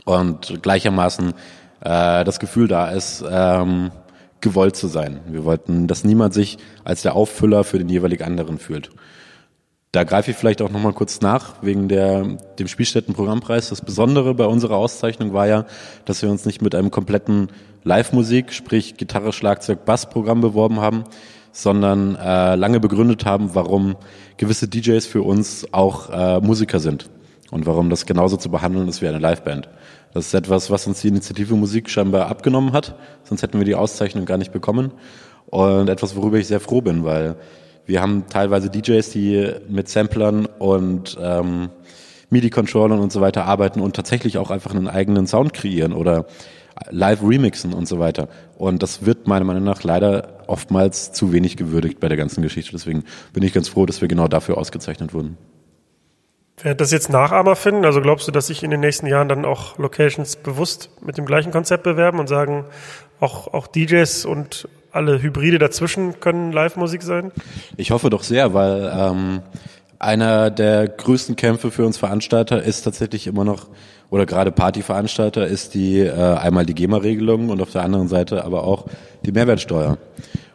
und 0.06 0.62
gleichermaßen 0.62 1.34
äh, 1.82 2.24
das 2.24 2.40
Gefühl 2.40 2.68
da 2.68 2.90
ist, 2.90 3.24
ähm, 3.30 3.92
gewollt 4.42 4.76
zu 4.76 4.88
sein. 4.88 5.20
Wir 5.28 5.44
wollten, 5.44 5.88
dass 5.88 6.04
niemand 6.04 6.34
sich 6.34 6.58
als 6.84 7.02
der 7.02 7.16
Auffüller 7.16 7.64
für 7.64 7.78
den 7.78 7.90
jeweilig 7.90 8.24
anderen 8.24 8.58
fühlt. 8.58 8.90
Da 9.92 10.04
greife 10.04 10.32
ich 10.32 10.38
vielleicht 10.38 10.62
auch 10.62 10.70
nochmal 10.70 10.94
kurz 10.94 11.20
nach, 11.22 11.64
wegen 11.64 11.88
der, 11.88 12.38
dem 12.60 12.68
Spielstättenprogrammpreis. 12.68 13.70
Das 13.70 13.82
Besondere 13.82 14.36
bei 14.36 14.46
unserer 14.46 14.76
Auszeichnung 14.76 15.34
war 15.34 15.48
ja, 15.48 15.66
dass 16.06 16.22
wir 16.22 16.30
uns 16.30 16.46
nicht 16.46 16.62
mit 16.62 16.76
einem 16.76 16.92
kompletten 16.92 17.48
Live-Musik, 17.84 18.54
sprich 18.54 18.98
Gitarre, 18.98 19.34
Schlagzeug, 19.34 19.86
Bass-Programm 19.86 20.42
beworben 20.42 20.80
haben, 20.80 21.06
sondern 21.52 22.16
äh, 22.16 22.56
lange 22.56 22.80
begründet 22.80 23.26
haben, 23.26 23.56
warum 23.56 23.96
gewisse 24.38 24.68
DJs 24.68 25.06
für 25.08 25.24
uns 25.24 25.66
auch 25.72 26.10
äh, 26.12 26.40
Musiker 26.40 26.80
sind 26.80 27.10
und 27.50 27.66
warum 27.66 27.90
das 27.90 28.06
genauso 28.06 28.38
zu 28.38 28.52
behandeln 28.52 28.88
ist 28.88 29.02
wie 29.02 29.08
eine 29.08 29.18
Liveband. 29.18 29.70
Das 30.14 30.28
ist 30.28 30.34
etwas, 30.34 30.72
was 30.72 30.88
uns 30.88 31.02
die 31.02 31.08
Initiative 31.10 31.56
Musik 31.56 31.90
scheinbar 31.90 32.28
abgenommen 32.28 32.74
hat, 32.74 32.96
sonst 33.24 33.44
hätten 33.44 33.60
wir 33.60 33.66
die 33.66 33.76
Auszeichnung 33.76 34.26
gar 34.26 34.38
nicht 34.38 34.52
bekommen. 34.52 34.92
Und 35.48 35.90
etwas, 35.90 36.16
worüber 36.16 36.38
ich 36.38 36.48
sehr 36.48 36.60
froh 36.60 36.82
bin, 36.82 37.04
weil 37.04 37.36
wir 37.86 38.02
haben 38.02 38.26
teilweise 38.30 38.70
DJs, 38.70 39.10
die 39.10 39.52
mit 39.68 39.90
Samplern 39.90 40.46
und 40.46 41.18
ähm, 41.20 41.70
MIDI-Controllern 42.30 43.00
und 43.00 43.12
so 43.12 43.22
weiter 43.22 43.46
arbeiten 43.46 43.82
und 43.82 43.96
tatsächlich 43.96 44.38
auch 44.38 44.52
einfach 44.52 44.76
einen 44.76 44.88
eigenen 44.88 45.26
Sound 45.26 45.54
kreieren 45.54 45.94
oder 45.94 46.28
live 46.90 47.22
remixen 47.24 47.74
und 47.74 47.88
so 47.88 48.00
weiter. 48.00 48.30
Und 48.58 48.84
das 48.84 49.06
wird 49.06 49.28
meiner 49.28 49.46
Meinung 49.46 49.64
nach 49.64 49.84
leider 49.84 50.44
oftmals 50.48 51.12
zu 51.12 51.34
wenig 51.34 51.58
gewürdigt 51.58 52.00
bei 52.00 52.08
der 52.08 52.18
ganzen 52.18 52.42
Geschichte. 52.42 52.72
Deswegen 52.72 53.04
bin 53.34 53.44
ich 53.44 53.54
ganz 53.54 53.68
froh, 53.70 53.86
dass 53.86 54.02
wir 54.02 54.08
genau 54.08 54.28
dafür 54.28 54.58
ausgezeichnet 54.58 55.14
wurden. 55.14 55.38
Wird 56.62 56.82
das 56.82 56.92
jetzt 56.92 57.10
Nachahmer 57.10 57.56
finden? 57.56 57.86
Also 57.86 58.02
glaubst 58.02 58.28
du, 58.28 58.32
dass 58.32 58.48
sich 58.48 58.64
in 58.64 58.72
den 58.72 58.82
nächsten 58.82 59.08
Jahren 59.08 59.30
dann 59.30 59.46
auch 59.46 59.78
Locations 59.78 60.36
bewusst 60.36 60.90
mit 61.02 61.18
dem 61.18 61.26
gleichen 61.26 61.52
Konzept 61.52 61.84
bewerben 61.84 62.20
und 62.20 62.28
sagen, 62.28 62.66
auch, 63.20 63.54
auch 63.54 63.68
DJs 63.68 64.26
und 64.26 64.68
alle 64.92 65.22
Hybride 65.22 65.60
dazwischen 65.60 66.20
können 66.20 66.52
Live-Musik 66.52 67.04
sein? 67.04 67.32
Ich 67.78 67.92
hoffe 67.92 68.10
doch 68.10 68.24
sehr, 68.24 68.54
weil 68.54 68.92
ähm, 68.94 69.42
einer 70.00 70.50
der 70.50 70.88
größten 70.88 71.36
Kämpfe 71.36 71.72
für 71.72 71.86
uns 71.86 71.98
Veranstalter 71.98 72.62
ist 72.64 72.82
tatsächlich 72.84 73.28
immer 73.28 73.46
noch, 73.46 73.68
oder 74.10 74.26
gerade 74.26 74.52
Partyveranstalter, 74.52 75.46
ist 75.46 75.76
die 75.76 76.00
äh, 76.00 76.12
einmal 76.12 76.66
die 76.66 76.74
GEMA-Regelung 76.74 77.50
und 77.50 77.62
auf 77.62 77.72
der 77.72 77.84
anderen 77.84 78.08
Seite 78.08 78.44
aber 78.44 78.64
auch 78.64 78.86
die 79.26 79.32
Mehrwertsteuer. 79.32 79.98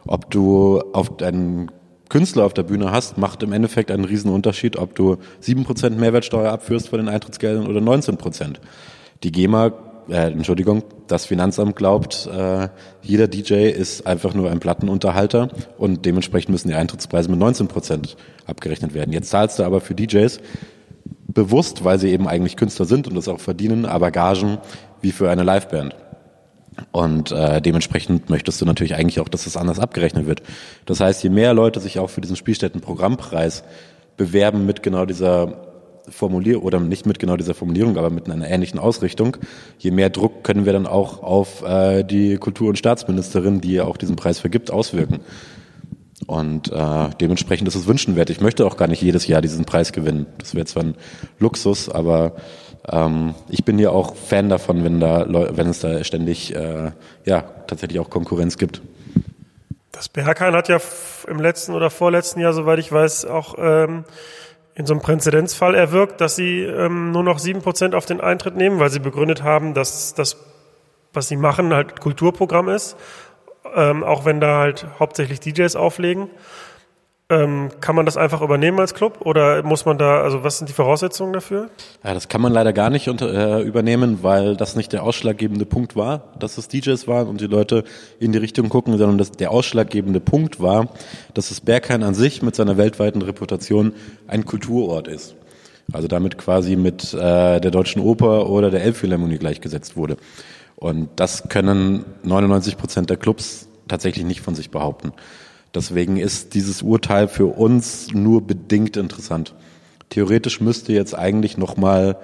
Ob 0.05 0.29
du 0.29 0.81
auf 0.93 1.17
deinen 1.17 1.71
Künstler 2.09 2.45
auf 2.45 2.53
der 2.53 2.63
Bühne 2.63 2.91
hast, 2.91 3.17
macht 3.17 3.43
im 3.43 3.51
Endeffekt 3.51 3.91
einen 3.91 4.05
riesen 4.05 4.31
Unterschied, 4.31 4.77
ob 4.77 4.95
du 4.95 5.17
7% 5.41 5.91
Mehrwertsteuer 5.91 6.51
abführst 6.51 6.89
von 6.89 6.99
den 6.99 7.09
Eintrittsgeldern 7.09 7.67
oder 7.67 7.79
19%. 7.79 8.57
Die 9.23 9.31
GEMA, 9.31 9.73
äh, 10.09 10.31
Entschuldigung, 10.31 10.83
das 11.07 11.25
Finanzamt 11.25 11.75
glaubt, 11.75 12.27
äh, 12.31 12.69
jeder 13.01 13.27
DJ 13.27 13.69
ist 13.69 14.05
einfach 14.05 14.33
nur 14.33 14.51
ein 14.51 14.59
Plattenunterhalter 14.59 15.49
und 15.77 16.05
dementsprechend 16.05 16.49
müssen 16.49 16.67
die 16.67 16.75
Eintrittspreise 16.75 17.29
mit 17.29 17.39
19% 17.39 18.15
abgerechnet 18.45 18.93
werden. 18.93 19.11
Jetzt 19.11 19.29
zahlst 19.29 19.57
du 19.59 19.63
aber 19.63 19.81
für 19.81 19.95
DJs 19.95 20.39
bewusst, 21.27 21.83
weil 21.83 21.99
sie 21.99 22.11
eben 22.11 22.27
eigentlich 22.27 22.55
Künstler 22.55 22.85
sind 22.85 23.07
und 23.07 23.15
das 23.15 23.27
auch 23.27 23.39
verdienen, 23.39 23.85
aber 23.85 24.11
Gagen 24.11 24.59
wie 25.01 25.11
für 25.11 25.29
eine 25.29 25.43
Liveband. 25.43 25.95
Und 26.91 27.31
äh, 27.31 27.61
dementsprechend 27.61 28.29
möchtest 28.29 28.61
du 28.61 28.65
natürlich 28.65 28.95
eigentlich 28.95 29.19
auch, 29.19 29.29
dass 29.29 29.45
das 29.45 29.57
anders 29.57 29.79
abgerechnet 29.79 30.27
wird. 30.27 30.41
Das 30.85 30.99
heißt, 30.99 31.23
je 31.23 31.29
mehr 31.29 31.53
Leute 31.53 31.79
sich 31.79 31.99
auch 31.99 32.09
für 32.09 32.21
diesen 32.21 32.35
Spielstättenprogrammpreis 32.35 33.63
bewerben 34.17 34.65
mit 34.65 34.83
genau 34.83 35.05
dieser 35.05 35.65
Formulierung 36.09 36.63
oder 36.63 36.79
nicht 36.79 37.05
mit 37.05 37.19
genau 37.19 37.35
dieser 37.35 37.53
Formulierung, 37.53 37.97
aber 37.97 38.09
mit 38.09 38.29
einer 38.29 38.49
ähnlichen 38.49 38.79
Ausrichtung, 38.79 39.37
je 39.79 39.91
mehr 39.91 40.09
Druck 40.09 40.43
können 40.43 40.65
wir 40.65 40.73
dann 40.73 40.87
auch 40.87 41.23
auf 41.23 41.63
äh, 41.63 42.03
die 42.03 42.37
Kultur- 42.37 42.69
und 42.69 42.77
Staatsministerin, 42.77 43.61
die 43.61 43.73
ja 43.73 43.85
auch 43.85 43.97
diesen 43.97 44.15
Preis 44.15 44.39
vergibt, 44.39 44.71
auswirken. 44.71 45.21
Und 46.27 46.71
äh, 46.71 47.09
dementsprechend 47.19 47.67
ist 47.67 47.75
es 47.75 47.87
wünschenwert. 47.87 48.29
Ich 48.29 48.41
möchte 48.41 48.65
auch 48.65 48.77
gar 48.77 48.87
nicht 48.87 49.01
jedes 49.01 49.27
Jahr 49.27 49.41
diesen 49.41 49.65
Preis 49.65 49.91
gewinnen. 49.91 50.25
Das 50.37 50.55
wäre 50.55 50.65
zwar 50.65 50.83
ein 50.83 50.95
Luxus, 51.39 51.89
aber 51.89 52.33
ähm, 52.91 53.35
ich 53.49 53.65
bin 53.65 53.79
ja 53.79 53.89
auch 53.89 54.15
Fan 54.15 54.49
davon, 54.49 54.83
wenn 54.83 54.99
da 54.99 55.25
wenn 55.27 55.67
es 55.67 55.79
da 55.79 56.03
ständig 56.03 56.55
äh, 56.55 56.91
ja 57.25 57.41
tatsächlich 57.67 57.99
auch 57.99 58.09
Konkurrenz 58.09 58.57
gibt. 58.57 58.81
Das 59.91 60.09
Berghain 60.09 60.53
hat 60.53 60.67
ja 60.67 60.79
im 61.27 61.39
letzten 61.39 61.73
oder 61.73 61.89
vorletzten 61.89 62.41
Jahr, 62.41 62.53
soweit 62.53 62.79
ich 62.79 62.91
weiß, 62.91 63.25
auch 63.25 63.55
ähm, 63.57 64.03
in 64.75 64.85
so 64.85 64.93
einem 64.93 65.01
Präzedenzfall 65.01 65.73
erwirkt, 65.73 66.19
dass 66.19 66.35
sie 66.35 66.63
ähm, 66.63 67.11
nur 67.11 67.23
noch 67.23 67.39
sieben 67.39 67.61
Prozent 67.61 67.95
auf 67.95 68.05
den 68.05 68.19
Eintritt 68.19 68.57
nehmen, 68.57 68.79
weil 68.79 68.89
sie 68.89 68.99
begründet 68.99 69.41
haben, 69.41 69.73
dass 69.73 70.13
das, 70.13 70.35
was 71.13 71.29
sie 71.29 71.37
machen, 71.37 71.73
halt 71.73 72.01
Kulturprogramm 72.01 72.67
ist, 72.67 72.97
ähm, 73.73 74.03
auch 74.03 74.25
wenn 74.25 74.41
da 74.41 74.59
halt 74.59 74.85
hauptsächlich 74.99 75.39
DJs 75.39 75.77
auflegen. 75.77 76.29
Ähm, 77.27 77.69
kann 77.81 77.95
man 77.95 78.05
das 78.05 78.17
einfach 78.17 78.43
übernehmen 78.43 78.79
als 78.79 78.93
Club 78.93 79.21
oder 79.21 79.63
muss 79.63 79.85
man 79.85 79.97
da, 79.97 80.21
also 80.21 80.43
was 80.43 80.59
sind 80.59 80.69
die 80.69 80.73
Voraussetzungen 80.73 81.33
dafür? 81.33 81.71
Ja, 82.03 82.13
das 82.13 82.27
kann 82.27 82.39
man 82.39 82.53
leider 82.53 82.71
gar 82.71 82.91
nicht 82.91 83.09
unter, 83.09 83.61
äh, 83.61 83.63
übernehmen, 83.63 84.19
weil 84.21 84.55
das 84.55 84.75
nicht 84.75 84.93
der 84.93 85.01
ausschlaggebende 85.01 85.65
Punkt 85.65 85.95
war, 85.95 86.35
dass 86.37 86.59
es 86.59 86.67
DJs 86.67 87.07
waren 87.07 87.27
und 87.27 87.41
die 87.41 87.47
Leute 87.47 87.83
in 88.19 88.31
die 88.31 88.37
Richtung 88.37 88.69
gucken, 88.69 88.95
sondern 88.99 89.17
dass 89.17 89.31
der 89.31 89.49
ausschlaggebende 89.49 90.19
Punkt 90.19 90.61
war, 90.61 90.89
dass 91.33 91.49
das 91.49 91.61
Berghain 91.61 92.03
an 92.03 92.13
sich 92.13 92.43
mit 92.43 92.55
seiner 92.55 92.77
weltweiten 92.77 93.23
Reputation 93.23 93.93
ein 94.27 94.45
Kulturort 94.45 95.07
ist. 95.07 95.35
Also 95.91 96.07
damit 96.07 96.37
quasi 96.37 96.75
mit 96.75 97.11
äh, 97.15 97.59
der 97.59 97.71
Deutschen 97.71 98.03
Oper 98.03 98.51
oder 98.51 98.69
der 98.69 98.83
Elbphilharmonie 98.83 99.39
gleichgesetzt 99.39 99.97
wurde. 99.97 100.17
Und 100.75 101.09
das 101.15 101.49
können 101.49 102.05
99 102.21 102.77
Prozent 102.77 103.09
der 103.09 103.17
Clubs 103.17 103.67
tatsächlich 103.87 104.25
nicht 104.25 104.41
von 104.41 104.53
sich 104.53 104.69
behaupten. 104.69 105.11
Deswegen 105.75 106.17
ist 106.17 106.53
dieses 106.53 106.81
Urteil 106.81 107.27
für 107.27 107.47
uns 107.47 108.13
nur 108.13 108.41
bedingt 108.41 108.95
interessant. 108.97 109.53
Theoretisch 110.09 110.61
müsste 110.61 110.93
jetzt 110.93 111.13
eigentlich 111.13 111.57
nochmal 111.57 112.17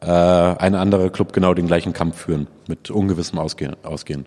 äh, 0.00 0.06
ein 0.06 0.74
anderer 0.74 1.10
Club 1.10 1.32
genau 1.32 1.54
den 1.54 1.66
gleichen 1.66 1.92
Kampf 1.92 2.22
führen, 2.22 2.48
mit 2.66 2.90
ungewissem 2.90 3.38
Ausgehen. 3.38 3.76
ausgehen. 3.84 4.26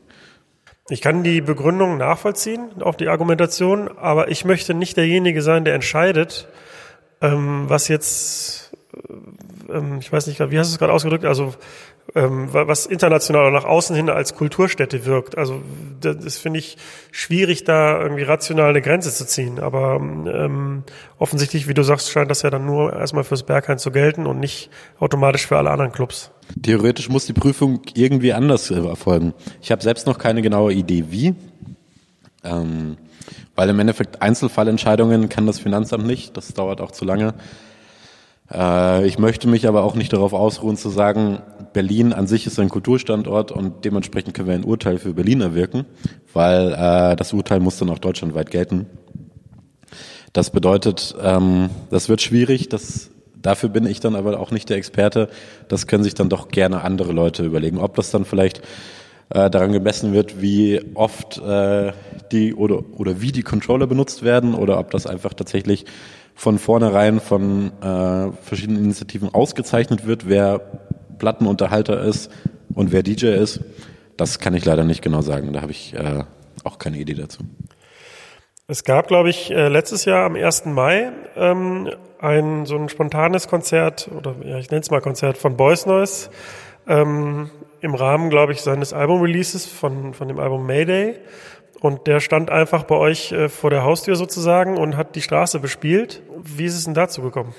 Ich 0.89 1.01
kann 1.01 1.23
die 1.23 1.41
Begründung 1.41 1.97
nachvollziehen, 1.97 2.81
auch 2.81 2.95
die 2.95 3.07
Argumentation, 3.07 3.89
aber 3.97 4.29
ich 4.29 4.43
möchte 4.43 4.73
nicht 4.73 4.97
derjenige 4.97 5.41
sein, 5.41 5.63
der 5.63 5.75
entscheidet, 5.75 6.47
ähm, 7.21 7.65
was 7.67 7.87
jetzt, 7.87 8.71
ich 9.99 10.11
weiß 10.11 10.27
nicht, 10.27 10.39
wie 10.39 10.59
hast 10.59 10.69
du 10.69 10.73
es 10.73 10.79
gerade 10.79 10.93
ausgedrückt, 10.93 11.25
also 11.25 11.53
ähm, 12.15 12.49
was 12.51 12.85
international 12.85 13.51
nach 13.51 13.63
außen 13.63 13.95
hin 13.95 14.09
als 14.09 14.35
Kulturstätte 14.35 15.05
wirkt. 15.05 15.37
Also 15.37 15.61
das, 16.01 16.37
finde 16.37 16.59
ich 16.59 16.77
schwierig, 17.11 17.63
da 17.63 17.99
irgendwie 18.01 18.23
rational 18.23 18.69
eine 18.69 18.81
Grenze 18.81 19.11
zu 19.11 19.25
ziehen. 19.25 19.59
Aber 19.59 19.95
ähm, 19.95 20.83
offensichtlich, 21.17 21.67
wie 21.67 21.73
du 21.73 21.83
sagst, 21.83 22.11
scheint 22.11 22.29
das 22.29 22.41
ja 22.41 22.49
dann 22.49 22.65
nur 22.65 22.93
erstmal 22.93 23.23
fürs 23.23 23.43
Berghain 23.43 23.79
zu 23.79 23.91
gelten 23.91 24.27
und 24.27 24.39
nicht 24.39 24.69
automatisch 24.99 25.47
für 25.47 25.57
alle 25.57 25.71
anderen 25.71 25.91
Clubs. 25.91 26.31
Theoretisch 26.61 27.09
muss 27.09 27.25
die 27.25 27.33
Prüfung 27.33 27.81
irgendwie 27.95 28.33
anders 28.33 28.69
erfolgen. 28.69 29.33
Ich 29.61 29.71
habe 29.71 29.81
selbst 29.81 30.05
noch 30.05 30.19
keine 30.19 30.41
genaue 30.41 30.73
Idee, 30.73 31.05
wie. 31.09 31.35
Ähm, 32.43 32.97
weil 33.55 33.69
im 33.69 33.79
Endeffekt 33.79 34.21
Einzelfallentscheidungen 34.21 35.29
kann 35.29 35.47
das 35.47 35.59
Finanzamt 35.59 36.05
nicht. 36.05 36.35
Das 36.35 36.53
dauert 36.53 36.81
auch 36.81 36.91
zu 36.91 37.05
lange. 37.05 37.33
Äh, 38.51 39.05
ich 39.05 39.19
möchte 39.19 39.47
mich 39.47 39.67
aber 39.67 39.83
auch 39.83 39.95
nicht 39.95 40.13
darauf 40.13 40.33
ausruhen 40.33 40.77
zu 40.77 40.89
sagen, 40.89 41.39
Berlin 41.73 42.13
an 42.13 42.27
sich 42.27 42.45
ist 42.45 42.59
ein 42.59 42.69
Kulturstandort 42.69 43.51
und 43.51 43.85
dementsprechend 43.85 44.33
können 44.33 44.47
wir 44.47 44.55
ein 44.55 44.63
Urteil 44.63 44.99
für 44.99 45.13
Berlin 45.13 45.41
erwirken, 45.41 45.85
weil 46.33 46.73
äh, 46.73 47.15
das 47.15 47.33
Urteil 47.33 47.59
muss 47.59 47.77
dann 47.77 47.89
auch 47.89 47.99
deutschlandweit 47.99 48.51
gelten. 48.51 48.85
Das 50.33 50.49
bedeutet, 50.49 51.15
ähm, 51.21 51.69
das 51.89 52.09
wird 52.09 52.21
schwierig, 52.21 52.69
das, 52.69 53.09
dafür 53.35 53.69
bin 53.69 53.85
ich 53.85 53.99
dann 53.99 54.15
aber 54.15 54.39
auch 54.39 54.51
nicht 54.51 54.69
der 54.69 54.77
Experte. 54.77 55.29
Das 55.67 55.87
können 55.87 56.03
sich 56.03 56.15
dann 56.15 56.29
doch 56.29 56.49
gerne 56.49 56.81
andere 56.81 57.11
Leute 57.11 57.43
überlegen, 57.43 57.77
ob 57.77 57.95
das 57.95 58.11
dann 58.11 58.25
vielleicht 58.25 58.61
äh, 59.29 59.49
daran 59.49 59.71
gemessen 59.71 60.13
wird, 60.13 60.41
wie 60.41 60.81
oft 60.95 61.41
die 62.31 62.53
oder, 62.55 62.83
oder 62.97 63.21
wie 63.21 63.31
die 63.31 63.43
Controller 63.43 63.87
benutzt 63.87 64.23
werden 64.23 64.55
oder 64.55 64.79
ob 64.79 64.91
das 64.91 65.05
einfach 65.05 65.33
tatsächlich 65.33 65.85
von 66.35 66.59
vornherein 66.59 67.19
von 67.19 67.71
äh, 67.81 68.31
verschiedenen 68.41 68.83
Initiativen 68.83 69.33
ausgezeichnet 69.33 70.05
wird, 70.05 70.27
wer 70.27 70.59
Plattenunterhalter 71.19 72.01
ist 72.03 72.31
und 72.73 72.91
wer 72.91 73.03
DJ 73.03 73.27
ist. 73.27 73.61
Das 74.17 74.39
kann 74.39 74.53
ich 74.53 74.65
leider 74.65 74.83
nicht 74.83 75.01
genau 75.01 75.21
sagen. 75.21 75.53
Da 75.53 75.61
habe 75.61 75.71
ich 75.71 75.93
äh, 75.93 76.23
auch 76.63 76.77
keine 76.79 76.97
Idee 76.97 77.13
dazu. 77.15 77.43
Es 78.67 78.83
gab, 78.83 79.07
glaube 79.07 79.29
ich, 79.29 79.51
äh, 79.51 79.67
letztes 79.67 80.05
Jahr 80.05 80.25
am 80.25 80.35
1. 80.35 80.65
Mai 80.65 81.11
ähm, 81.35 81.89
ein 82.19 82.65
so 82.65 82.77
ein 82.77 82.87
spontanes 82.87 83.47
Konzert 83.47 84.09
oder 84.15 84.35
ja, 84.45 84.57
ich 84.57 84.71
nenne 84.71 84.81
es 84.81 84.89
mal 84.89 85.01
Konzert 85.01 85.37
von 85.37 85.57
Boys 85.57 85.85
Noise 85.85 86.29
ähm, 86.87 87.49
im 87.81 87.95
Rahmen, 87.95 88.29
glaube 88.29 88.53
ich, 88.53 88.61
seines 88.61 88.93
Album-Releases 88.93 89.65
von, 89.65 90.13
von 90.13 90.29
dem 90.29 90.39
Album 90.39 90.65
Mayday. 90.65 91.15
Und 91.83 92.07
der 92.07 92.21
stand 92.21 92.49
einfach 92.49 92.85
bei 92.85 92.95
euch 92.95 93.33
äh, 93.33 93.49
vor 93.49 93.69
der 93.69 93.83
Haustür 93.83 94.15
sozusagen 94.15 94.77
und 94.77 94.95
hat 94.95 95.15
die 95.15 95.21
Straße 95.21 95.59
bespielt. 95.59 96.21
Wie 96.41 96.63
ist 96.63 96.77
es 96.77 96.85
denn 96.85 96.93
dazu 96.93 97.21
gekommen? 97.21 97.53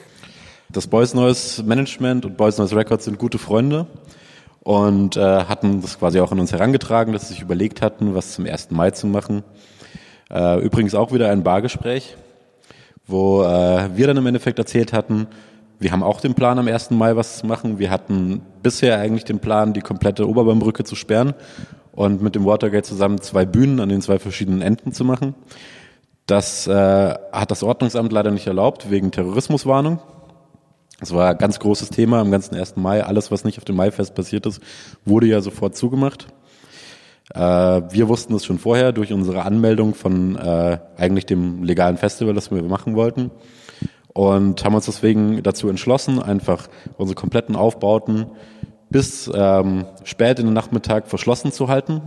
Das 0.70 0.86
Boys 0.86 1.12
Noise 1.12 1.62
Management 1.62 2.24
und 2.24 2.38
Boys 2.38 2.56
Noise 2.56 2.74
Records 2.74 3.04
sind 3.04 3.18
gute 3.18 3.36
Freunde 3.36 3.86
und 4.62 5.18
äh, 5.18 5.20
hatten 5.20 5.82
das 5.82 5.98
quasi 5.98 6.20
auch 6.20 6.32
an 6.32 6.40
uns 6.40 6.52
herangetragen, 6.52 7.12
dass 7.12 7.28
sie 7.28 7.34
sich 7.34 7.42
überlegt 7.42 7.82
hatten, 7.82 8.14
was 8.14 8.32
zum 8.32 8.46
1. 8.46 8.70
Mai 8.70 8.92
zu 8.92 9.06
machen. 9.06 9.42
Äh, 10.30 10.58
übrigens 10.60 10.94
auch 10.94 11.12
wieder 11.12 11.30
ein 11.30 11.42
Bargespräch, 11.42 12.16
wo 13.06 13.42
äh, 13.42 13.94
wir 13.94 14.06
dann 14.06 14.16
im 14.16 14.26
Endeffekt 14.26 14.58
erzählt 14.58 14.94
hatten, 14.94 15.26
wir 15.78 15.92
haben 15.92 16.02
auch 16.02 16.22
den 16.22 16.32
Plan, 16.32 16.58
am 16.58 16.66
1. 16.66 16.92
Mai 16.92 17.14
was 17.14 17.40
zu 17.40 17.46
machen. 17.46 17.78
Wir 17.78 17.90
hatten 17.90 18.40
bisher 18.62 18.98
eigentlich 18.98 19.24
den 19.24 19.40
Plan, 19.40 19.74
die 19.74 19.82
komplette 19.82 20.26
Oberbaumbrücke 20.26 20.84
zu 20.84 20.94
sperren 20.94 21.34
und 21.94 22.22
mit 22.22 22.34
dem 22.34 22.44
Watergate 22.44 22.84
zusammen 22.84 23.20
zwei 23.20 23.44
Bühnen 23.44 23.80
an 23.80 23.88
den 23.88 24.02
zwei 24.02 24.18
verschiedenen 24.18 24.62
Enden 24.62 24.92
zu 24.92 25.04
machen. 25.04 25.34
Das 26.26 26.66
äh, 26.66 26.72
hat 27.32 27.50
das 27.50 27.62
Ordnungsamt 27.62 28.12
leider 28.12 28.30
nicht 28.30 28.46
erlaubt, 28.46 28.90
wegen 28.90 29.10
Terrorismuswarnung. 29.10 30.00
Das 31.00 31.12
war 31.12 31.30
ein 31.30 31.38
ganz 31.38 31.60
großes 31.60 31.90
Thema 31.90 32.20
am 32.20 32.30
ganzen 32.30 32.56
1. 32.56 32.76
Mai. 32.76 33.04
Alles, 33.04 33.30
was 33.30 33.44
nicht 33.44 33.58
auf 33.58 33.64
dem 33.64 33.76
Maifest 33.76 34.14
passiert 34.14 34.46
ist, 34.46 34.60
wurde 35.04 35.26
ja 35.26 35.40
sofort 35.40 35.76
zugemacht. 35.76 36.28
Äh, 37.32 37.40
wir 37.40 38.08
wussten 38.08 38.34
es 38.34 38.44
schon 38.44 38.58
vorher 38.58 38.92
durch 38.92 39.12
unsere 39.12 39.42
Anmeldung 39.42 39.94
von 39.94 40.36
äh, 40.36 40.78
eigentlich 40.96 41.26
dem 41.26 41.62
legalen 41.62 41.96
Festival, 41.96 42.34
das 42.34 42.50
wir 42.50 42.62
machen 42.62 42.96
wollten. 42.96 43.30
Und 44.12 44.64
haben 44.64 44.74
uns 44.74 44.86
deswegen 44.86 45.42
dazu 45.42 45.68
entschlossen, 45.68 46.22
einfach 46.22 46.68
unsere 46.96 47.16
kompletten 47.16 47.56
Aufbauten 47.56 48.26
bis 48.94 49.28
ähm, 49.34 49.86
spät 50.04 50.38
in 50.38 50.46
den 50.46 50.54
Nachmittag 50.54 51.08
verschlossen 51.08 51.50
zu 51.50 51.66
halten, 51.66 52.00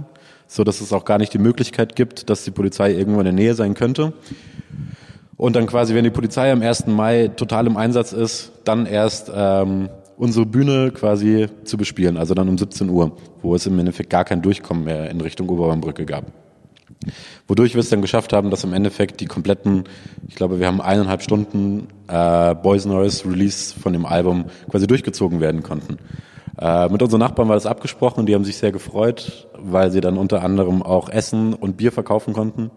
so 0.48 0.64
dass 0.64 0.80
es 0.80 0.94
auch 0.94 1.04
gar 1.04 1.18
nicht 1.18 1.34
die 1.34 1.38
Möglichkeit 1.38 1.98
gibt, 1.98 2.30
dass 2.30 2.46
die 2.46 2.52
Polizei 2.52 2.94
irgendwo 2.94 3.20
in 3.20 3.26
der 3.26 3.34
Nähe 3.34 3.56
sein 3.56 3.74
könnte. 3.74 4.14
Und 5.36 5.58
dann 5.58 5.68
quasi, 5.68 5.96
wenn 5.96 6.06
die 6.06 6.12
Polizei 6.12 6.50
am 6.50 6.62
1. 6.62 6.88
Mai 6.88 7.28
total 7.28 7.68
im 7.68 7.76
Einsatz 7.76 8.14
ist, 8.14 8.54
dann 8.64 8.86
erst 8.86 9.30
ähm, 9.36 9.90
unsere 10.16 10.46
Bühne 10.46 10.92
quasi 10.92 11.48
zu 11.66 11.76
bespielen, 11.76 12.16
also 12.16 12.34
dann 12.34 12.48
um 12.48 12.58
17 12.58 12.90
Uhr, 12.90 13.18
wo 13.42 13.54
es 13.54 13.68
im 13.68 13.78
Endeffekt 13.78 14.10
gar 14.10 14.24
kein 14.24 14.42
Durchkommen 14.42 14.86
mehr 14.86 15.12
in 15.12 15.20
Richtung 15.20 15.50
Oberbaumbrücke 15.50 16.06
gab. 16.06 16.24
Wodurch 17.50 17.74
wir 17.74 17.82
es 17.82 17.90
dann 17.90 18.02
geschafft 18.02 18.32
haben, 18.32 18.50
dass 18.50 18.64
im 18.64 18.72
Endeffekt 18.72 19.20
die 19.20 19.26
kompletten, 19.26 19.84
ich 20.30 20.36
glaube, 20.36 20.62
wir 20.62 20.68
haben 20.68 20.80
eineinhalb 20.80 21.22
Stunden 21.22 21.90
äh, 22.08 22.56
Boys 22.56 22.86
Noise 22.86 23.30
Release 23.30 23.78
von 23.78 23.92
dem 23.92 24.06
Album 24.06 24.46
quasi 24.72 24.88
durchgezogen 24.88 25.42
werden 25.42 25.64
konnten. 25.64 25.98
Äh, 26.60 26.89
mit 26.89 27.01
unseren 27.01 27.20
Nachbarn 27.20 27.47
war 27.49 27.55
das 27.55 27.66
abgesprochen 27.66 28.22
und 28.22 28.26
die 28.28 28.36
haben 28.36 28.45
sich 28.45 28.58
sehr 28.58 28.72
gefreut, 28.72 29.47
weil 29.58 29.91
sie 29.91 30.01
dann 30.01 30.18
unter 30.18 30.43
anderem 30.43 30.82
auch 30.82 31.10
Essen 31.10 31.53
und 31.53 31.78
Bier 31.78 31.91
verkaufen 31.91 32.34
konnten. 32.34 32.72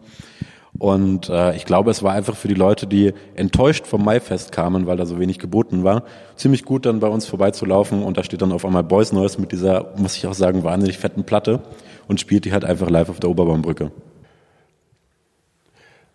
Und 0.78 1.28
äh, 1.28 1.56
ich 1.56 1.64
glaube, 1.64 1.90
es 1.90 2.02
war 2.02 2.12
einfach 2.12 2.36
für 2.36 2.48
die 2.48 2.54
Leute, 2.54 2.86
die 2.86 3.12
enttäuscht 3.34 3.86
vom 3.86 4.04
Maifest 4.04 4.52
kamen, 4.52 4.86
weil 4.86 4.96
da 4.96 5.04
so 5.04 5.18
wenig 5.18 5.38
geboten 5.38 5.82
war, 5.82 6.04
ziemlich 6.36 6.64
gut 6.64 6.86
dann 6.86 7.00
bei 7.00 7.08
uns 7.08 7.26
vorbeizulaufen 7.26 8.02
und 8.02 8.16
da 8.16 8.22
steht 8.22 8.40
dann 8.40 8.52
auf 8.52 8.64
einmal 8.64 8.84
Boys 8.84 9.12
Noise 9.12 9.40
mit 9.40 9.52
dieser, 9.52 9.92
muss 9.96 10.16
ich 10.16 10.26
auch 10.26 10.34
sagen, 10.34 10.62
wahnsinnig 10.62 10.98
fetten 10.98 11.24
Platte 11.24 11.60
und 12.06 12.20
spielt 12.20 12.44
die 12.44 12.52
halt 12.52 12.64
einfach 12.64 12.88
live 12.88 13.08
auf 13.08 13.20
der 13.20 13.30
Oberbaumbrücke. 13.30 13.90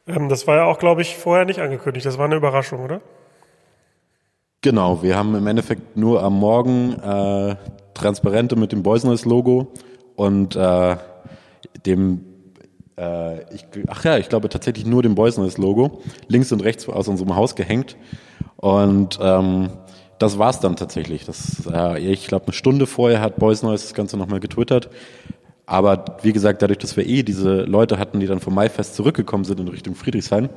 Ähm, 0.08 0.30
das 0.30 0.48
war 0.48 0.56
ja 0.56 0.64
auch, 0.66 0.80
glaube 0.80 1.02
ich, 1.02 1.16
vorher 1.16 1.46
nicht 1.46 1.60
angekündigt. 1.60 2.06
Das 2.06 2.18
war 2.18 2.26
eine 2.26 2.36
Überraschung, 2.36 2.84
oder? 2.84 3.02
Genau, 4.66 5.04
wir 5.04 5.16
haben 5.16 5.36
im 5.36 5.46
Endeffekt 5.46 5.96
nur 5.96 6.24
am 6.24 6.40
Morgen 6.40 6.94
äh, 6.94 7.56
Transparente 7.94 8.56
mit 8.56 8.72
dem 8.72 8.82
Boys 8.82 9.04
Noise 9.04 9.30
Logo 9.30 9.68
und 10.16 10.56
äh, 10.56 10.96
dem 11.86 12.26
äh, 12.98 13.42
ich, 13.54 13.68
ach 13.86 14.04
ja, 14.06 14.18
ich 14.18 14.28
glaube 14.28 14.50
tatsächlich 14.50 14.88
nur 14.88 15.04
dem 15.04 15.14
Boys 15.14 15.38
Noise 15.38 15.62
Logo 15.62 16.02
links 16.28 16.52
und 16.52 16.64
rechts 16.64 16.90
aus 16.90 17.08
unserem 17.08 17.36
Haus 17.36 17.56
gehängt 17.56 17.96
und 18.56 19.20
ähm, 19.22 19.70
das 20.18 20.40
war's 20.40 20.62
dann 20.62 20.76
tatsächlich. 20.76 21.26
Das, 21.26 21.68
äh, 21.72 22.00
ich 22.00 22.26
glaube, 22.26 22.46
eine 22.46 22.54
Stunde 22.54 22.88
vorher 22.88 23.22
hat 23.22 23.36
Boys 23.36 23.62
Noise 23.62 23.84
das 23.84 23.94
Ganze 23.94 24.18
nochmal 24.18 24.40
getwittert. 24.40 24.90
Aber 25.68 26.18
wie 26.24 26.34
gesagt, 26.34 26.64
dadurch, 26.64 26.80
dass 26.80 26.98
wir 26.98 27.06
eh 27.06 27.22
diese 27.22 27.62
Leute 27.62 28.00
hatten, 28.00 28.20
die 28.20 28.28
dann 28.28 28.40
vom 28.40 28.56
Maifest 28.56 28.96
zurückgekommen 28.96 29.46
sind 29.46 29.60
in 29.60 29.68
Richtung 29.68 29.94
Friedrichshain, 29.94 30.50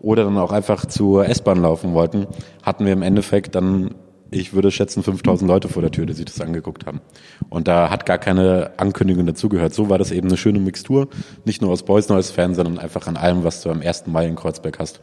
oder 0.00 0.24
dann 0.24 0.38
auch 0.38 0.52
einfach 0.52 0.86
zur 0.86 1.26
S-Bahn 1.26 1.62
laufen 1.62 1.94
wollten, 1.94 2.26
hatten 2.62 2.86
wir 2.86 2.92
im 2.92 3.02
Endeffekt 3.02 3.54
dann 3.54 3.94
ich 4.32 4.52
würde 4.52 4.70
schätzen 4.70 5.02
5000 5.02 5.48
Leute 5.48 5.68
vor 5.68 5.82
der 5.82 5.90
Tür, 5.90 6.06
die 6.06 6.12
sich 6.12 6.24
das 6.24 6.40
angeguckt 6.40 6.86
haben. 6.86 7.00
Und 7.48 7.66
da 7.66 7.90
hat 7.90 8.06
gar 8.06 8.18
keine 8.18 8.70
Ankündigung 8.76 9.26
dazugehört. 9.26 9.74
So 9.74 9.88
war 9.88 9.98
das 9.98 10.12
eben 10.12 10.28
eine 10.28 10.36
schöne 10.36 10.60
Mixtur, 10.60 11.08
nicht 11.44 11.60
nur 11.60 11.72
aus 11.72 11.82
Boys 11.82 12.08
Noise 12.08 12.32
Fans, 12.32 12.56
sondern 12.56 12.78
einfach 12.78 13.08
an 13.08 13.16
allem, 13.16 13.42
was 13.42 13.60
du 13.62 13.70
am 13.70 13.82
ersten 13.82 14.12
Mai 14.12 14.26
in 14.26 14.36
Kreuzberg 14.36 14.78
hast. 14.78 15.00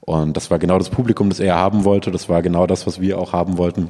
Und 0.00 0.36
das 0.36 0.50
war 0.50 0.58
genau 0.58 0.78
das 0.78 0.90
Publikum, 0.90 1.28
das 1.28 1.40
er 1.40 1.56
haben 1.56 1.84
wollte. 1.84 2.10
Das 2.10 2.28
war 2.28 2.42
genau 2.42 2.66
das, 2.66 2.86
was 2.86 3.00
wir 3.00 3.18
auch 3.18 3.32
haben 3.32 3.56
wollten. 3.58 3.88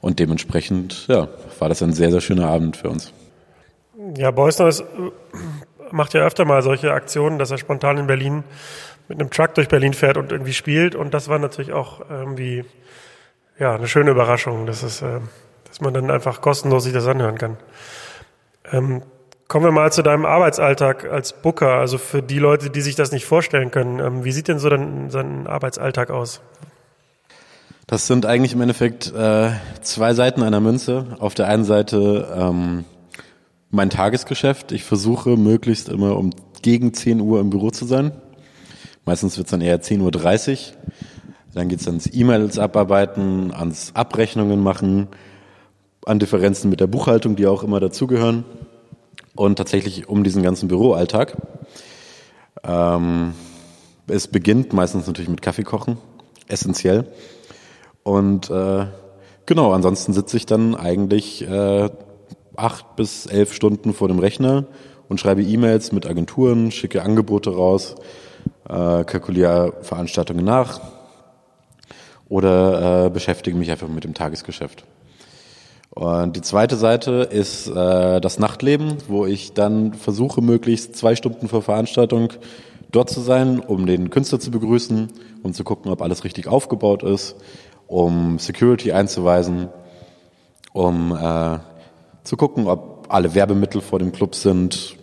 Und 0.00 0.18
dementsprechend, 0.18 1.06
ja, 1.08 1.28
war 1.58 1.68
das 1.68 1.82
ein 1.82 1.92
sehr, 1.92 2.10
sehr 2.10 2.20
schöner 2.20 2.48
Abend 2.48 2.76
für 2.76 2.90
uns. 2.90 3.12
Ja, 4.16 4.30
Boys 4.30 4.58
Noise 4.58 4.82
äh, 4.82 5.38
macht 5.90 6.14
ja 6.14 6.20
öfter 6.20 6.44
mal 6.44 6.62
solche 6.62 6.92
Aktionen, 6.92 7.38
dass 7.38 7.50
er 7.50 7.58
spontan 7.58 7.98
in 7.98 8.06
Berlin 8.06 8.44
mit 9.08 9.20
einem 9.20 9.30
Truck 9.30 9.54
durch 9.54 9.68
Berlin 9.68 9.94
fährt 9.94 10.16
und 10.16 10.32
irgendwie 10.32 10.52
spielt. 10.52 10.94
Und 10.94 11.14
das 11.14 11.28
war 11.28 11.38
natürlich 11.38 11.72
auch 11.72 12.08
irgendwie 12.10 12.64
ja, 13.58 13.74
eine 13.74 13.88
schöne 13.88 14.10
Überraschung, 14.10 14.66
dass, 14.66 14.82
es, 14.82 15.02
äh, 15.02 15.20
dass 15.68 15.80
man 15.80 15.94
dann 15.94 16.10
einfach 16.10 16.40
kostenlos 16.40 16.84
sich 16.84 16.92
das 16.92 17.06
anhören 17.06 17.38
kann. 17.38 17.56
Ähm, 18.72 19.02
kommen 19.48 19.64
wir 19.64 19.72
mal 19.72 19.92
zu 19.92 20.02
deinem 20.02 20.26
Arbeitsalltag 20.26 21.10
als 21.10 21.32
Booker, 21.32 21.74
also 21.74 21.98
für 21.98 22.22
die 22.22 22.38
Leute, 22.38 22.70
die 22.70 22.80
sich 22.80 22.96
das 22.96 23.12
nicht 23.12 23.26
vorstellen 23.26 23.70
können. 23.70 24.00
Ähm, 24.00 24.24
wie 24.24 24.32
sieht 24.32 24.48
denn 24.48 24.58
so 24.58 24.68
dein, 24.68 25.08
dein 25.08 25.46
Arbeitsalltag 25.46 26.10
aus? 26.10 26.40
Das 27.86 28.08
sind 28.08 28.26
eigentlich 28.26 28.52
im 28.52 28.60
Endeffekt 28.60 29.12
äh, 29.14 29.50
zwei 29.82 30.12
Seiten 30.14 30.42
einer 30.42 30.60
Münze. 30.60 31.16
Auf 31.20 31.34
der 31.34 31.46
einen 31.46 31.64
Seite 31.64 32.26
ähm, 32.36 32.84
mein 33.70 33.90
Tagesgeschäft. 33.90 34.72
Ich 34.72 34.82
versuche 34.82 35.36
möglichst 35.36 35.88
immer 35.88 36.16
um 36.16 36.30
gegen 36.62 36.92
10 36.92 37.20
Uhr 37.20 37.40
im 37.40 37.50
Büro 37.50 37.70
zu 37.70 37.84
sein. 37.84 38.10
Meistens 39.06 39.38
wird 39.38 39.46
es 39.46 39.52
dann 39.52 39.60
eher 39.60 39.80
10.30 39.80 40.50
Uhr. 40.50 40.58
Dann 41.54 41.68
geht 41.68 41.80
es 41.80 41.86
ans 41.86 42.10
E-Mails 42.12 42.58
abarbeiten, 42.58 43.52
ans 43.54 43.92
Abrechnungen 43.94 44.62
machen, 44.62 45.06
an 46.04 46.18
Differenzen 46.18 46.68
mit 46.70 46.80
der 46.80 46.88
Buchhaltung, 46.88 47.36
die 47.36 47.46
auch 47.46 47.62
immer 47.62 47.78
dazugehören. 47.78 48.44
Und 49.36 49.56
tatsächlich 49.56 50.08
um 50.08 50.24
diesen 50.24 50.42
ganzen 50.42 50.66
Büroalltag. 50.66 51.36
Ähm, 52.64 53.34
es 54.08 54.26
beginnt 54.26 54.72
meistens 54.72 55.06
natürlich 55.06 55.30
mit 55.30 55.40
Kaffeekochen, 55.40 55.98
essentiell. 56.48 57.06
Und 58.02 58.50
äh, 58.50 58.86
genau, 59.46 59.72
ansonsten 59.72 60.14
sitze 60.14 60.36
ich 60.36 60.46
dann 60.46 60.74
eigentlich 60.74 61.46
äh, 61.48 61.90
acht 62.56 62.96
bis 62.96 63.26
elf 63.26 63.52
Stunden 63.54 63.94
vor 63.94 64.08
dem 64.08 64.18
Rechner 64.18 64.64
und 65.08 65.20
schreibe 65.20 65.42
E-Mails 65.42 65.92
mit 65.92 66.06
Agenturen, 66.06 66.72
schicke 66.72 67.02
Angebote 67.02 67.50
raus, 67.50 67.94
äh, 68.68 69.04
kalkuliere 69.04 69.74
Veranstaltungen 69.82 70.44
nach, 70.44 70.80
oder 72.28 73.06
äh, 73.06 73.10
beschäftige 73.10 73.56
mich 73.56 73.70
einfach 73.70 73.88
mit 73.88 74.04
dem 74.04 74.14
Tagesgeschäft. 74.14 74.84
Und 75.90 76.36
die 76.36 76.42
zweite 76.42 76.76
Seite 76.76 77.28
ist 77.30 77.68
äh, 77.68 78.20
das 78.20 78.38
Nachtleben, 78.38 78.98
wo 79.08 79.24
ich 79.24 79.54
dann 79.54 79.94
versuche, 79.94 80.42
möglichst 80.42 80.96
zwei 80.96 81.16
Stunden 81.16 81.48
vor 81.48 81.62
Veranstaltung 81.62 82.32
dort 82.90 83.08
zu 83.08 83.20
sein, 83.20 83.60
um 83.60 83.86
den 83.86 84.10
Künstler 84.10 84.38
zu 84.38 84.50
begrüßen, 84.50 85.08
um 85.42 85.54
zu 85.54 85.64
gucken, 85.64 85.90
ob 85.90 86.02
alles 86.02 86.24
richtig 86.24 86.48
aufgebaut 86.48 87.02
ist, 87.02 87.36
um 87.86 88.38
Security 88.38 88.92
einzuweisen, 88.92 89.68
um 90.72 91.16
äh, 91.16 91.58
zu 92.24 92.36
gucken, 92.36 92.66
ob 92.66 93.06
alle 93.08 93.34
Werbemittel 93.34 93.80
vor 93.80 93.98
dem 93.98 94.12
Club 94.12 94.34
sind, 94.34 94.96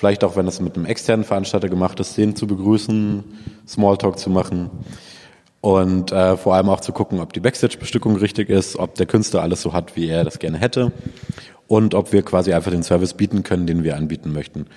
vielleicht 0.00 0.24
auch, 0.24 0.34
wenn 0.34 0.46
das 0.46 0.62
mit 0.62 0.76
einem 0.76 0.86
externen 0.86 1.26
Veranstalter 1.26 1.68
gemacht 1.68 2.00
ist, 2.00 2.16
den 2.16 2.34
zu 2.34 2.46
begrüßen, 2.46 3.22
Smalltalk 3.68 4.18
zu 4.18 4.30
machen 4.30 4.70
und 5.60 6.10
äh, 6.10 6.38
vor 6.38 6.54
allem 6.54 6.70
auch 6.70 6.80
zu 6.80 6.92
gucken, 6.92 7.20
ob 7.20 7.34
die 7.34 7.40
Backstage-Bestückung 7.40 8.16
richtig 8.16 8.48
ist, 8.48 8.78
ob 8.78 8.94
der 8.94 9.04
Künstler 9.04 9.42
alles 9.42 9.60
so 9.60 9.74
hat, 9.74 9.96
wie 9.96 10.08
er 10.08 10.24
das 10.24 10.38
gerne 10.38 10.56
hätte 10.56 10.90
und 11.68 11.94
ob 11.94 12.14
wir 12.14 12.22
quasi 12.22 12.54
einfach 12.54 12.70
den 12.70 12.82
Service 12.82 13.12
bieten 13.12 13.42
können, 13.42 13.66
den 13.66 13.84
wir 13.84 13.94
anbieten 13.94 14.32
möchten. 14.32 14.68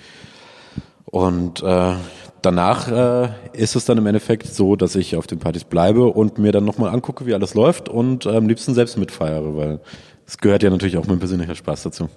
Und 1.06 1.62
äh, 1.62 1.94
danach 2.42 2.88
äh, 2.92 3.30
ist 3.54 3.76
es 3.76 3.86
dann 3.86 3.96
im 3.96 4.06
Endeffekt 4.06 4.46
so, 4.46 4.76
dass 4.76 4.94
ich 4.94 5.16
auf 5.16 5.26
den 5.26 5.38
Partys 5.38 5.64
bleibe 5.64 6.04
und 6.04 6.36
mir 6.36 6.52
dann 6.52 6.66
nochmal 6.66 6.90
angucke, 6.92 7.24
wie 7.24 7.32
alles 7.32 7.54
läuft 7.54 7.88
und 7.88 8.26
äh, 8.26 8.36
am 8.36 8.46
liebsten 8.46 8.74
selbst 8.74 8.98
mitfeiere, 8.98 9.56
weil 9.56 9.80
es 10.26 10.36
gehört 10.36 10.62
ja 10.62 10.68
natürlich 10.68 10.98
auch 10.98 11.06
mein 11.06 11.18
persönlicher 11.18 11.54
Spaß 11.54 11.84
dazu. 11.84 12.10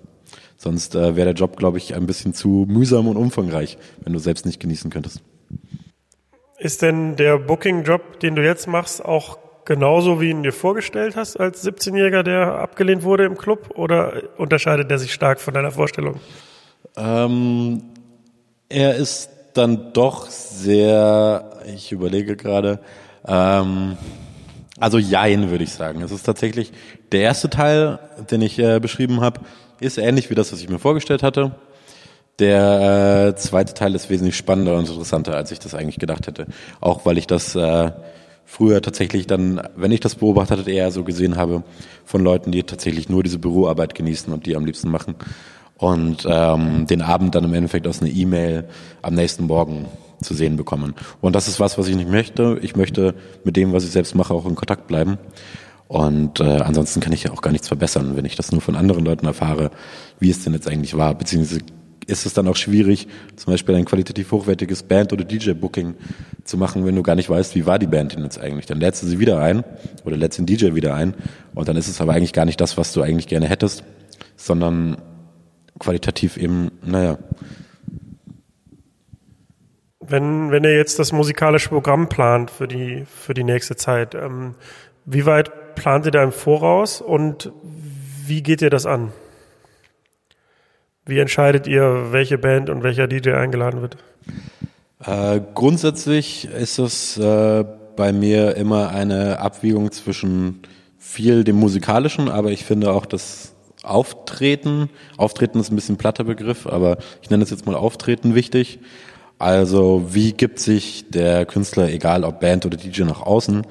Sonst 0.57 0.95
äh, 0.95 1.15
wäre 1.15 1.25
der 1.25 1.33
Job, 1.33 1.55
glaube 1.55 1.77
ich, 1.77 1.95
ein 1.95 2.07
bisschen 2.07 2.33
zu 2.33 2.65
mühsam 2.67 3.07
und 3.07 3.15
umfangreich, 3.15 3.77
wenn 4.03 4.13
du 4.13 4.19
selbst 4.19 4.45
nicht 4.45 4.59
genießen 4.59 4.89
könntest. 4.89 5.21
Ist 6.57 6.81
denn 6.81 7.15
der 7.15 7.37
Booking-Job, 7.37 8.19
den 8.19 8.35
du 8.35 8.43
jetzt 8.43 8.67
machst, 8.67 9.05
auch 9.05 9.37
genauso, 9.65 10.19
wie 10.19 10.31
ihn 10.31 10.41
dir 10.41 10.51
vorgestellt 10.51 11.15
hast 11.15 11.39
als 11.39 11.63
17-Jähriger, 11.63 12.23
der 12.23 12.55
abgelehnt 12.55 13.03
wurde 13.03 13.25
im 13.25 13.37
Club? 13.37 13.71
Oder 13.75 14.23
unterscheidet 14.37 14.89
der 14.89 14.97
sich 14.97 15.13
stark 15.13 15.39
von 15.39 15.53
deiner 15.53 15.71
Vorstellung? 15.71 16.19
Ähm, 16.95 17.83
er 18.69 18.95
ist 18.95 19.29
dann 19.53 19.93
doch 19.93 20.29
sehr, 20.29 21.61
ich 21.67 21.91
überlege 21.91 22.35
gerade, 22.35 22.79
ähm, 23.27 23.97
also 24.79 24.97
jein, 24.97 25.49
würde 25.51 25.63
ich 25.63 25.73
sagen. 25.73 26.01
Es 26.01 26.11
ist 26.11 26.23
tatsächlich 26.23 26.71
der 27.11 27.21
erste 27.21 27.49
Teil, 27.49 27.99
den 28.31 28.41
ich 28.41 28.57
äh, 28.59 28.79
beschrieben 28.79 29.21
habe, 29.21 29.41
ist 29.80 29.97
ähnlich 29.97 30.30
wie 30.30 30.36
das, 30.36 30.51
was 30.51 30.61
ich 30.61 30.69
mir 30.69 30.80
vorgestellt 30.80 31.23
hatte. 31.23 31.55
Der 32.39 33.30
äh, 33.30 33.36
zweite 33.36 33.73
Teil 33.73 33.95
ist 33.95 34.09
wesentlich 34.09 34.38
spannender 34.38 34.75
und 34.78 34.88
interessanter, 34.88 35.36
als 35.36 35.51
ich 35.51 35.59
das 35.59 35.73
eigentlich 35.73 35.97
gedacht 35.97 36.28
hätte. 36.28 36.45
Auch 36.80 37.05
weil 37.05 37.17
ich 37.17 37.25
das 37.25 37.55
äh, 37.55 37.91
früher 38.45 38.82
tatsächlich 38.82 39.25
dann, 39.28 39.61
wenn 39.75 39.91
ich 39.91 39.99
das 39.99 40.15
beobachtet 40.15 40.59
hatte, 40.59 40.71
eher 40.71 40.91
so 40.91 41.03
gesehen 41.03 41.36
habe 41.36 41.63
von 42.05 42.23
Leuten, 42.23 42.51
die 42.51 42.63
tatsächlich 42.63 43.09
nur 43.09 43.23
diese 43.23 43.39
Büroarbeit 43.39 43.95
genießen 43.95 44.32
und 44.32 44.45
die 44.45 44.55
am 44.55 44.65
liebsten 44.65 44.89
machen. 44.89 45.15
Und 45.78 46.25
ähm, 46.28 46.88
den 46.88 47.01
Abend 47.01 47.36
dann 47.36 47.43
im 47.43 47.53
Endeffekt 47.53 47.88
aus 47.88 48.01
einer 48.01 48.11
E-Mail 48.11 48.67
am 49.01 49.13
nächsten 49.13 49.45
Morgen 49.45 49.86
zu 50.21 50.34
sehen 50.34 50.57
bekommen. 50.57 50.95
Und 51.21 51.36
das 51.36 51.47
ist 51.47 51.59
was, 51.59 51.78
was 51.78 51.88
ich 51.88 51.95
nicht 51.95 52.09
möchte. 52.09 52.57
Ich 52.61 52.75
möchte 52.75 53.13
mit 53.43 53.55
dem, 53.55 53.73
was 53.73 53.84
ich 53.84 53.91
selbst 53.91 54.15
mache, 54.15 54.34
auch 54.34 54.45
in 54.45 54.55
Kontakt 54.55 54.88
bleiben. 54.88 55.17
Und 55.88 56.39
äh, 56.39 56.43
ansonsten 56.43 56.99
kann 56.99 57.13
ich 57.13 57.23
ja 57.23 57.31
auch 57.31 57.41
gar 57.41 57.51
nichts 57.51 57.67
verbessern, 57.67 58.17
wenn 58.17 58.25
ich 58.25 58.35
das 58.35 58.51
nur 58.51 58.61
von 58.61 58.75
anderen 58.75 59.05
Leuten 59.05 59.25
erfahre, 59.25 59.71
wie 60.19 60.29
es 60.29 60.43
denn 60.43 60.53
jetzt 60.53 60.67
eigentlich 60.67 60.97
war, 60.97 61.15
beziehungsweise 61.15 61.61
ist 62.07 62.25
es 62.25 62.33
dann 62.33 62.47
auch 62.47 62.55
schwierig, 62.55 63.07
zum 63.35 63.51
Beispiel 63.53 63.75
ein 63.75 63.85
qualitativ 63.85 64.31
hochwertiges 64.31 64.83
Band- 64.83 65.11
oder 65.11 65.25
DJ-Booking 65.25 65.95
zu 66.45 66.57
machen, 66.57 66.85
wenn 66.85 66.95
du 66.95 67.03
gar 67.03 67.15
nicht 67.15 67.29
weißt, 67.29 67.53
wie 67.55 67.65
war 67.65 67.79
die 67.79 67.88
Band 67.88 68.13
denn 68.13 68.23
jetzt 68.23 68.39
eigentlich. 68.39 68.65
Dann 68.65 68.79
lädst 68.79 69.03
du 69.03 69.07
sie 69.07 69.19
wieder 69.19 69.41
ein 69.41 69.63
oder 70.05 70.15
lädst 70.15 70.39
den 70.39 70.45
DJ 70.45 70.73
wieder 70.73 70.95
ein 70.95 71.13
und 71.53 71.67
dann 71.67 71.75
ist 71.75 71.89
es 71.89 71.99
aber 71.99 72.13
eigentlich 72.13 72.33
gar 72.33 72.45
nicht 72.45 72.61
das, 72.61 72.77
was 72.77 72.93
du 72.93 73.01
eigentlich 73.01 73.27
gerne 73.27 73.47
hättest, 73.47 73.83
sondern 74.38 74.97
qualitativ 75.79 76.38
eben, 76.38 76.71
naja. 76.81 77.17
Wenn, 79.99 80.51
wenn 80.51 80.63
ihr 80.63 80.77
jetzt 80.77 80.99
das 80.99 81.11
musikalische 81.11 81.67
Programm 81.67 82.07
plant 82.07 82.49
für 82.49 82.69
die, 82.69 83.03
für 83.05 83.33
die 83.33 83.43
nächste 83.43 83.75
Zeit, 83.75 84.15
ähm, 84.15 84.55
wie 85.05 85.25
weit 85.25 85.51
plant 85.78 86.05
ihr 86.05 86.11
da 86.11 86.23
im 86.23 86.32
Voraus 86.32 87.01
und 87.01 87.51
wie 88.25 88.43
geht 88.43 88.61
ihr 88.61 88.69
das 88.69 88.86
an? 88.86 89.13
Wie 91.05 91.19
entscheidet 91.19 91.67
ihr, 91.67 92.11
welche 92.11 92.38
Band 92.38 92.69
und 92.69 92.84
welcher 92.84 93.07
DJ 93.07 93.32
eingeladen 93.32 93.82
wird? 93.82 93.97
Äh, 95.05 95.39
grundsätzlich 95.53 96.45
ist 96.45 96.80
es 96.80 97.17
äh, 97.17 97.63
bei 97.95 98.11
mir 98.11 98.55
immer 98.57 98.89
eine 98.89 99.39
Abwägung 99.39 99.91
zwischen 99.91 100.61
viel 100.97 101.45
dem 101.45 101.55
musikalischen, 101.55 102.30
aber 102.30 102.51
ich 102.51 102.65
finde 102.65 102.91
auch 102.91 103.05
das 103.05 103.53
Auftreten, 103.84 104.89
Auftreten 105.15 105.59
ist 105.59 105.71
ein 105.71 105.75
bisschen 105.75 105.95
platter 105.95 106.25
Begriff, 106.25 106.67
aber 106.67 106.97
ich 107.21 107.30
nenne 107.30 107.43
es 107.43 107.51
jetzt 107.51 107.65
mal 107.65 107.75
Auftreten 107.75 108.36
wichtig. 108.36 108.80
Also 109.39 110.07
wie 110.09 110.34
gibt 110.34 110.59
sich 110.59 111.09
der 111.09 111.45
Künstler, 111.45 111.89
egal 111.89 112.23
ob 112.23 112.39
Band 112.39 112.65
oder 112.65 112.75
DJ, 112.75 113.03
nach 113.03 113.21
außen? 113.21 113.65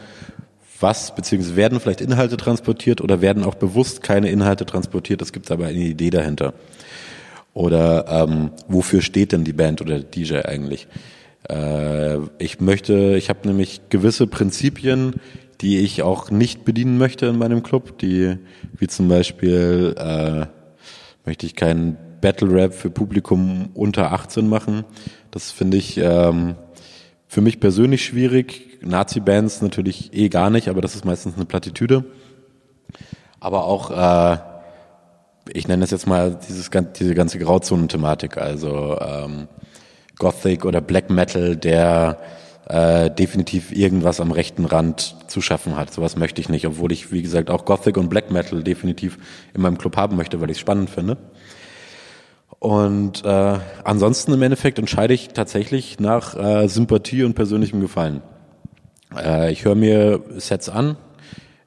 Was, 0.81 1.15
beziehungsweise 1.15 1.57
werden 1.57 1.81
vielleicht 1.81 2.01
Inhalte 2.01 2.37
transportiert 2.37 3.01
oder 3.01 3.21
werden 3.21 3.45
auch 3.45 3.55
bewusst 3.55 4.03
keine 4.03 4.31
Inhalte 4.31 4.67
transportiert? 4.67 5.23
Es 5.23 5.33
gibt 5.33 5.51
aber 5.51 5.67
eine 5.67 5.79
Idee 5.79 6.11
dahinter. 6.11 6.55
Oder 7.55 8.07
ähm, 8.09 8.51
wofür 8.69 9.01
steht 9.01 9.33
denn 9.33 9.45
die 9.45 9.55
Band 9.55 9.81
oder 9.81 9.99
der 9.99 10.05
DJ 10.05 10.41
eigentlich? 10.45 10.89
Äh, 11.49 12.19
ich 12.39 12.61
möchte, 12.61 13.17
ich 13.17 13.31
habe 13.31 13.49
nämlich 13.49 13.81
gewisse 13.89 14.27
Prinzipien, 14.27 15.15
die 15.63 15.79
ich 15.79 16.03
auch 16.03 16.31
nicht 16.31 16.65
bedienen 16.65 16.99
möchte 16.99 17.27
in 17.27 17.39
meinem 17.39 17.63
Club, 17.63 17.99
die 17.99 18.37
wie 18.77 18.89
zum 18.89 19.09
Beispiel 19.09 19.95
äh, 19.97 20.47
möchte 21.25 21.47
ich 21.47 21.57
keinen 21.57 21.97
Battle 22.21 22.53
Rap 22.53 22.75
für 22.75 22.91
Publikum 22.91 23.71
unter 23.75 24.13
18 24.13 24.49
machen. 24.49 24.85
Das 25.31 25.51
finde 25.51 25.77
ich 25.77 25.97
ähm, 25.99 26.57
für 27.29 27.41
mich 27.41 27.61
persönlich 27.61 28.05
schwierig. 28.05 28.79
Nazi-Bands 28.83 29.63
natürlich 29.63 30.13
eh 30.13 30.29
gar 30.29 30.51
nicht, 30.51 30.69
aber 30.69 30.81
das 30.81 30.95
ist 30.95 31.05
meistens 31.05 31.37
eine 31.37 31.45
Plattitüde. 31.45 32.05
Aber 33.41 33.65
auch 33.65 33.91
äh, 33.91 34.39
ich 35.53 35.69
nenne 35.69 35.85
es 35.85 35.91
jetzt 35.91 36.07
mal 36.07 36.39
dieses, 36.49 36.71
diese 36.99 37.15
ganze 37.15 37.39
Grauzonen-Thematik, 37.39 38.37
also 38.39 38.99
ähm, 39.01 39.49
Gothic 40.19 40.65
oder 40.65 40.81
Black 40.81 41.11
Metal, 41.11 41.57
der 41.57 42.19
äh, 42.69 43.11
definitiv 43.11 43.73
irgendwas 43.73 44.21
am 44.21 44.33
rechten 44.33 44.65
Rand 44.65 45.17
zu 45.29 45.41
schaffen 45.41 45.77
hat. 45.77 45.93
Sowas 45.93 46.17
möchte 46.17 46.41
ich 46.41 46.49
nicht, 46.49 46.67
obwohl 46.67 46.91
ich, 46.91 47.13
wie 47.13 47.23
gesagt, 47.23 47.51
auch 47.51 47.65
Gothic 47.65 47.97
und 47.97 48.09
Black 48.09 48.31
Metal 48.31 48.63
definitiv 48.63 49.19
in 49.55 49.63
meinem 49.63 49.79
Club 49.79 49.97
haben 49.97 50.17
möchte, 50.17 50.41
weil 50.41 50.51
ich 50.51 50.57
es 50.57 50.61
spannend 50.61 50.91
finde. 50.91 51.17
Und 52.59 53.25
äh, 53.25 53.59
ansonsten 53.85 54.33
im 54.33 54.43
Endeffekt 54.43 54.79
entscheide 54.79 55.15
ich 55.15 55.29
tatsächlich 55.29 56.01
nach 56.01 56.35
äh, 56.37 56.69
Sympathie 56.69 57.23
und 57.25 57.35
persönlichem 57.35 57.81
Gefallen. 57.81 58.23
Äh, 59.15 59.53
ich 59.53 59.65
höre 59.65 59.75
mir 59.75 60.23
Sets 60.37 60.69
an, 60.69 60.97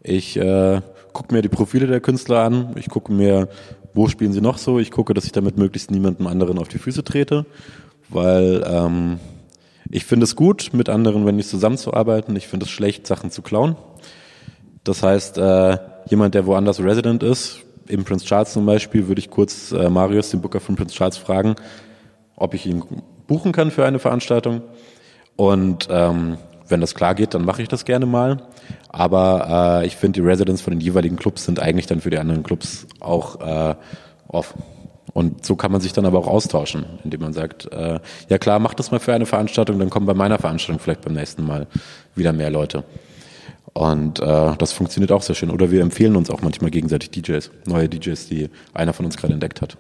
ich 0.01 0.37
äh, 0.37 0.81
gucke 1.13 1.33
mir 1.33 1.41
die 1.41 1.49
Profile 1.49 1.87
der 1.87 1.99
Künstler 1.99 2.43
an, 2.43 2.73
ich 2.75 2.89
gucke 2.89 3.13
mir, 3.13 3.49
wo 3.93 4.07
spielen 4.07 4.33
sie 4.33 4.41
noch 4.41 4.57
so, 4.57 4.79
ich 4.79 4.91
gucke, 4.91 5.13
dass 5.13 5.25
ich 5.25 5.31
damit 5.31 5.57
möglichst 5.57 5.91
niemandem 5.91 6.27
anderen 6.27 6.57
auf 6.57 6.67
die 6.67 6.79
Füße 6.79 7.03
trete, 7.03 7.45
weil 8.09 8.63
ähm, 8.65 9.19
ich 9.91 10.05
finde 10.05 10.25
es 10.25 10.35
gut, 10.35 10.69
mit 10.73 10.87
anderen, 10.87 11.25
wenn 11.25 11.35
nicht 11.35 11.49
zusammenzuarbeiten. 11.49 12.35
Ich 12.35 12.47
finde 12.47 12.65
es 12.65 12.69
schlecht, 12.69 13.07
Sachen 13.07 13.31
zu 13.31 13.41
klauen. 13.41 13.75
Das 14.83 15.01
heißt, 15.01 15.37
äh, 15.39 15.77
jemand, 16.07 16.35
der 16.35 16.45
woanders 16.45 16.79
Resident 16.79 17.23
ist, 17.23 17.61
im 17.89 18.05
Prince 18.05 18.25
Charles 18.25 18.53
zum 18.53 18.65
Beispiel, 18.65 19.07
würde 19.07 19.19
ich 19.19 19.29
kurz 19.29 19.71
äh, 19.71 19.89
Marius, 19.89 20.29
den 20.29 20.41
Booker 20.41 20.59
von 20.59 20.75
Prince 20.75 20.95
Charles, 20.95 21.17
fragen, 21.17 21.55
ob 22.35 22.53
ich 22.53 22.65
ihn 22.65 22.83
buchen 23.27 23.51
kann 23.51 23.71
für 23.71 23.85
eine 23.85 23.99
Veranstaltung. 23.99 24.61
Und 25.35 25.87
ähm, 25.89 26.37
wenn 26.67 26.81
das 26.81 26.95
klar 26.95 27.15
geht, 27.15 27.33
dann 27.33 27.43
mache 27.45 27.61
ich 27.61 27.67
das 27.67 27.85
gerne 27.85 28.05
mal. 28.05 28.43
Aber 28.89 29.81
äh, 29.81 29.87
ich 29.87 29.95
finde, 29.95 30.21
die 30.21 30.27
Residents 30.27 30.61
von 30.61 30.71
den 30.71 30.81
jeweiligen 30.81 31.15
Clubs 31.15 31.45
sind 31.45 31.59
eigentlich 31.59 31.87
dann 31.87 32.01
für 32.01 32.09
die 32.09 32.17
anderen 32.17 32.43
Clubs 32.43 32.87
auch 32.99 33.39
äh, 33.41 33.75
off. 34.27 34.53
Und 35.13 35.45
so 35.45 35.55
kann 35.55 35.71
man 35.71 35.81
sich 35.81 35.93
dann 35.93 36.05
aber 36.05 36.19
auch 36.19 36.27
austauschen, 36.27 36.85
indem 37.03 37.21
man 37.21 37.33
sagt, 37.33 37.71
äh, 37.71 37.99
ja 38.29 38.37
klar, 38.37 38.59
mach 38.59 38.75
das 38.75 38.91
mal 38.91 38.99
für 38.99 39.13
eine 39.13 39.25
Veranstaltung, 39.25 39.79
dann 39.79 39.89
kommen 39.89 40.05
bei 40.05 40.13
meiner 40.13 40.37
Veranstaltung 40.37 40.79
vielleicht 40.79 41.01
beim 41.01 41.13
nächsten 41.13 41.43
Mal 41.45 41.67
wieder 42.15 42.31
mehr 42.31 42.51
Leute. 42.51 42.83
Und 43.73 44.19
äh, 44.19 44.55
das 44.57 44.73
funktioniert 44.73 45.11
auch 45.11 45.21
sehr 45.21 45.35
schön. 45.35 45.51
Oder 45.51 45.71
wir 45.71 45.81
empfehlen 45.81 46.15
uns 46.15 46.29
auch 46.29 46.41
manchmal 46.41 46.71
gegenseitig 46.71 47.11
DJs, 47.11 47.51
neue 47.65 47.87
DJs, 47.87 48.27
die 48.27 48.49
einer 48.73 48.93
von 48.93 49.05
uns 49.05 49.17
gerade 49.17 49.33
entdeckt 49.33 49.61
hat. 49.61 49.77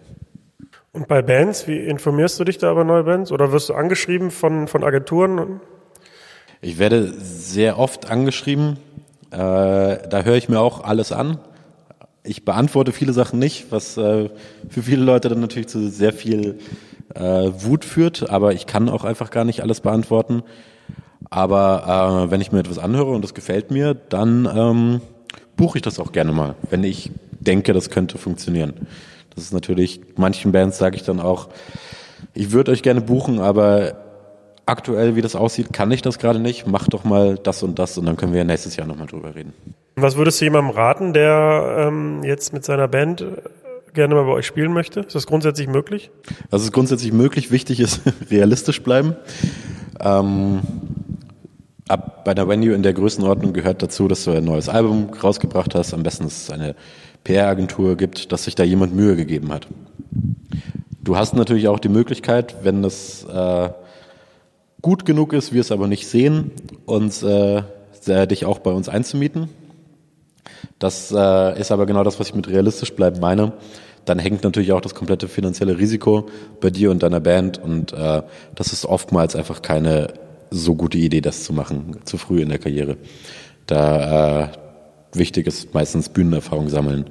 Und 0.91 1.07
bei 1.07 1.21
Bands, 1.21 1.67
wie 1.67 1.77
informierst 1.77 2.39
du 2.39 2.43
dich 2.43 2.57
da 2.57 2.71
über 2.71 2.83
neue 2.83 3.03
Bands? 3.03 3.31
Oder 3.31 3.51
wirst 3.51 3.69
du 3.69 3.73
angeschrieben 3.73 4.31
von, 4.31 4.67
von 4.67 4.83
Agenturen? 4.83 5.61
Ich 6.61 6.77
werde 6.77 7.13
sehr 7.13 7.77
oft 7.77 8.09
angeschrieben. 8.09 8.77
Äh, 9.31 9.37
da 9.37 10.21
höre 10.23 10.35
ich 10.35 10.49
mir 10.49 10.59
auch 10.59 10.83
alles 10.83 11.11
an. 11.11 11.39
Ich 12.23 12.43
beantworte 12.43 12.91
viele 12.91 13.13
Sachen 13.13 13.39
nicht, 13.39 13.71
was 13.71 13.97
äh, 13.97 14.29
für 14.69 14.83
viele 14.83 15.03
Leute 15.03 15.29
dann 15.29 15.39
natürlich 15.39 15.67
zu 15.67 15.89
sehr 15.89 16.11
viel 16.11 16.59
äh, 17.15 17.21
Wut 17.21 17.85
führt, 17.85 18.29
aber 18.29 18.53
ich 18.53 18.65
kann 18.65 18.89
auch 18.89 19.03
einfach 19.03 19.31
gar 19.31 19.45
nicht 19.45 19.61
alles 19.61 19.79
beantworten. 19.79 20.43
Aber 21.29 22.25
äh, 22.27 22.31
wenn 22.31 22.41
ich 22.41 22.51
mir 22.51 22.59
etwas 22.59 22.79
anhöre 22.79 23.11
und 23.11 23.23
das 23.23 23.33
gefällt 23.33 23.71
mir, 23.71 23.93
dann 23.93 24.49
ähm, 24.53 25.01
buche 25.55 25.77
ich 25.77 25.81
das 25.81 25.99
auch 25.99 26.11
gerne 26.11 26.31
mal, 26.31 26.55
wenn 26.69 26.83
ich 26.83 27.11
denke, 27.39 27.73
das 27.73 27.89
könnte 27.89 28.17
funktionieren. 28.17 28.87
Das 29.35 29.43
ist 29.43 29.53
natürlich, 29.53 30.01
manchen 30.17 30.51
Bands 30.51 30.77
sage 30.77 30.95
ich 30.95 31.03
dann 31.03 31.19
auch, 31.19 31.49
ich 32.33 32.51
würde 32.51 32.71
euch 32.71 32.83
gerne 32.83 33.01
buchen, 33.01 33.39
aber 33.39 33.93
aktuell, 34.65 35.15
wie 35.15 35.21
das 35.21 35.35
aussieht, 35.35 35.73
kann 35.73 35.91
ich 35.91 36.01
das 36.01 36.19
gerade 36.19 36.39
nicht. 36.39 36.67
Mach 36.67 36.87
doch 36.87 37.03
mal 37.03 37.35
das 37.35 37.63
und 37.63 37.79
das 37.79 37.97
und 37.97 38.05
dann 38.05 38.17
können 38.17 38.33
wir 38.33 38.43
nächstes 38.43 38.75
Jahr 38.75 38.87
nochmal 38.87 39.07
drüber 39.07 39.35
reden. 39.35 39.53
Was 39.95 40.15
würdest 40.15 40.39
du 40.39 40.45
jemandem 40.45 40.75
raten, 40.75 41.13
der 41.13 41.87
ähm, 41.87 42.23
jetzt 42.23 42.53
mit 42.53 42.63
seiner 42.63 42.87
Band 42.87 43.25
gerne 43.93 44.15
mal 44.15 44.23
bei 44.23 44.31
euch 44.31 44.45
spielen 44.45 44.73
möchte? 44.73 45.01
Ist 45.01 45.15
das 45.15 45.27
grundsätzlich 45.27 45.67
möglich? 45.67 46.11
Das 46.51 46.63
ist 46.63 46.71
grundsätzlich 46.71 47.13
möglich. 47.13 47.51
Wichtig 47.51 47.79
ist 47.79 48.01
realistisch 48.31 48.81
bleiben. 48.81 49.15
Ähm, 49.99 50.61
ab 51.87 52.23
bei 52.23 52.31
einer 52.31 52.47
Venue 52.47 52.73
in 52.73 52.83
der 52.83 52.93
Größenordnung 52.93 53.53
gehört 53.53 53.81
dazu, 53.81 54.07
dass 54.07 54.23
du 54.23 54.31
ein 54.31 54.43
neues 54.43 54.69
Album 54.69 55.09
rausgebracht 55.11 55.75
hast. 55.75 55.93
Am 55.93 56.03
besten, 56.03 56.25
dass 56.25 56.43
es 56.43 56.51
eine 56.51 56.75
PR-Agentur 57.23 57.97
gibt, 57.97 58.31
dass 58.31 58.45
sich 58.45 58.55
da 58.55 58.63
jemand 58.63 58.95
Mühe 58.95 59.15
gegeben 59.15 59.51
hat. 59.51 59.67
Du 61.03 61.17
hast 61.17 61.33
natürlich 61.33 61.67
auch 61.67 61.79
die 61.79 61.89
Möglichkeit, 61.89 62.57
wenn 62.63 62.83
das 62.83 63.23
äh, 63.25 63.69
gut 64.81 65.05
genug 65.05 65.33
ist, 65.33 65.53
wir 65.53 65.61
es 65.61 65.71
aber 65.71 65.87
nicht 65.87 66.07
sehen, 66.07 66.51
uns 66.85 67.23
äh, 67.23 67.63
dich 68.05 68.45
auch 68.45 68.59
bei 68.59 68.71
uns 68.71 68.89
einzumieten. 68.89 69.49
Das 70.79 71.11
äh, 71.11 71.59
ist 71.59 71.71
aber 71.71 71.85
genau 71.85 72.03
das, 72.03 72.19
was 72.19 72.29
ich 72.29 72.35
mit 72.35 72.47
realistisch 72.49 72.93
bleiben 72.93 73.19
meine. 73.19 73.53
Dann 74.05 74.19
hängt 74.19 74.43
natürlich 74.43 74.71
auch 74.71 74.81
das 74.81 74.95
komplette 74.95 75.27
finanzielle 75.27 75.77
Risiko 75.77 76.29
bei 76.61 76.69
dir 76.69 76.91
und 76.91 77.03
deiner 77.03 77.19
Band 77.19 77.57
und 77.57 77.93
äh, 77.93 78.23
das 78.55 78.73
ist 78.73 78.85
oftmals 78.85 79.35
einfach 79.35 79.61
keine 79.61 80.13
so 80.51 80.75
gute 80.75 80.97
Idee, 80.97 81.21
das 81.21 81.43
zu 81.43 81.53
machen, 81.53 81.97
zu 82.05 82.17
früh 82.17 82.41
in 82.41 82.49
der 82.49 82.57
Karriere. 82.57 82.97
Da 83.67 84.43
äh, 84.43 84.47
wichtig 85.13 85.47
ist 85.47 85.73
meistens 85.73 86.09
Bühnenerfahrung 86.09 86.69
sammeln, 86.69 87.05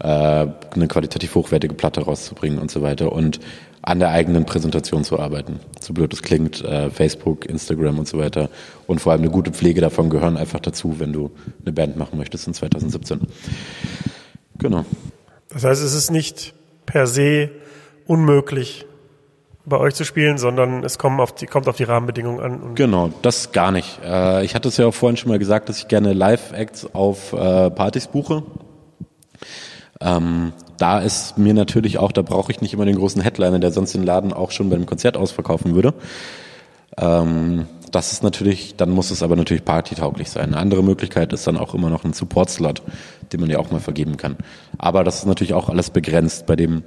äh, 0.00 0.06
eine 0.06 0.88
qualitativ 0.88 1.34
hochwertige 1.34 1.74
Platte 1.74 2.02
rauszubringen 2.02 2.58
und 2.58 2.70
so 2.70 2.82
weiter 2.82 3.12
und 3.12 3.40
an 3.86 4.00
der 4.00 4.10
eigenen 4.10 4.44
Präsentation 4.44 5.04
zu 5.04 5.18
arbeiten. 5.18 5.60
So 5.80 5.94
blöd 5.94 6.12
es 6.12 6.20
klingt, 6.20 6.62
äh, 6.64 6.90
Facebook, 6.90 7.46
Instagram 7.46 8.00
und 8.00 8.08
so 8.08 8.18
weiter. 8.18 8.50
Und 8.88 9.00
vor 9.00 9.12
allem 9.12 9.22
eine 9.22 9.30
gute 9.30 9.52
Pflege 9.52 9.80
davon 9.80 10.10
gehören 10.10 10.36
einfach 10.36 10.58
dazu, 10.58 10.98
wenn 10.98 11.12
du 11.12 11.30
eine 11.64 11.72
Band 11.72 11.96
machen 11.96 12.18
möchtest 12.18 12.48
in 12.48 12.54
2017. 12.54 13.20
Genau. 14.58 14.84
Das 15.50 15.62
heißt, 15.62 15.82
es 15.82 15.94
ist 15.94 16.10
nicht 16.10 16.52
per 16.84 17.06
se 17.06 17.50
unmöglich, 18.06 18.86
bei 19.64 19.78
euch 19.78 19.94
zu 19.94 20.04
spielen, 20.04 20.38
sondern 20.38 20.82
es 20.84 20.98
kommt 20.98 21.20
auf 21.20 21.34
die, 21.34 21.46
kommt 21.46 21.68
auf 21.68 21.76
die 21.76 21.84
Rahmenbedingungen 21.84 22.40
an. 22.40 22.74
genau, 22.74 23.12
das 23.22 23.52
gar 23.52 23.70
nicht. 23.70 24.00
Äh, 24.04 24.44
ich 24.44 24.54
hatte 24.54 24.68
es 24.68 24.76
ja 24.76 24.86
auch 24.86 24.94
vorhin 24.94 25.16
schon 25.16 25.28
mal 25.28 25.38
gesagt, 25.38 25.68
dass 25.68 25.78
ich 25.78 25.88
gerne 25.88 26.12
Live-Acts 26.12 26.94
auf 26.94 27.32
äh, 27.32 27.70
Partys 27.70 28.08
buche. 28.08 28.42
Ähm, 30.00 30.52
da 30.78 31.00
ist 31.00 31.38
mir 31.38 31.54
natürlich 31.54 31.98
auch, 31.98 32.12
da 32.12 32.22
brauche 32.22 32.52
ich 32.52 32.60
nicht 32.60 32.74
immer 32.74 32.84
den 32.84 32.96
großen 32.96 33.22
Headliner, 33.22 33.58
der 33.58 33.70
sonst 33.70 33.94
den 33.94 34.02
Laden 34.02 34.32
auch 34.32 34.50
schon 34.50 34.68
bei 34.68 34.76
einem 34.76 34.86
Konzert 34.86 35.16
ausverkaufen 35.16 35.74
würde. 35.74 35.94
Ähm, 36.98 37.66
das 37.92 38.12
ist 38.12 38.22
natürlich, 38.22 38.76
dann 38.76 38.90
muss 38.90 39.10
es 39.10 39.22
aber 39.22 39.36
natürlich 39.36 39.64
partytauglich 39.64 40.30
sein. 40.30 40.48
Eine 40.48 40.58
andere 40.58 40.82
Möglichkeit 40.82 41.32
ist 41.32 41.46
dann 41.46 41.56
auch 41.56 41.74
immer 41.74 41.88
noch 41.88 42.04
ein 42.04 42.12
Support-Slot, 42.12 42.82
den 43.32 43.40
man 43.40 43.50
ja 43.50 43.58
auch 43.58 43.70
mal 43.70 43.80
vergeben 43.80 44.16
kann. 44.16 44.36
Aber 44.78 45.04
das 45.04 45.20
ist 45.20 45.26
natürlich 45.26 45.54
auch 45.54 45.68
alles 45.68 45.90
begrenzt. 45.90 46.46
Bei 46.46 46.56
dem 46.56 46.82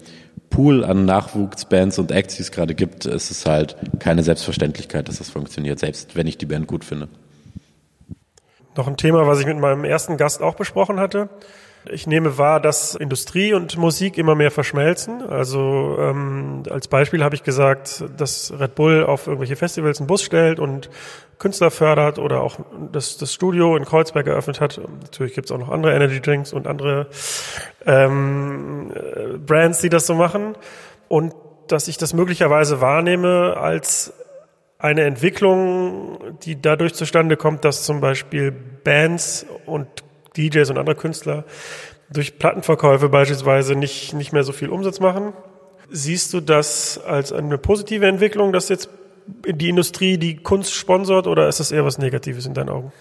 Pool 0.49 0.83
an 0.83 1.05
Nachwuchsbands 1.05 1.99
und 1.99 2.11
Acts, 2.11 2.35
die 2.35 2.41
es 2.41 2.51
gerade 2.51 2.75
gibt, 2.75 3.05
ist 3.05 3.31
es 3.31 3.45
halt 3.45 3.75
keine 3.99 4.23
Selbstverständlichkeit, 4.23 5.07
dass 5.07 5.19
das 5.19 5.29
funktioniert, 5.29 5.79
selbst 5.79 6.15
wenn 6.15 6.27
ich 6.27 6.37
die 6.37 6.45
Band 6.45 6.67
gut 6.67 6.83
finde. 6.83 7.07
Noch 8.75 8.87
ein 8.87 8.97
Thema, 8.97 9.25
was 9.27 9.39
ich 9.39 9.45
mit 9.45 9.59
meinem 9.59 9.83
ersten 9.83 10.17
Gast 10.17 10.41
auch 10.41 10.55
besprochen 10.55 10.99
hatte. 10.99 11.29
Ich 11.86 12.07
nehme 12.07 12.38
wahr, 12.38 12.59
dass 12.59 12.93
Industrie 12.95 13.53
und 13.53 13.77
Musik 13.77 14.17
immer 14.17 14.36
mehr 14.36 14.51
verschmelzen. 14.51 15.21
Also 15.27 15.97
ähm, 15.99 16.63
als 16.69 16.88
Beispiel 16.88 17.23
habe 17.23 17.36
ich 17.36 17.43
gesagt, 17.43 18.03
dass 18.17 18.53
Red 18.59 18.75
Bull 18.75 19.05
auf 19.05 19.27
irgendwelche 19.27 19.55
Festivals 19.55 19.99
einen 19.99 20.07
Bus 20.07 20.21
stellt 20.21 20.59
und 20.59 20.89
Künstler 21.38 21.71
fördert 21.71 22.19
oder 22.19 22.41
auch 22.41 22.59
das, 22.91 23.17
das 23.17 23.34
Studio 23.34 23.77
in 23.77 23.86
Kreuzberg 23.86 24.27
eröffnet 24.27 24.59
hat. 24.59 24.80
Natürlich 25.03 25.34
gibt 25.34 25.45
es 25.45 25.51
auch 25.51 25.57
noch 25.57 25.69
andere 25.69 25.95
Energy 25.95 26.19
Drinks 26.19 26.51
und 26.51 26.67
andere 26.67 27.07
ähm, 27.86 28.91
äh, 28.93 29.38
Brands, 29.38 29.80
die 29.80 29.89
das 29.89 30.05
so 30.05 30.15
machen. 30.15 30.55
Und 31.07 31.34
dass 31.69 31.88
ich 31.88 31.97
das 31.97 32.13
möglicherweise 32.13 32.82
wahrnehme 32.82 33.55
als 33.57 34.13
eine 34.80 35.03
Entwicklung, 35.03 36.19
die 36.43 36.61
dadurch 36.61 36.93
zustande 36.93 37.38
kommt, 37.38 37.63
dass 37.63 37.84
zum 37.84 38.01
Beispiel 38.01 38.51
Bands 38.51 39.45
und 39.65 39.88
DJs 40.38 40.69
und 40.69 40.77
andere 40.77 40.95
Künstler 40.95 41.45
durch 42.11 42.39
Plattenverkäufe 42.39 43.09
beispielsweise 43.09 43.75
nicht, 43.75 44.13
nicht 44.13 44.34
mehr 44.34 44.43
so 44.43 44.51
viel 44.51 44.69
Umsatz 44.69 44.99
machen. 44.99 45.34
Siehst 45.91 46.34
du 46.34 46.39
das 46.39 46.99
als 47.05 47.32
eine 47.32 47.57
positive 47.57 48.07
Entwicklung, 48.07 48.53
dass 48.53 48.69
jetzt 48.69 48.89
die 49.47 49.69
Industrie 49.69 50.17
die 50.17 50.38
Kunst 50.38 50.73
sponsort 50.73 51.27
oder 51.27 51.47
ist 51.47 51.59
das 51.59 51.71
eher 51.71 51.86
was 51.86 51.97
Negatives 51.97 52.45
in 52.45 52.53
deinen 52.53 52.69
Augen? 52.69 52.91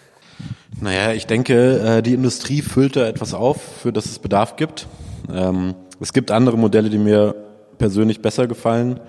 Naja, 0.80 1.12
ich 1.12 1.26
denke, 1.26 1.78
äh, 1.78 2.02
die 2.02 2.14
Industrie 2.14 2.62
füllt 2.62 2.96
da 2.96 3.06
etwas 3.06 3.34
auf, 3.34 3.60
für 3.82 3.92
das 3.92 4.06
es 4.06 4.18
Bedarf 4.18 4.56
gibt. 4.56 4.86
Ähm, 5.32 5.74
es 6.00 6.12
gibt 6.12 6.30
andere 6.30 6.56
Modelle, 6.56 6.90
die 6.90 6.98
mir 6.98 7.34
persönlich 7.78 8.20
besser 8.20 8.46
gefallen. 8.46 9.00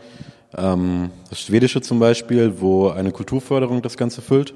Ähm, 0.58 1.12
das 1.30 1.42
Schwedische 1.42 1.82
zum 1.82 2.00
Beispiel, 2.00 2.60
wo 2.60 2.90
eine 2.90 3.12
Kulturförderung 3.12 3.82
das 3.82 3.98
Ganze 3.98 4.22
füllt. 4.22 4.54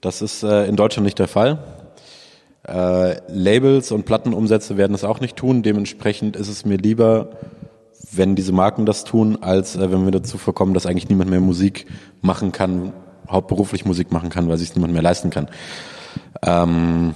Das 0.00 0.22
ist 0.22 0.42
äh, 0.42 0.66
in 0.66 0.76
Deutschland 0.76 1.04
nicht 1.04 1.18
der 1.18 1.28
Fall. 1.28 1.58
Äh, 2.66 3.16
Labels 3.28 3.90
und 3.90 4.04
Plattenumsätze 4.04 4.76
werden 4.76 4.94
es 4.94 5.04
auch 5.04 5.20
nicht 5.20 5.36
tun. 5.36 5.62
Dementsprechend 5.62 6.36
ist 6.36 6.48
es 6.48 6.64
mir 6.64 6.76
lieber, 6.76 7.30
wenn 8.12 8.36
diese 8.36 8.52
Marken 8.52 8.86
das 8.86 9.04
tun, 9.04 9.38
als 9.40 9.76
äh, 9.76 9.90
wenn 9.90 10.04
wir 10.04 10.12
dazu 10.12 10.38
vorkommen, 10.38 10.74
dass 10.74 10.86
eigentlich 10.86 11.08
niemand 11.08 11.30
mehr 11.30 11.40
Musik 11.40 11.86
machen 12.20 12.52
kann, 12.52 12.92
hauptberuflich 13.28 13.84
Musik 13.84 14.12
machen 14.12 14.30
kann, 14.30 14.48
weil 14.48 14.58
sich 14.58 14.74
niemand 14.74 14.92
mehr 14.92 15.02
leisten 15.02 15.30
kann. 15.30 15.48
Ähm, 16.42 17.14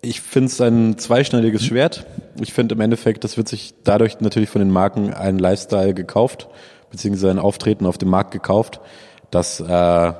ich 0.00 0.20
finde 0.20 0.46
es 0.46 0.60
ein 0.60 0.98
zweischneidiges 0.98 1.64
Schwert. 1.64 2.06
Ich 2.40 2.52
finde 2.52 2.74
im 2.74 2.80
Endeffekt, 2.80 3.24
das 3.24 3.36
wird 3.36 3.48
sich 3.48 3.74
dadurch 3.84 4.20
natürlich 4.20 4.48
von 4.48 4.60
den 4.60 4.70
Marken 4.70 5.12
ein 5.12 5.38
Lifestyle 5.38 5.92
gekauft, 5.92 6.48
beziehungsweise 6.90 7.30
ein 7.30 7.38
Auftreten 7.38 7.86
auf 7.86 7.98
dem 7.98 8.10
Markt 8.10 8.30
gekauft, 8.30 8.80
das 9.30 9.60
äh, 9.60 10.12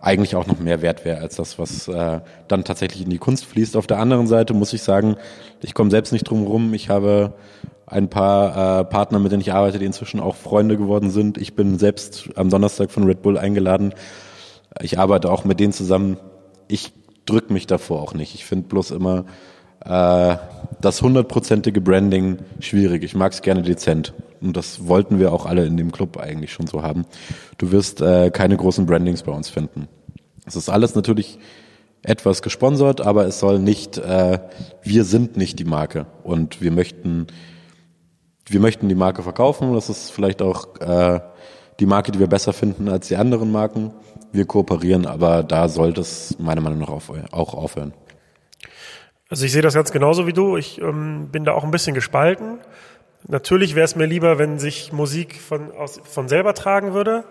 eigentlich 0.00 0.34
auch 0.34 0.46
noch 0.46 0.58
mehr 0.58 0.80
wert 0.80 1.04
wäre 1.04 1.20
als 1.20 1.36
das, 1.36 1.58
was 1.58 1.86
äh, 1.88 2.20
dann 2.48 2.64
tatsächlich 2.64 3.02
in 3.02 3.10
die 3.10 3.18
Kunst 3.18 3.44
fließt. 3.44 3.76
Auf 3.76 3.86
der 3.86 3.98
anderen 3.98 4.26
Seite 4.26 4.54
muss 4.54 4.72
ich 4.72 4.82
sagen, 4.82 5.16
ich 5.62 5.74
komme 5.74 5.90
selbst 5.90 6.12
nicht 6.12 6.24
drum 6.24 6.46
rum. 6.46 6.72
Ich 6.72 6.88
habe 6.88 7.34
ein 7.86 8.08
paar 8.08 8.80
äh, 8.80 8.84
Partner, 8.84 9.18
mit 9.18 9.32
denen 9.32 9.42
ich 9.42 9.52
arbeite, 9.52 9.78
die 9.78 9.84
inzwischen 9.84 10.20
auch 10.20 10.36
Freunde 10.36 10.76
geworden 10.76 11.10
sind. 11.10 11.36
Ich 11.36 11.54
bin 11.54 11.78
selbst 11.78 12.30
am 12.36 12.48
Donnerstag 12.48 12.90
von 12.90 13.04
Red 13.04 13.20
Bull 13.20 13.36
eingeladen. 13.36 13.92
Ich 14.80 14.98
arbeite 14.98 15.30
auch 15.30 15.44
mit 15.44 15.60
denen 15.60 15.72
zusammen. 15.72 16.16
Ich 16.68 16.92
drück 17.26 17.50
mich 17.50 17.66
davor 17.66 18.00
auch 18.00 18.14
nicht. 18.14 18.34
Ich 18.34 18.46
finde 18.46 18.68
bloß 18.68 18.92
immer 18.92 19.24
äh, 19.84 20.36
das 20.80 21.02
hundertprozentige 21.02 21.80
Branding 21.80 22.38
schwierig. 22.60 23.02
Ich 23.02 23.14
mag 23.14 23.32
es 23.32 23.42
gerne 23.42 23.62
dezent. 23.62 24.14
Und 24.40 24.56
das 24.56 24.86
wollten 24.86 25.18
wir 25.18 25.32
auch 25.32 25.46
alle 25.46 25.66
in 25.66 25.76
dem 25.76 25.92
Club 25.92 26.16
eigentlich 26.16 26.52
schon 26.52 26.66
so 26.66 26.82
haben. 26.82 27.04
Du 27.58 27.72
wirst 27.72 28.00
äh, 28.00 28.30
keine 28.30 28.56
großen 28.56 28.86
Brandings 28.86 29.22
bei 29.22 29.32
uns 29.32 29.48
finden. 29.48 29.88
Es 30.46 30.56
ist 30.56 30.68
alles 30.68 30.94
natürlich 30.94 31.38
etwas 32.02 32.42
gesponsert, 32.42 33.00
aber 33.00 33.26
es 33.26 33.40
soll 33.40 33.58
nicht, 33.58 33.98
äh, 33.98 34.38
wir 34.82 35.04
sind 35.04 35.36
nicht 35.36 35.58
die 35.58 35.64
Marke 35.64 36.06
und 36.24 36.62
wir 36.62 36.70
möchten, 36.70 37.26
wir 38.46 38.60
möchten 38.60 38.88
die 38.88 38.94
Marke 38.94 39.22
verkaufen. 39.22 39.74
Das 39.74 39.90
ist 39.90 40.10
vielleicht 40.10 40.40
auch 40.40 40.80
äh, 40.80 41.20
die 41.78 41.86
Marke, 41.86 42.12
die 42.12 42.18
wir 42.18 42.26
besser 42.26 42.52
finden 42.52 42.88
als 42.88 43.08
die 43.08 43.16
anderen 43.16 43.52
Marken. 43.52 43.92
Wir 44.32 44.46
kooperieren, 44.46 45.06
aber 45.06 45.42
da 45.42 45.68
sollte 45.68 46.00
es 46.00 46.38
meiner 46.38 46.60
Meinung 46.60 46.78
nach 46.78 46.88
auch 46.88 47.54
aufhören. 47.54 47.92
Also 49.28 49.44
ich 49.44 49.52
sehe 49.52 49.62
das 49.62 49.74
ganz 49.74 49.92
genauso 49.92 50.26
wie 50.26 50.32
du. 50.32 50.56
Ich 50.56 50.80
ähm, 50.80 51.28
bin 51.30 51.44
da 51.44 51.52
auch 51.52 51.64
ein 51.64 51.70
bisschen 51.70 51.94
gespalten. 51.94 52.58
Natürlich 53.28 53.74
wäre 53.74 53.84
es 53.84 53.96
mir 53.96 54.06
lieber, 54.06 54.38
wenn 54.38 54.58
sich 54.58 54.92
Musik 54.92 55.40
von, 55.40 55.72
aus, 55.72 56.00
von 56.04 56.28
selber 56.28 56.54
tragen 56.54 56.94
würde. 56.94 57.24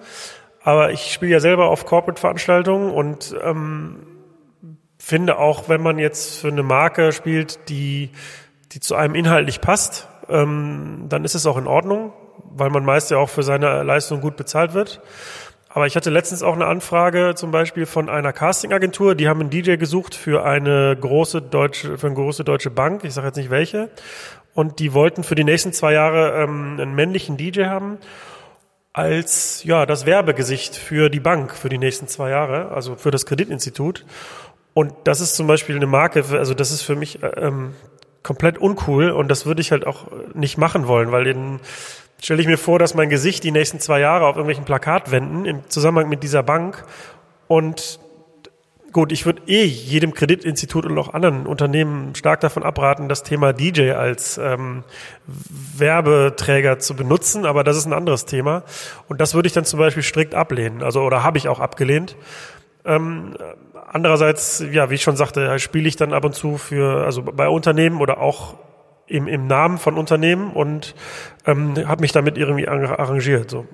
Aber 0.61 0.91
ich 0.91 1.11
spiele 1.11 1.31
ja 1.31 1.39
selber 1.39 1.69
auf 1.69 1.85
Corporate-Veranstaltungen 1.85 2.91
und 2.91 3.35
ähm, 3.43 4.05
finde 4.97 5.37
auch, 5.37 5.69
wenn 5.69 5.81
man 5.81 5.97
jetzt 5.97 6.39
für 6.39 6.49
eine 6.49 6.63
Marke 6.63 7.11
spielt, 7.11 7.69
die, 7.69 8.09
die 8.71 8.79
zu 8.79 8.95
einem 8.95 9.15
inhaltlich 9.15 9.61
passt, 9.61 10.07
ähm, 10.27 11.05
dann 11.09 11.23
ist 11.23 11.35
es 11.35 11.45
auch 11.45 11.57
in 11.57 11.67
Ordnung, 11.67 12.13
weil 12.51 12.69
man 12.69 12.85
meist 12.85 13.09
ja 13.09 13.17
auch 13.17 13.29
für 13.29 13.43
seine 13.43 13.83
Leistung 13.83 14.21
gut 14.21 14.35
bezahlt 14.35 14.73
wird. 14.73 15.01
Aber 15.71 15.85
ich 15.85 15.95
hatte 15.95 16.09
letztens 16.09 16.41
auch 16.41 16.55
eine 16.55 16.65
Anfrage 16.65 17.35
zum 17.35 17.51
Beispiel 17.51 17.85
von 17.85 18.09
einer 18.09 18.33
Castingagentur, 18.33 19.13
die 19.13 19.27
haben 19.27 19.39
einen 19.39 19.51
DJ 19.51 19.75
gesucht 19.75 20.15
für 20.15 20.43
eine 20.43 20.97
große 20.99 21.43
deutsche, 21.43 21.97
für 21.97 22.07
eine 22.07 22.15
große 22.15 22.43
deutsche 22.43 22.71
Bank, 22.71 23.03
ich 23.03 23.13
sage 23.13 23.27
jetzt 23.27 23.37
nicht 23.37 23.51
welche. 23.51 23.89
Und 24.53 24.79
die 24.79 24.93
wollten 24.93 25.23
für 25.23 25.35
die 25.35 25.43
nächsten 25.43 25.73
zwei 25.73 25.93
Jahre 25.93 26.43
ähm, 26.43 26.77
einen 26.79 26.95
männlichen 26.95 27.37
DJ 27.37 27.65
haben 27.65 27.99
als 28.91 29.63
ja 29.63 29.85
das 29.85 30.05
Werbegesicht 30.05 30.75
für 30.75 31.09
die 31.09 31.19
Bank 31.19 31.55
für 31.55 31.69
die 31.69 31.77
nächsten 31.77 32.07
zwei 32.07 32.31
Jahre, 32.31 32.71
also 32.71 32.95
für 32.95 33.11
das 33.11 33.25
Kreditinstitut. 33.25 34.05
Und 34.73 34.93
das 35.03 35.21
ist 35.21 35.35
zum 35.35 35.47
Beispiel 35.47 35.75
eine 35.75 35.87
Marke, 35.87 36.23
also 36.31 36.53
das 36.53 36.71
ist 36.71 36.81
für 36.81 36.95
mich 36.95 37.19
ähm, 37.37 37.75
komplett 38.23 38.57
uncool 38.57 39.11
und 39.11 39.29
das 39.29 39.45
würde 39.45 39.61
ich 39.61 39.71
halt 39.71 39.85
auch 39.85 40.07
nicht 40.33 40.57
machen 40.57 40.87
wollen, 40.87 41.11
weil 41.11 41.23
den 41.23 41.59
stelle 42.21 42.41
ich 42.41 42.47
mir 42.47 42.57
vor, 42.57 42.79
dass 42.79 42.93
mein 42.93 43.09
Gesicht 43.09 43.43
die 43.43 43.51
nächsten 43.51 43.79
zwei 43.79 43.99
Jahre 43.99 44.25
auf 44.25 44.35
irgendwelchen 44.35 44.65
Plakatwänden 44.65 45.45
im 45.45 45.69
Zusammenhang 45.69 46.09
mit 46.09 46.23
dieser 46.23 46.43
Bank 46.43 46.83
und 47.47 47.99
gut, 48.91 49.11
ich 49.11 49.25
würde 49.25 49.41
eh 49.47 49.63
jedem 49.63 50.13
Kreditinstitut 50.13 50.85
und 50.85 50.97
auch 50.97 51.13
anderen 51.13 51.45
Unternehmen 51.45 52.15
stark 52.15 52.39
davon 52.41 52.63
abraten, 52.63 53.09
das 53.09 53.23
Thema 53.23 53.53
DJ 53.53 53.91
als 53.91 54.37
ähm, 54.37 54.83
Werbeträger 55.77 56.79
zu 56.79 56.95
benutzen, 56.95 57.45
aber 57.45 57.63
das 57.63 57.77
ist 57.77 57.85
ein 57.85 57.93
anderes 57.93 58.25
Thema. 58.25 58.63
Und 59.07 59.21
das 59.21 59.33
würde 59.33 59.47
ich 59.47 59.53
dann 59.53 59.65
zum 59.65 59.79
Beispiel 59.79 60.03
strikt 60.03 60.35
ablehnen, 60.35 60.83
also 60.83 61.01
oder 61.01 61.23
habe 61.23 61.37
ich 61.37 61.47
auch 61.47 61.59
abgelehnt. 61.59 62.15
Ähm, 62.85 63.35
andererseits, 63.87 64.63
ja, 64.71 64.89
wie 64.89 64.95
ich 64.95 65.03
schon 65.03 65.15
sagte, 65.15 65.59
spiele 65.59 65.87
ich 65.87 65.95
dann 65.95 66.13
ab 66.13 66.25
und 66.25 66.33
zu 66.33 66.57
für, 66.57 67.03
also 67.05 67.23
bei 67.23 67.47
Unternehmen 67.47 68.01
oder 68.01 68.19
auch 68.19 68.55
im, 69.07 69.27
im 69.27 69.47
Namen 69.47 69.77
von 69.77 69.97
Unternehmen 69.97 70.51
und 70.51 70.95
ähm, 71.45 71.75
habe 71.87 72.01
mich 72.01 72.11
damit 72.11 72.37
irgendwie 72.37 72.67
arrangiert. 72.67 73.49
So. 73.49 73.65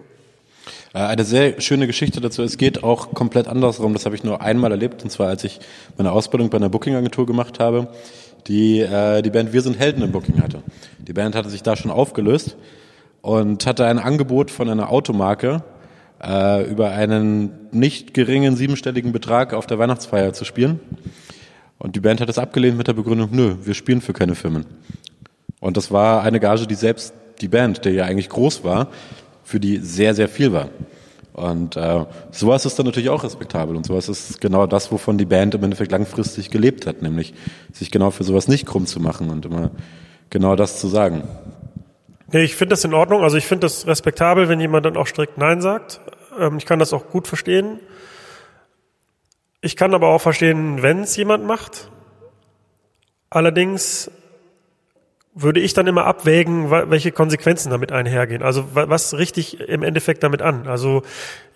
Äh, 0.96 1.00
eine 1.00 1.26
sehr 1.26 1.60
schöne 1.60 1.88
Geschichte 1.88 2.22
dazu. 2.22 2.42
Es 2.42 2.58
geht 2.58 2.84
auch 2.84 3.14
komplett 3.14 3.48
andersrum. 3.48 3.94
Das 3.94 4.06
habe 4.06 4.16
ich 4.16 4.24
nur 4.24 4.42
einmal 4.42 4.72
erlebt, 4.72 5.04
und 5.04 5.10
zwar 5.10 5.28
als 5.28 5.44
ich 5.44 5.60
meine 5.98 6.14
Ausbildung 6.14 6.50
bei 6.50 6.58
einer 6.58 6.70
Booking-Agentur 6.70 7.26
gemacht 7.26 7.60
habe, 7.60 7.90
die 8.48 8.80
äh, 8.80 9.22
die 9.22 9.30
Band 9.30 9.52
Wir 9.52 9.62
sind 9.62 9.78
Helden 9.78 10.02
im 10.04 10.14
Booking 10.14 10.42
hatte. 10.42 10.64
Die 11.00 11.12
Band 11.12 11.36
hatte 11.36 11.50
sich 11.50 11.64
da 11.64 11.76
schon 11.76 11.92
aufgelöst 11.92 12.56
und 13.22 13.66
hatte 13.66 13.86
ein 13.86 14.00
Angebot 14.00 14.52
von 14.52 14.70
einer 14.70 14.90
Automarke 14.90 15.64
äh, 16.24 16.64
über 16.64 16.92
einen 16.92 17.52
nicht 17.72 18.14
geringen 18.14 18.56
siebenstelligen 18.56 19.12
Betrag 19.12 19.54
auf 19.54 19.68
der 19.68 19.78
Weihnachtsfeier 19.78 20.32
zu 20.32 20.46
spielen. 20.46 20.80
Und 21.78 21.98
die 21.98 22.00
Band 22.00 22.22
hat 22.22 22.30
es 22.30 22.38
abgelehnt 22.38 22.78
mit 22.78 22.88
der 22.88 22.94
Begründung, 22.94 23.30
nö, 23.34 23.56
wir 23.64 23.74
spielen 23.74 24.00
für 24.00 24.14
keine 24.14 24.34
Firmen. 24.34 24.66
Und 25.60 25.76
das 25.76 25.92
war 25.92 26.24
eine 26.24 26.40
Gage, 26.40 26.68
die 26.68 26.76
selbst 26.76 27.14
die 27.42 27.50
Band, 27.50 27.84
der 27.84 27.92
ja 27.92 28.06
eigentlich 28.06 28.30
groß 28.30 28.64
war, 28.64 28.88
für 29.46 29.62
die 29.62 29.78
sehr, 29.78 30.14
sehr 30.14 30.28
viel 30.28 30.52
war. 30.52 30.70
Und 31.32 31.78
äh, 31.78 32.06
sowas 32.32 32.66
ist 32.66 32.80
dann 32.80 32.86
natürlich 32.86 33.10
auch 33.10 33.24
respektabel 33.24 33.76
und 33.76 33.86
sowas 33.86 34.10
ist 34.10 34.42
genau 34.42 34.68
das, 34.68 34.92
wovon 34.92 35.18
die 35.18 35.26
Band 35.26 35.54
im 35.54 35.64
Endeffekt 35.64 35.92
langfristig 35.92 36.50
gelebt 36.50 36.88
hat, 36.88 37.02
nämlich 37.02 37.34
sich 37.74 37.92
genau 37.92 38.12
für 38.12 38.24
sowas 38.24 38.48
nicht 38.48 38.66
krumm 38.66 38.86
zu 38.86 39.00
machen 39.00 39.30
und 39.30 39.46
immer 39.46 39.72
genau 40.30 40.56
das 40.56 40.80
zu 40.80 40.88
sagen. 40.88 41.24
Nee, 42.32 42.44
ich 42.44 42.56
finde 42.56 42.74
das 42.74 42.84
in 42.84 42.94
Ordnung. 42.94 43.22
Also 43.22 43.38
ich 43.38 43.46
finde 43.46 43.66
das 43.66 43.86
respektabel, 43.86 44.50
wenn 44.50 44.60
jemand 44.60 44.86
dann 44.86 44.98
auch 44.98 45.08
strikt 45.08 45.38
Nein 45.38 45.62
sagt. 45.62 46.00
Ähm, 46.40 46.58
ich 46.58 46.66
kann 46.66 46.80
das 46.80 46.94
auch 46.94 47.08
gut 47.08 47.28
verstehen. 47.28 47.80
Ich 49.62 49.76
kann 49.76 49.94
aber 49.94 50.08
auch 50.08 50.22
verstehen, 50.22 50.82
wenn 50.82 51.02
es 51.02 51.16
jemand 51.18 51.46
macht. 51.46 51.90
Allerdings 53.30 54.10
würde 55.38 55.60
ich 55.60 55.74
dann 55.74 55.86
immer 55.86 56.06
abwägen, 56.06 56.72
welche 56.72 57.12
Konsequenzen 57.12 57.70
damit 57.70 57.92
einhergehen. 57.92 58.42
Also 58.42 58.70
was 58.72 59.14
richte 59.16 59.42
ich 59.42 59.60
im 59.60 59.84
Endeffekt 59.84 60.24
damit 60.24 60.42
an? 60.42 60.66
Also 60.66 61.04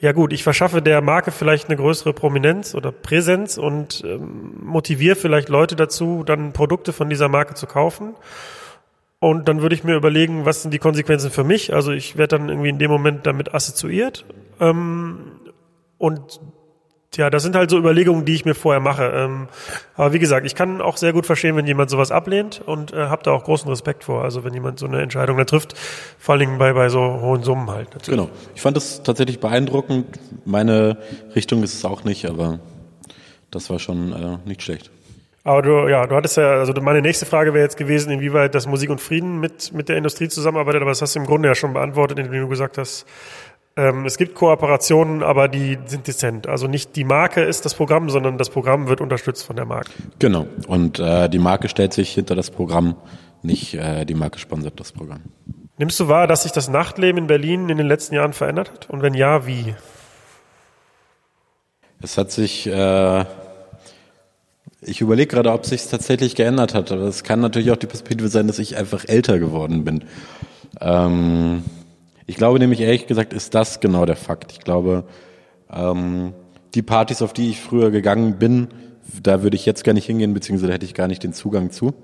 ja 0.02 0.12
gut, 0.12 0.34
ich 0.34 0.44
verschaffe 0.44 0.82
der 0.82 1.02
Marke 1.02 1.32
vielleicht 1.32 1.70
eine 1.70 1.78
größere 1.78 2.12
Prominenz 2.12 2.76
oder 2.76 2.92
Präsenz 2.92 3.58
und 3.58 4.04
ähm, 4.06 4.52
motiviere 4.62 5.16
vielleicht 5.16 5.48
Leute 5.48 5.78
dazu, 5.78 6.24
dann 6.26 6.52
Produkte 6.52 6.92
von 6.92 7.10
dieser 7.10 7.30
Marke 7.30 7.54
zu 7.54 7.68
kaufen. 7.68 8.16
Und 9.20 9.48
dann 9.48 9.62
würde 9.62 9.76
ich 9.76 9.86
mir 9.86 9.96
überlegen, 9.96 10.46
was 10.46 10.62
sind 10.62 10.74
die 10.74 10.80
Konsequenzen 10.80 11.32
für 11.32 11.46
mich? 11.46 11.74
Also 11.74 11.94
ich 11.94 12.18
werde 12.18 12.38
dann 12.38 12.50
irgendwie 12.50 12.70
in 12.70 12.80
dem 12.80 12.92
Moment 12.92 13.26
damit 13.26 13.54
assoziiert. 13.54 14.26
Ähm, 14.60 15.32
und 15.98 16.42
Tja, 17.12 17.32
das 17.32 17.42
sind 17.42 17.56
halt 17.56 17.72
so 17.72 17.78
Überlegungen, 17.78 18.24
die 18.24 18.36
ich 18.36 18.46
mir 18.46 18.54
vorher 18.54 18.80
mache. 18.80 19.12
Ähm, 19.16 19.48
aber 19.96 20.14
wie 20.14 20.20
gesagt, 20.20 20.46
ich 20.46 20.54
kann 20.54 20.80
auch 20.80 20.96
sehr 20.96 21.12
gut 21.12 21.26
verstehen, 21.26 21.56
wenn 21.56 21.66
jemand 21.66 21.90
sowas 21.90 22.12
ablehnt 22.12 22.62
und 22.64 22.94
äh, 22.94 23.08
habe 23.08 23.24
da 23.24 23.32
auch 23.32 23.46
großen 23.46 23.68
Respekt 23.68 24.04
vor. 24.04 24.24
Also 24.24 24.44
wenn 24.44 24.54
jemand 24.54 24.78
so 24.78 24.86
eine 24.86 25.02
Entscheidung 25.02 25.38
da 25.38 25.46
trifft, 25.46 25.76
vor 26.20 26.34
allen 26.34 26.42
Dingen 26.42 26.58
bei, 26.60 26.72
bei 26.74 26.90
so 26.90 27.00
hohen 27.00 27.42
Summen 27.42 27.72
halt. 27.72 27.96
Natürlich. 27.96 28.20
Genau. 28.20 28.30
Ich 28.54 28.62
fand 28.62 28.78
das 28.78 29.02
tatsächlich 29.02 29.40
beeindruckend. 29.40 30.20
Meine 30.46 30.98
Richtung 31.36 31.64
ist 31.64 31.74
es 31.74 31.84
auch 31.84 32.04
nicht, 32.04 32.26
aber 32.28 32.60
das 33.50 33.72
war 33.72 33.80
schon 33.80 34.14
äh, 34.14 34.38
nicht 34.48 34.62
schlecht. 34.62 34.92
Aber 35.44 35.64
du, 35.64 35.88
ja, 35.88 36.06
du 36.06 36.16
hattest 36.16 36.38
ja, 36.38 36.60
also 36.60 36.74
meine 36.74 37.02
nächste 37.02 37.26
Frage 37.26 37.56
wäre 37.56 37.64
jetzt 37.64 37.78
gewesen, 37.78 38.12
inwieweit 38.12 38.54
das 38.54 38.68
Musik 38.68 38.92
und 38.92 39.02
Frieden 39.02 39.40
mit, 39.40 39.74
mit 39.74 39.90
der 39.90 39.98
Industrie 39.98 40.28
zusammenarbeitet, 40.28 40.82
aber 40.82 40.92
das 40.92 41.02
hast 41.02 41.16
du 41.16 41.20
im 41.20 41.26
Grunde 41.26 41.48
ja 41.48 41.56
schon 41.56 41.74
beantwortet, 41.74 42.20
indem 42.20 42.42
du 42.42 42.48
gesagt 42.50 42.78
hast, 42.78 43.08
ähm, 43.76 44.06
es 44.06 44.18
gibt 44.18 44.36
Kooperationen, 44.36 45.24
aber 45.24 45.48
die 45.48 45.78
sind 45.86 46.08
dezent. 46.08 46.48
Also 46.48 46.68
nicht 46.68 46.96
die 46.96 47.04
Marke 47.04 47.42
ist 47.42 47.66
das 47.66 47.76
Programm, 47.76 48.10
sondern 48.10 48.38
das 48.38 48.50
Programm 48.50 48.88
wird 48.88 49.02
unterstützt 49.02 49.46
von 49.46 49.56
der 49.56 49.66
Marke. 49.66 49.92
Genau. 50.20 50.48
Und 50.68 51.00
äh, 51.00 51.30
die 51.30 51.40
Marke 51.40 51.70
stellt 51.70 51.94
sich 51.94 52.12
hinter 52.14 52.36
das 52.36 52.52
Programm, 52.52 52.96
nicht 53.42 53.76
äh, 53.76 54.06
die 54.06 54.16
Marke 54.16 54.40
sponsert 54.40 54.80
das 54.80 54.92
Programm. 54.92 55.22
Nimmst 55.78 55.98
du 56.00 56.10
wahr, 56.10 56.28
dass 56.28 56.44
sich 56.44 56.52
das 56.52 56.68
Nachtleben 56.68 57.20
in 57.20 57.28
Berlin 57.28 57.70
in 57.70 57.78
den 57.78 57.88
letzten 57.88 58.16
Jahren 58.16 58.34
verändert 58.34 58.70
hat? 58.72 58.90
Und 58.90 59.02
wenn 59.02 59.14
ja, 59.14 59.48
wie? 59.48 59.76
Es 62.02 62.18
hat 62.18 62.32
sich, 62.32 62.68
äh, 62.68 63.26
ich 64.82 65.00
überlege 65.00 65.28
gerade, 65.28 65.54
ob 65.54 65.66
sich 65.66 65.88
tatsächlich 65.88 66.36
geändert 66.36 66.74
hat. 66.74 66.92
Aber 66.92 67.04
es 67.04 67.24
kann 67.24 67.40
natürlich 67.40 67.72
auch 67.72 67.78
die 67.78 67.88
Perspektive 67.88 68.28
sein, 68.28 68.48
dass 68.48 68.60
ich 68.60 68.76
einfach 68.76 69.06
älter 69.08 69.40
geworden 69.40 69.86
bin. 69.86 70.04
Ähm, 70.82 71.64
ich 72.30 72.36
glaube 72.36 72.60
nämlich 72.60 72.80
ehrlich 72.80 73.08
gesagt, 73.08 73.34
ist 73.34 73.56
das 73.56 73.80
genau 73.80 74.06
der 74.06 74.16
Fakt. 74.16 74.52
Ich 74.52 74.60
glaube, 74.60 75.04
ähm, 75.74 76.34
die 76.76 76.84
Partys, 76.84 77.24
auf 77.24 77.34
die 77.34 77.50
ich 77.50 77.60
früher 77.60 77.90
gegangen 77.90 78.38
bin, 78.38 78.68
da 79.24 79.42
würde 79.42 79.56
ich 79.56 79.66
jetzt 79.66 79.84
gar 79.84 79.94
nicht 79.94 80.06
hingehen, 80.06 80.36
beziehungsweise 80.36 80.72
hätte 80.72 80.86
ich 80.86 80.94
gar 80.94 81.08
nicht 81.08 81.24
den 81.24 81.34
Zugang 81.34 81.72
zu. 81.72 81.96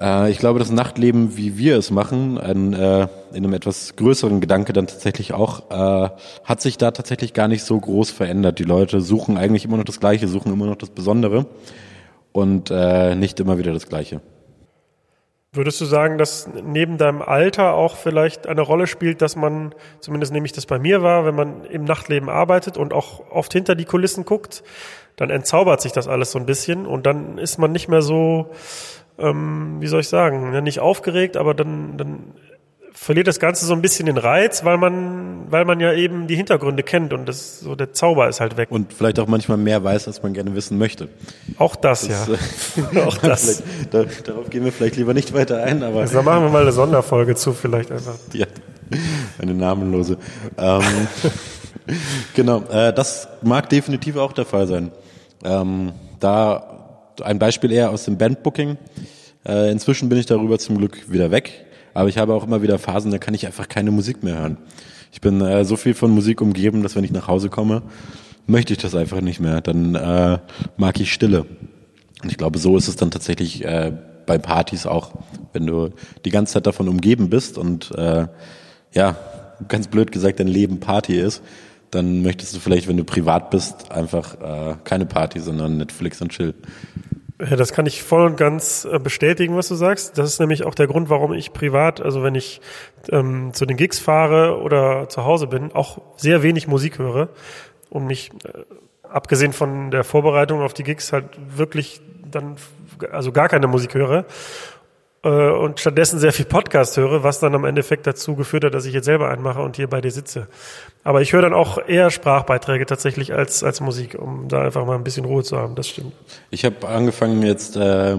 Äh, 0.00 0.30
ich 0.30 0.38
glaube, 0.38 0.60
das 0.60 0.70
Nachtleben, 0.70 1.36
wie 1.36 1.58
wir 1.58 1.76
es 1.76 1.90
machen, 1.90 2.38
ein, 2.38 2.72
äh, 2.72 3.02
in 3.34 3.44
einem 3.44 3.52
etwas 3.52 3.96
größeren 3.96 4.40
Gedanke 4.40 4.72
dann 4.72 4.86
tatsächlich 4.86 5.34
auch, 5.34 5.70
äh, 5.70 6.08
hat 6.44 6.62
sich 6.62 6.78
da 6.78 6.90
tatsächlich 6.92 7.34
gar 7.34 7.48
nicht 7.48 7.64
so 7.64 7.78
groß 7.78 8.10
verändert. 8.10 8.58
Die 8.60 8.64
Leute 8.64 9.02
suchen 9.02 9.36
eigentlich 9.36 9.66
immer 9.66 9.76
noch 9.76 9.84
das 9.84 10.00
Gleiche, 10.00 10.26
suchen 10.26 10.54
immer 10.54 10.64
noch 10.64 10.76
das 10.76 10.88
Besondere 10.88 11.44
und 12.32 12.70
nicht 12.70 13.40
immer 13.40 13.58
wieder 13.58 13.74
das 13.74 13.90
Gleiche. 13.90 14.22
Würdest 15.54 15.82
du 15.82 15.84
sagen, 15.84 16.16
dass 16.16 16.48
neben 16.64 16.96
deinem 16.96 17.20
Alter 17.20 17.74
auch 17.74 17.96
vielleicht 17.96 18.46
eine 18.46 18.62
Rolle 18.62 18.86
spielt, 18.86 19.20
dass 19.20 19.36
man, 19.36 19.74
zumindest 20.00 20.32
nehme 20.32 20.46
ich 20.46 20.52
das 20.52 20.64
bei 20.64 20.78
mir 20.78 21.02
wahr, 21.02 21.26
wenn 21.26 21.34
man 21.34 21.66
im 21.66 21.84
Nachtleben 21.84 22.30
arbeitet 22.30 22.78
und 22.78 22.94
auch 22.94 23.30
oft 23.30 23.52
hinter 23.52 23.74
die 23.74 23.84
Kulissen 23.84 24.24
guckt, 24.24 24.62
dann 25.16 25.28
entzaubert 25.28 25.82
sich 25.82 25.92
das 25.92 26.08
alles 26.08 26.30
so 26.30 26.38
ein 26.38 26.46
bisschen 26.46 26.86
und 26.86 27.04
dann 27.04 27.36
ist 27.36 27.58
man 27.58 27.70
nicht 27.70 27.88
mehr 27.88 28.00
so, 28.00 28.50
ähm, 29.18 29.76
wie 29.80 29.88
soll 29.88 30.00
ich 30.00 30.08
sagen, 30.08 30.58
nicht 30.62 30.80
aufgeregt, 30.80 31.36
aber 31.36 31.52
dann, 31.52 31.98
dann 31.98 32.32
verliert 32.94 33.26
das 33.26 33.40
Ganze 33.40 33.66
so 33.66 33.72
ein 33.72 33.82
bisschen 33.82 34.06
den 34.06 34.18
Reiz, 34.18 34.64
weil 34.64 34.76
man, 34.76 35.50
weil 35.50 35.64
man 35.64 35.80
ja 35.80 35.92
eben 35.92 36.26
die 36.26 36.36
Hintergründe 36.36 36.82
kennt 36.82 37.12
und 37.12 37.26
das 37.26 37.60
so 37.60 37.74
der 37.74 37.92
Zauber 37.92 38.28
ist 38.28 38.40
halt 38.40 38.56
weg. 38.56 38.70
Und 38.70 38.92
vielleicht 38.92 39.18
auch 39.18 39.26
manchmal 39.26 39.58
mehr 39.58 39.82
weiß, 39.82 40.06
als 40.06 40.22
man 40.22 40.34
gerne 40.34 40.54
wissen 40.54 40.78
möchte. 40.78 41.08
Auch 41.58 41.76
das, 41.76 42.06
das 42.06 42.28
ja. 42.94 43.02
auch 43.06 43.16
das. 43.22 43.62
Da, 43.90 44.04
darauf 44.24 44.50
gehen 44.50 44.64
wir 44.64 44.72
vielleicht 44.72 44.96
lieber 44.96 45.14
nicht 45.14 45.32
weiter 45.34 45.62
ein, 45.62 45.82
aber. 45.82 46.00
Also 46.00 46.14
da 46.14 46.22
machen 46.22 46.44
wir 46.44 46.50
mal 46.50 46.62
eine 46.62 46.72
Sonderfolge 46.72 47.34
zu, 47.34 47.52
vielleicht 47.52 47.90
einfach. 47.90 48.14
Ja, 48.32 48.46
eine 49.38 49.54
namenlose. 49.54 50.18
ähm, 50.58 50.82
genau, 52.34 52.62
äh, 52.70 52.92
das 52.92 53.28
mag 53.42 53.68
definitiv 53.70 54.16
auch 54.16 54.32
der 54.32 54.44
Fall 54.44 54.66
sein. 54.66 54.92
Ähm, 55.44 55.92
da 56.20 57.08
ein 57.22 57.38
Beispiel 57.38 57.72
eher 57.72 57.90
aus 57.90 58.04
dem 58.04 58.18
Bandbooking. 58.18 58.76
Äh, 59.46 59.70
inzwischen 59.70 60.08
bin 60.08 60.18
ich 60.18 60.26
darüber 60.26 60.58
zum 60.58 60.78
Glück 60.78 61.10
wieder 61.10 61.30
weg 61.30 61.64
aber 61.94 62.08
ich 62.08 62.18
habe 62.18 62.34
auch 62.34 62.44
immer 62.44 62.62
wieder 62.62 62.78
Phasen, 62.78 63.10
da 63.10 63.18
kann 63.18 63.34
ich 63.34 63.46
einfach 63.46 63.68
keine 63.68 63.90
Musik 63.90 64.22
mehr 64.22 64.38
hören. 64.38 64.56
Ich 65.12 65.20
bin 65.20 65.40
äh, 65.40 65.64
so 65.64 65.76
viel 65.76 65.94
von 65.94 66.10
Musik 66.10 66.40
umgeben, 66.40 66.82
dass 66.82 66.96
wenn 66.96 67.04
ich 67.04 67.12
nach 67.12 67.28
Hause 67.28 67.50
komme, 67.50 67.82
möchte 68.46 68.72
ich 68.72 68.78
das 68.78 68.94
einfach 68.94 69.20
nicht 69.20 69.40
mehr. 69.40 69.60
Dann 69.60 69.94
äh, 69.94 70.38
mag 70.76 71.00
ich 71.00 71.12
Stille. 71.12 71.46
Und 72.22 72.30
ich 72.30 72.38
glaube, 72.38 72.58
so 72.58 72.76
ist 72.76 72.88
es 72.88 72.96
dann 72.96 73.10
tatsächlich 73.10 73.64
äh, 73.64 73.92
bei 74.26 74.38
Partys 74.38 74.86
auch, 74.86 75.12
wenn 75.52 75.66
du 75.66 75.90
die 76.24 76.30
ganze 76.30 76.54
Zeit 76.54 76.66
davon 76.66 76.88
umgeben 76.88 77.28
bist 77.28 77.58
und 77.58 77.90
äh, 77.92 78.26
ja, 78.92 79.16
ganz 79.68 79.88
blöd 79.88 80.12
gesagt, 80.12 80.40
dein 80.40 80.48
Leben 80.48 80.80
Party 80.80 81.18
ist, 81.18 81.42
dann 81.90 82.22
möchtest 82.22 82.54
du 82.54 82.58
vielleicht, 82.58 82.88
wenn 82.88 82.96
du 82.96 83.04
privat 83.04 83.50
bist, 83.50 83.90
einfach 83.92 84.40
äh, 84.40 84.76
keine 84.84 85.06
Party, 85.06 85.40
sondern 85.40 85.76
Netflix 85.76 86.22
und 86.22 86.30
Chill. 86.30 86.54
Ja, 87.50 87.56
das 87.56 87.72
kann 87.72 87.86
ich 87.86 88.02
voll 88.02 88.24
und 88.24 88.36
ganz 88.36 88.84
äh, 88.84 88.98
bestätigen, 89.00 89.56
was 89.56 89.66
du 89.66 89.74
sagst. 89.74 90.16
Das 90.16 90.28
ist 90.28 90.38
nämlich 90.38 90.64
auch 90.64 90.74
der 90.74 90.86
Grund, 90.86 91.10
warum 91.10 91.32
ich 91.32 91.52
privat, 91.52 92.00
also 92.00 92.22
wenn 92.22 92.36
ich 92.36 92.60
ähm, 93.10 93.52
zu 93.52 93.66
den 93.66 93.76
Gigs 93.76 93.98
fahre 93.98 94.60
oder 94.60 95.08
zu 95.08 95.24
Hause 95.24 95.48
bin, 95.48 95.72
auch 95.72 96.00
sehr 96.16 96.42
wenig 96.42 96.68
Musik 96.68 96.98
höre 96.98 97.30
und 97.90 98.06
mich, 98.06 98.30
äh, 98.44 99.08
abgesehen 99.08 99.52
von 99.52 99.90
der 99.90 100.04
Vorbereitung 100.04 100.62
auf 100.62 100.72
die 100.72 100.84
Gigs, 100.84 101.12
halt 101.12 101.24
wirklich 101.56 102.00
dann, 102.30 102.56
also 103.10 103.32
gar 103.32 103.48
keine 103.48 103.66
Musik 103.66 103.94
höre 103.94 104.20
äh, 104.20 104.24
und 105.28 105.78
stattdessen 105.78 106.18
sehr 106.18 106.32
viel 106.32 106.46
Podcast 106.46 106.96
höre, 106.96 107.22
was 107.22 107.38
dann 107.38 107.54
am 107.54 107.64
Endeffekt 107.64 108.06
dazu 108.08 108.34
geführt 108.34 108.64
hat, 108.64 108.74
dass 108.74 108.86
ich 108.86 108.94
jetzt 108.94 109.04
selber 109.04 109.30
einen 109.30 109.42
mache 109.42 109.62
und 109.62 109.76
hier 109.76 109.88
bei 109.88 110.00
dir 110.00 110.10
sitze. 110.10 110.48
Aber 111.04 111.22
ich 111.22 111.32
höre 111.32 111.42
dann 111.42 111.54
auch 111.54 111.78
eher 111.86 112.10
Sprachbeiträge 112.10 112.86
tatsächlich 112.86 113.32
als, 113.32 113.62
als 113.62 113.80
Musik, 113.80 114.16
um 114.18 114.48
da 114.48 114.62
einfach 114.62 114.84
mal 114.84 114.96
ein 114.96 115.04
bisschen 115.04 115.24
Ruhe 115.24 115.44
zu 115.44 115.56
haben, 115.56 115.76
das 115.76 115.88
stimmt. 115.88 116.12
Ich 116.50 116.64
habe 116.64 116.88
angefangen 116.88 117.42
jetzt 117.42 117.76
äh, 117.76 118.16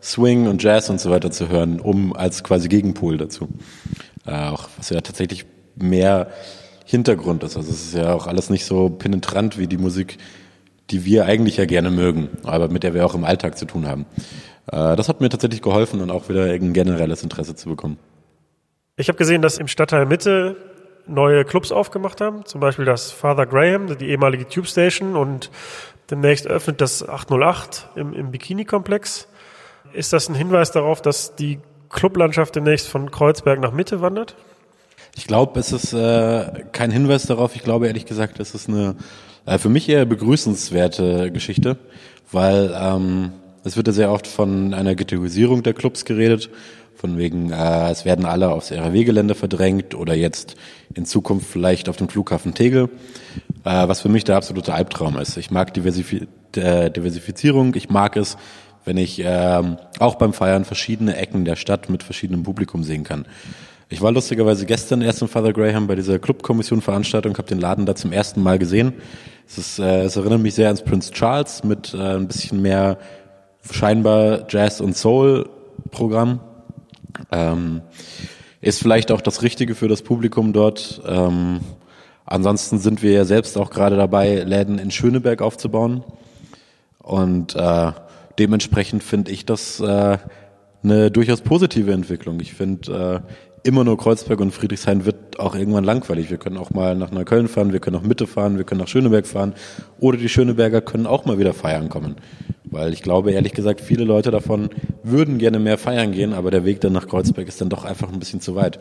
Swing 0.00 0.46
und 0.46 0.62
Jazz 0.62 0.90
und 0.90 1.00
so 1.00 1.10
weiter 1.10 1.32
zu 1.32 1.48
hören, 1.48 1.80
um 1.80 2.14
als 2.14 2.44
quasi 2.44 2.68
Gegenpol 2.68 3.16
dazu. 3.16 3.48
Äh, 4.24 4.48
auch 4.48 4.68
was 4.76 4.90
ja 4.90 5.00
tatsächlich 5.00 5.46
mehr 5.74 6.28
Hintergrund 6.84 7.42
ist. 7.42 7.56
Also 7.56 7.72
es 7.72 7.86
ist 7.86 7.94
ja 7.94 8.12
auch 8.12 8.28
alles 8.28 8.50
nicht 8.50 8.64
so 8.64 8.90
penetrant 8.90 9.58
wie 9.58 9.66
die 9.66 9.78
Musik, 9.78 10.18
die 10.90 11.04
wir 11.04 11.24
eigentlich 11.24 11.56
ja 11.56 11.64
gerne 11.64 11.90
mögen, 11.90 12.28
aber 12.44 12.68
mit 12.68 12.82
der 12.82 12.94
wir 12.94 13.06
auch 13.06 13.14
im 13.14 13.24
Alltag 13.24 13.58
zu 13.58 13.64
tun 13.64 13.88
haben. 13.88 14.06
Äh, 14.70 14.96
das 14.96 15.08
hat 15.08 15.20
mir 15.20 15.28
tatsächlich 15.28 15.62
geholfen 15.62 16.00
und 16.00 16.10
auch 16.10 16.28
wieder 16.28 16.44
ein 16.44 16.72
generelles 16.72 17.22
Interesse 17.22 17.54
zu 17.54 17.68
bekommen. 17.68 17.98
Ich 18.96 19.08
habe 19.08 19.18
gesehen, 19.18 19.42
dass 19.42 19.58
im 19.58 19.68
Stadtteil 19.68 20.06
Mitte 20.06 20.56
neue 21.06 21.44
Clubs 21.44 21.72
aufgemacht 21.72 22.20
haben, 22.20 22.46
zum 22.46 22.60
Beispiel 22.60 22.84
das 22.84 23.10
Father 23.10 23.46
Graham, 23.46 23.98
die 23.98 24.08
ehemalige 24.08 24.48
Tube 24.48 24.66
Station 24.66 25.16
und 25.16 25.50
demnächst 26.10 26.46
öffnet 26.46 26.80
das 26.80 27.06
808 27.06 27.88
im, 27.96 28.14
im 28.14 28.30
Bikini-Komplex. 28.30 29.28
Ist 29.92 30.12
das 30.12 30.28
ein 30.28 30.34
Hinweis 30.34 30.72
darauf, 30.72 31.02
dass 31.02 31.36
die 31.36 31.60
Clublandschaft 31.90 32.56
demnächst 32.56 32.88
von 32.88 33.10
Kreuzberg 33.10 33.60
nach 33.60 33.72
Mitte 33.72 34.00
wandert? 34.00 34.36
Ich 35.16 35.26
glaube, 35.26 35.60
es 35.60 35.72
ist 35.72 35.92
äh, 35.92 36.64
kein 36.72 36.90
Hinweis 36.90 37.26
darauf. 37.26 37.54
Ich 37.54 37.62
glaube 37.62 37.86
ehrlich 37.86 38.06
gesagt, 38.06 38.40
es 38.40 38.54
ist 38.54 38.68
eine 38.68 38.96
äh, 39.46 39.58
für 39.58 39.68
mich 39.68 39.88
eher 39.88 40.04
begrüßenswerte 40.04 41.30
Geschichte, 41.30 41.76
weil 42.32 42.74
ähm, 42.76 43.32
es 43.64 43.76
wird 43.76 43.86
ja 43.86 43.92
sehr 43.92 44.12
oft 44.12 44.26
von 44.26 44.74
einer 44.74 44.94
Ghettoisierung 44.94 45.62
der 45.62 45.74
Clubs 45.74 46.04
geredet, 46.04 46.50
von 46.94 47.18
wegen, 47.18 47.50
äh, 47.50 47.90
es 47.90 48.04
werden 48.04 48.24
alle 48.24 48.50
aufs 48.50 48.70
RW-Gelände 48.70 49.34
verdrängt 49.34 49.94
oder 49.94 50.14
jetzt 50.14 50.54
in 50.94 51.04
Zukunft 51.04 51.46
vielleicht 51.46 51.88
auf 51.88 51.96
dem 51.96 52.08
Flughafen 52.08 52.54
Tegel, 52.54 52.88
äh, 53.64 53.88
was 53.88 54.00
für 54.00 54.08
mich 54.08 54.24
der 54.24 54.36
absolute 54.36 54.72
Albtraum 54.72 55.18
ist. 55.18 55.36
Ich 55.36 55.50
mag 55.50 55.74
Diversifi 55.74 56.28
äh, 56.56 56.90
Diversifizierung, 56.90 57.74
ich 57.74 57.90
mag 57.90 58.16
es, 58.16 58.36
wenn 58.84 58.96
ich 58.96 59.18
äh, 59.24 59.62
auch 59.98 60.14
beim 60.16 60.32
Feiern 60.32 60.64
verschiedene 60.64 61.16
Ecken 61.16 61.44
der 61.44 61.56
Stadt 61.56 61.90
mit 61.90 62.02
verschiedenem 62.02 62.44
Publikum 62.44 62.84
sehen 62.84 63.02
kann. 63.02 63.26
Ich 63.88 64.00
war 64.00 64.12
lustigerweise 64.12 64.66
gestern 64.66 65.02
erst 65.02 65.20
in 65.20 65.28
Father 65.28 65.52
Graham 65.52 65.86
bei 65.86 65.94
dieser 65.94 66.18
Clubkommission-Veranstaltung, 66.18 67.36
habe 67.36 67.48
den 67.48 67.60
Laden 67.60 67.86
da 67.86 67.94
zum 67.94 68.12
ersten 68.12 68.42
Mal 68.42 68.58
gesehen. 68.58 68.94
Es, 69.46 69.58
ist, 69.58 69.78
äh, 69.78 70.02
es 70.04 70.16
erinnert 70.16 70.40
mich 70.40 70.54
sehr 70.54 70.68
ans 70.68 70.82
Prince 70.82 71.12
Charles 71.12 71.64
mit 71.64 71.92
äh, 71.92 72.16
ein 72.16 72.26
bisschen 72.26 72.62
mehr 72.62 72.98
scheinbar 73.70 74.46
Jazz 74.48 74.80
und 74.80 74.96
Soul 74.96 75.48
Programm. 75.90 76.40
Ähm, 77.30 77.82
ist 78.60 78.80
vielleicht 78.80 79.12
auch 79.12 79.20
das 79.20 79.42
Richtige 79.42 79.74
für 79.74 79.88
das 79.88 80.02
Publikum 80.02 80.52
dort. 80.52 81.02
Ähm, 81.06 81.60
ansonsten 82.24 82.78
sind 82.78 83.02
wir 83.02 83.12
ja 83.12 83.24
selbst 83.24 83.58
auch 83.58 83.70
gerade 83.70 83.96
dabei, 83.96 84.36
Läden 84.42 84.78
in 84.78 84.90
Schöneberg 84.90 85.42
aufzubauen. 85.42 86.02
Und 86.98 87.54
äh, 87.54 87.92
dementsprechend 88.38 89.02
finde 89.02 89.30
ich 89.32 89.44
das 89.44 89.80
äh, 89.80 90.18
eine 90.82 91.10
durchaus 91.10 91.42
positive 91.42 91.92
Entwicklung. 91.92 92.40
Ich 92.40 92.54
finde, 92.54 93.22
äh, 93.24 93.30
immer 93.64 93.82
nur 93.82 93.96
Kreuzberg 93.96 94.40
und 94.40 94.52
Friedrichshain 94.52 95.06
wird 95.06 95.40
auch 95.40 95.56
irgendwann 95.56 95.84
langweilig. 95.84 96.30
Wir 96.30 96.36
können 96.36 96.58
auch 96.58 96.70
mal 96.70 96.94
nach 96.94 97.10
Neukölln 97.10 97.48
fahren, 97.48 97.72
wir 97.72 97.80
können 97.80 97.96
nach 97.96 98.06
Mitte 98.06 98.26
fahren, 98.26 98.58
wir 98.58 98.64
können 98.64 98.82
nach 98.82 98.88
Schöneberg 98.88 99.26
fahren. 99.26 99.54
Oder 99.98 100.18
die 100.18 100.28
Schöneberger 100.28 100.82
können 100.82 101.06
auch 101.06 101.24
mal 101.24 101.38
wieder 101.38 101.54
feiern 101.54 101.88
kommen. 101.88 102.16
Weil 102.64 102.92
ich 102.92 103.02
glaube, 103.02 103.32
ehrlich 103.32 103.52
gesagt, 103.52 103.80
viele 103.80 104.04
Leute 104.04 104.30
davon 104.30 104.68
würden 105.02 105.38
gerne 105.38 105.58
mehr 105.58 105.78
feiern 105.78 106.12
gehen, 106.12 106.34
aber 106.34 106.50
der 106.50 106.66
Weg 106.66 106.82
dann 106.82 106.92
nach 106.92 107.08
Kreuzberg 107.08 107.48
ist 107.48 107.60
dann 107.60 107.70
doch 107.70 107.84
einfach 107.84 108.12
ein 108.12 108.18
bisschen 108.18 108.40
zu 108.40 108.54
weit. 108.54 108.80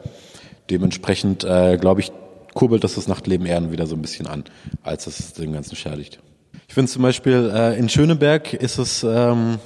Dementsprechend, 0.69 1.45
äh, 1.45 1.77
glaube 1.77 2.01
ich, 2.01 2.11
kurbelt 2.53 2.83
das 2.83 2.95
das 2.95 3.07
Nachtleben 3.07 3.45
eher 3.47 3.71
wieder 3.71 3.87
so 3.87 3.95
ein 3.95 4.01
bisschen 4.01 4.27
an, 4.27 4.43
als 4.83 5.05
dass 5.05 5.19
es 5.19 5.33
dem 5.33 5.53
Ganzen 5.53 5.77
schädigt. 5.77 6.19
Ich 6.67 6.73
finde 6.73 6.91
zum 6.91 7.03
Beispiel, 7.03 7.51
äh, 7.55 7.79
in 7.79 7.87
Schöneberg 7.87 8.53
ist 8.53 8.79
es, 8.79 9.03
ähm, 9.03 9.59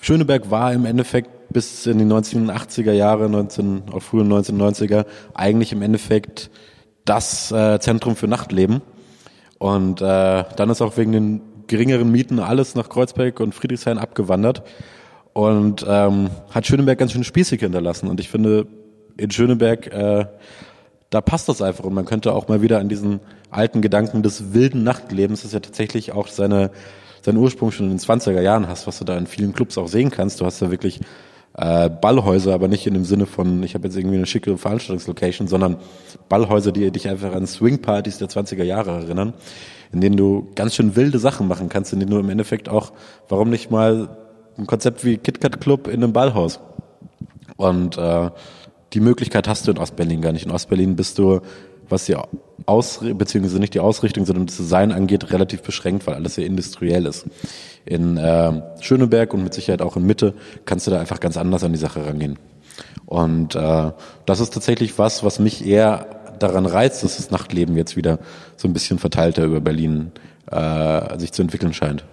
Schöneberg 0.00 0.50
war 0.50 0.72
im 0.72 0.84
Endeffekt 0.84 1.41
bis 1.52 1.86
in 1.86 1.98
die 1.98 2.04
1980er 2.04 2.92
Jahre, 2.92 3.28
19, 3.28 3.84
auch 3.92 4.02
frühen 4.02 4.32
1990er, 4.32 5.06
eigentlich 5.34 5.72
im 5.72 5.82
Endeffekt 5.82 6.50
das 7.04 7.52
äh, 7.52 7.78
Zentrum 7.80 8.16
für 8.16 8.28
Nachtleben. 8.28 8.82
Und 9.58 10.00
äh, 10.00 10.44
dann 10.56 10.70
ist 10.70 10.82
auch 10.82 10.96
wegen 10.96 11.12
den 11.12 11.40
geringeren 11.66 12.10
Mieten 12.10 12.38
alles 12.38 12.74
nach 12.74 12.88
Kreuzberg 12.88 13.40
und 13.40 13.54
Friedrichshain 13.54 13.98
abgewandert 13.98 14.62
und 15.32 15.84
ähm, 15.88 16.30
hat 16.50 16.66
Schöneberg 16.66 16.98
ganz 16.98 17.12
schön 17.12 17.24
spießig 17.24 17.60
hinterlassen. 17.60 18.08
Und 18.08 18.20
ich 18.20 18.28
finde, 18.28 18.66
in 19.16 19.30
Schöneberg, 19.30 19.86
äh, 19.92 20.26
da 21.10 21.20
passt 21.20 21.48
das 21.48 21.62
einfach. 21.62 21.84
Und 21.84 21.94
man 21.94 22.04
könnte 22.04 22.32
auch 22.32 22.48
mal 22.48 22.62
wieder 22.62 22.78
an 22.78 22.88
diesen 22.88 23.20
alten 23.50 23.82
Gedanken 23.82 24.22
des 24.22 24.52
wilden 24.52 24.82
Nachtlebens, 24.82 25.42
das 25.42 25.52
ja 25.52 25.60
tatsächlich 25.60 26.12
auch 26.12 26.28
seine, 26.28 26.70
seinen 27.22 27.38
Ursprung 27.38 27.70
schon 27.70 27.86
in 27.86 27.92
den 27.92 28.00
20er 28.00 28.40
Jahren 28.40 28.68
hast, 28.68 28.86
was 28.86 28.98
du 28.98 29.04
da 29.04 29.16
in 29.16 29.26
vielen 29.26 29.52
Clubs 29.52 29.78
auch 29.78 29.88
sehen 29.88 30.10
kannst. 30.10 30.40
Du 30.40 30.46
hast 30.46 30.60
da 30.60 30.70
wirklich 30.70 31.00
äh, 31.54 31.90
Ballhäuser, 31.90 32.54
aber 32.54 32.68
nicht 32.68 32.86
in 32.86 32.94
dem 32.94 33.04
Sinne 33.04 33.26
von, 33.26 33.62
ich 33.62 33.74
habe 33.74 33.86
jetzt 33.86 33.96
irgendwie 33.96 34.16
eine 34.16 34.26
schicke 34.26 34.56
Veranstaltungslocation, 34.56 35.48
sondern 35.48 35.76
Ballhäuser, 36.28 36.72
die 36.72 36.90
dich 36.90 37.08
einfach 37.08 37.34
an 37.34 37.46
Swingpartys 37.46 38.18
der 38.18 38.28
20er 38.28 38.64
Jahre 38.64 38.90
erinnern 38.90 39.34
in 39.92 40.00
denen 40.00 40.16
du 40.16 40.48
ganz 40.54 40.74
schön 40.74 40.96
wilde 40.96 41.18
Sachen 41.18 41.46
machen 41.46 41.68
kannst, 41.68 41.92
in 41.92 42.00
denen 42.00 42.10
du 42.10 42.18
im 42.18 42.30
Endeffekt 42.30 42.68
auch, 42.68 42.92
warum 43.28 43.50
nicht 43.50 43.70
mal 43.70 44.08
ein 44.58 44.66
Konzept 44.66 45.04
wie 45.04 45.18
KitKat 45.18 45.60
Club 45.60 45.86
in 45.86 46.02
einem 46.02 46.12
Ballhaus. 46.12 46.60
Und 47.56 47.98
äh, 47.98 48.30
die 48.94 49.00
Möglichkeit 49.00 49.46
hast 49.48 49.66
du 49.66 49.70
in 49.70 49.78
Ostberlin 49.78 50.22
gar 50.22 50.32
nicht. 50.32 50.46
In 50.46 50.50
Ostberlin 50.50 50.96
bist 50.96 51.18
du, 51.18 51.40
was 51.92 52.06
die 52.06 52.16
Aus 52.66 53.00
beziehungsweise 53.02 53.60
nicht 53.60 53.74
die 53.74 53.80
Ausrichtung, 53.80 54.26
sondern 54.26 54.46
das 54.46 54.56
Design 54.56 54.90
angeht, 54.90 55.32
relativ 55.32 55.62
beschränkt, 55.62 56.06
weil 56.06 56.14
alles 56.14 56.34
sehr 56.34 56.46
industriell 56.46 57.06
ist. 57.06 57.26
In 57.84 58.16
äh, 58.16 58.62
Schöneberg 58.80 59.32
und 59.34 59.44
mit 59.44 59.54
Sicherheit 59.54 59.82
auch 59.82 59.96
in 59.96 60.04
Mitte 60.04 60.34
kannst 60.64 60.86
du 60.86 60.90
da 60.90 60.98
einfach 60.98 61.20
ganz 61.20 61.36
anders 61.36 61.62
an 61.62 61.72
die 61.72 61.78
Sache 61.78 62.04
rangehen. 62.04 62.38
Und 63.06 63.54
äh, 63.54 63.92
das 64.26 64.40
ist 64.40 64.54
tatsächlich 64.54 64.98
was, 64.98 65.22
was 65.22 65.38
mich 65.38 65.66
eher 65.66 66.06
daran 66.38 66.66
reizt, 66.66 67.04
dass 67.04 67.16
das 67.16 67.30
Nachtleben 67.30 67.76
jetzt 67.76 67.96
wieder 67.96 68.18
so 68.56 68.66
ein 68.66 68.72
bisschen 68.72 68.98
verteilter 68.98 69.44
über 69.44 69.60
Berlin 69.60 70.12
äh, 70.50 71.18
sich 71.18 71.32
zu 71.32 71.42
entwickeln 71.42 71.74
scheint. 71.74 72.04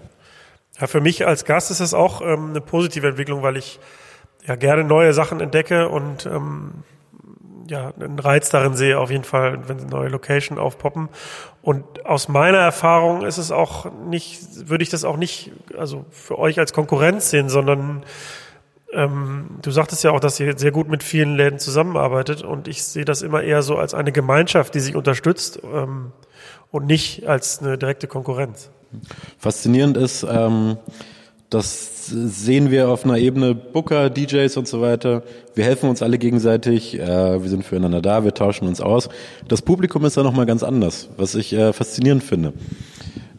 Ja, 0.80 0.88
für 0.88 1.02
mich 1.02 1.26
als 1.26 1.46
Gast 1.46 1.72
ist 1.72 1.80
es 1.80 1.94
auch 1.94 2.22
ähm, 2.22 2.52
eine 2.52 2.62
positive 2.62 3.08
Entwicklung, 3.08 3.44
weil 3.44 3.58
ich 3.58 3.80
ja 4.46 4.56
gerne 4.56 4.84
neue 4.84 5.14
Sachen 5.14 5.42
entdecke 5.42 5.90
und 5.90 6.26
ähm, 6.26 6.84
ja, 7.70 7.94
einen 8.00 8.20
Reiz 8.20 8.50
darin 8.50 8.76
sehe, 8.76 9.00
auf 9.00 9.12
jeden 9.12 9.24
Fall, 9.24 9.68
wenn 9.68 9.88
neue 9.88 10.10
Location 10.10 10.58
aufpoppen. 10.58 11.10
Und 11.62 12.06
aus 12.06 12.28
meiner 12.28 12.58
Erfahrung 12.58 13.26
ist 13.26 13.38
es 13.38 13.52
auch 13.52 13.92
nicht, 14.08 14.68
würde 14.70 14.84
ich 14.84 14.90
das 14.90 15.04
auch 15.04 15.18
nicht, 15.18 15.52
also 15.78 16.06
für 16.10 16.40
euch 16.40 16.60
als 16.60 16.74
Konkurrenz 16.74 17.30
sehen, 17.30 17.50
sondern 17.50 18.04
ähm, 18.92 19.60
du 19.62 19.70
sagtest 19.70 20.04
ja 20.04 20.12
auch, 20.12 20.20
dass 20.20 20.40
ihr 20.40 20.58
sehr 20.58 20.72
gut 20.72 20.90
mit 20.90 21.04
vielen 21.04 21.36
Läden 21.36 21.60
zusammenarbeitet 21.60 22.42
und 22.42 22.68
ich 22.68 22.84
sehe 22.84 23.06
das 23.06 23.22
immer 23.22 23.44
eher 23.44 23.62
so 23.62 23.78
als 23.78 23.94
eine 23.94 24.12
Gemeinschaft, 24.12 24.74
die 24.74 24.80
sich 24.80 24.96
unterstützt 24.96 25.60
ähm, 25.64 26.12
und 26.72 26.88
nicht 26.88 27.28
als 27.28 27.60
eine 27.60 27.78
direkte 27.78 28.08
Konkurrenz. 28.08 28.72
Faszinierend 29.38 29.96
ist, 29.96 30.24
ähm, 30.24 30.78
das 31.50 32.06
sehen 32.08 32.70
wir 32.70 32.90
auf 32.90 33.06
einer 33.06 33.18
Ebene 33.18 33.56
Booker, 33.56 34.10
DJs 34.10 34.56
und 34.58 34.68
so 34.68 34.82
weiter. 34.82 35.24
Wir 35.56 35.64
helfen 35.64 35.90
uns 35.90 36.02
alle 36.04 36.18
gegenseitig, 36.20 37.00
äh, 37.00 37.42
wir 37.42 37.50
sind 37.50 37.64
füreinander 37.64 38.02
da, 38.02 38.24
wir 38.24 38.34
tauschen 38.34 38.68
uns 38.68 38.82
aus. 38.82 39.10
Das 39.48 39.62
Publikum 39.62 40.06
ist 40.06 40.16
da 40.16 40.24
nochmal 40.24 40.46
ganz 40.46 40.64
anders, 40.64 41.10
was 41.18 41.34
ich 41.34 41.54
äh, 41.54 41.74
faszinierend 41.74 42.24
finde. 42.24 42.54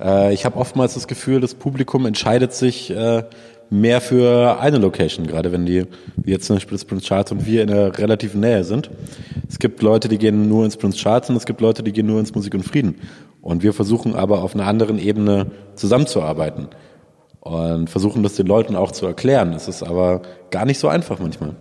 Äh, 0.00 0.34
ich 0.34 0.44
habe 0.44 0.56
oftmals 0.56 0.94
das 0.94 1.06
Gefühl, 1.06 1.40
das 1.40 1.54
Publikum 1.54 2.04
entscheidet 2.04 2.52
sich 2.52 2.90
äh, 2.90 3.24
mehr 3.70 4.00
für 4.00 4.58
eine 4.61 4.78
Location, 4.78 5.28
gerade 5.28 5.52
wenn 5.52 5.64
die, 5.64 5.86
wie 6.16 6.32
jetzt 6.32 6.46
zum 6.46 6.56
Beispiel 6.56 6.76
das 6.76 6.84
Prince 6.84 7.06
Charles 7.06 7.30
und 7.30 7.46
wir 7.46 7.62
in 7.62 7.68
der 7.68 7.96
relativen 7.96 8.40
Nähe 8.40 8.64
sind. 8.64 8.90
Es 9.48 9.61
gibt 9.61 9.82
Leute, 9.82 10.08
die 10.08 10.18
gehen 10.18 10.48
nur 10.48 10.64
ins 10.64 10.76
Prince 10.76 10.98
Charles 10.98 11.30
und 11.30 11.36
es 11.36 11.46
gibt 11.46 11.61
Leute, 11.61 11.84
die 11.84 11.92
gehen 11.92 12.06
nur 12.06 12.18
ins 12.18 12.34
Musik 12.34 12.54
und 12.54 12.64
Frieden. 12.64 12.96
Und 13.40 13.62
wir 13.62 13.72
versuchen 13.72 14.16
aber 14.16 14.42
auf 14.42 14.54
einer 14.54 14.66
anderen 14.66 14.98
Ebene 14.98 15.46
zusammenzuarbeiten 15.76 16.68
und 17.41 17.88
versuchen 17.88 18.22
das 18.22 18.34
den 18.34 18.47
Leuten 18.47 18.76
auch 18.76 18.93
zu 18.93 19.07
erklären. 19.07 19.53
Es 19.53 19.68
ist 19.68 19.82
aber 19.82 20.22
gar 20.51 20.64
nicht 20.64 20.78
so 20.78 20.88
einfach 20.88 21.18
manchmal. 21.18 21.55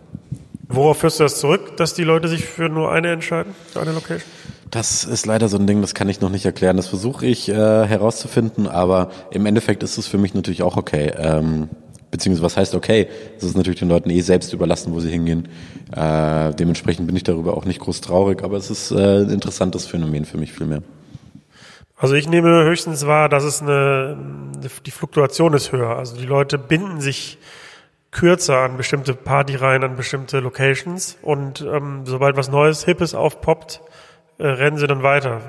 Worauf 0.68 0.98
führst 1.00 1.20
du 1.20 1.24
das 1.24 1.40
zurück, 1.40 1.78
dass 1.78 1.96
die 1.96 2.04
Leute 2.04 2.28
sich 2.28 2.46
für 2.46 2.70
nur 2.70 2.92
eine 2.92 3.12
entscheiden, 3.12 3.56
für 3.72 3.82
eine 3.82 3.92
Location? 3.92 4.30
Das 4.70 5.04
ist 5.04 5.26
leider 5.26 5.48
so 5.48 5.58
ein 5.58 5.66
Ding, 5.66 5.82
das 5.82 5.96
kann 5.96 6.10
ich 6.10 6.22
noch 6.22 6.30
nicht 6.30 6.46
erklären. 6.46 6.78
Das 6.78 6.88
versuche 6.88 7.26
ich 7.26 7.50
äh, 7.50 7.54
herauszufinden, 7.54 8.68
aber 8.68 9.10
im 9.32 9.48
Endeffekt 9.48 9.82
ist 9.82 9.98
es 9.98 10.06
für 10.06 10.20
mich 10.20 10.36
natürlich 10.36 10.62
auch 10.62 10.78
okay. 10.78 11.12
Ähm, 11.18 11.70
beziehungsweise 12.12 12.46
was 12.46 12.58
heißt 12.58 12.76
okay? 12.76 13.08
Es 13.38 13.44
ist 13.44 13.58
natürlich 13.58 13.80
den 13.80 13.90
Leuten 13.90 14.12
eh 14.12 14.22
selbst 14.22 14.54
überlassen, 14.54 14.94
wo 14.94 15.00
sie 15.00 15.10
hingehen. 15.10 15.48
Äh, 15.92 16.54
dementsprechend 16.54 17.08
bin 17.08 17.16
ich 17.16 17.24
darüber 17.24 17.58
auch 17.58 17.66
nicht 17.66 17.80
groß 17.80 18.02
traurig, 18.02 18.44
aber 18.44 18.58
es 18.58 18.70
ist 18.70 18.92
äh, 18.92 19.22
ein 19.22 19.32
interessantes 19.32 19.88
Phänomen 19.88 20.26
für 20.26 20.38
mich 20.38 20.54
vielmehr. 20.54 20.84
Also 22.00 22.16
ich 22.16 22.30
nehme 22.30 22.64
höchstens 22.64 23.06
wahr, 23.06 23.28
dass 23.28 23.44
es 23.44 23.62
eine, 23.62 24.18
die 24.86 24.92
Fluktuation 24.92 25.54
ist 25.54 25.74
höher. 25.74 25.98
Also 25.98 26.16
die 26.16 26.26
Leute 26.26 26.58
binden 26.58 27.02
sich 27.02 27.38
kürzer 28.12 28.60
an 28.60 28.78
bestimmte 28.78 29.14
Partyreihen, 29.14 29.84
an 29.84 29.98
bestimmte 29.98 30.40
Locations 30.40 31.18
und 31.22 31.60
ähm, 31.62 32.06
sobald 32.06 32.38
was 32.38 32.50
Neues, 32.50 32.86
Hippes 32.86 33.14
aufpoppt, 33.14 33.82
äh, 34.38 34.48
rennen 34.48 34.78
sie 34.78 34.88
dann 34.88 35.04
weiter. 35.04 35.42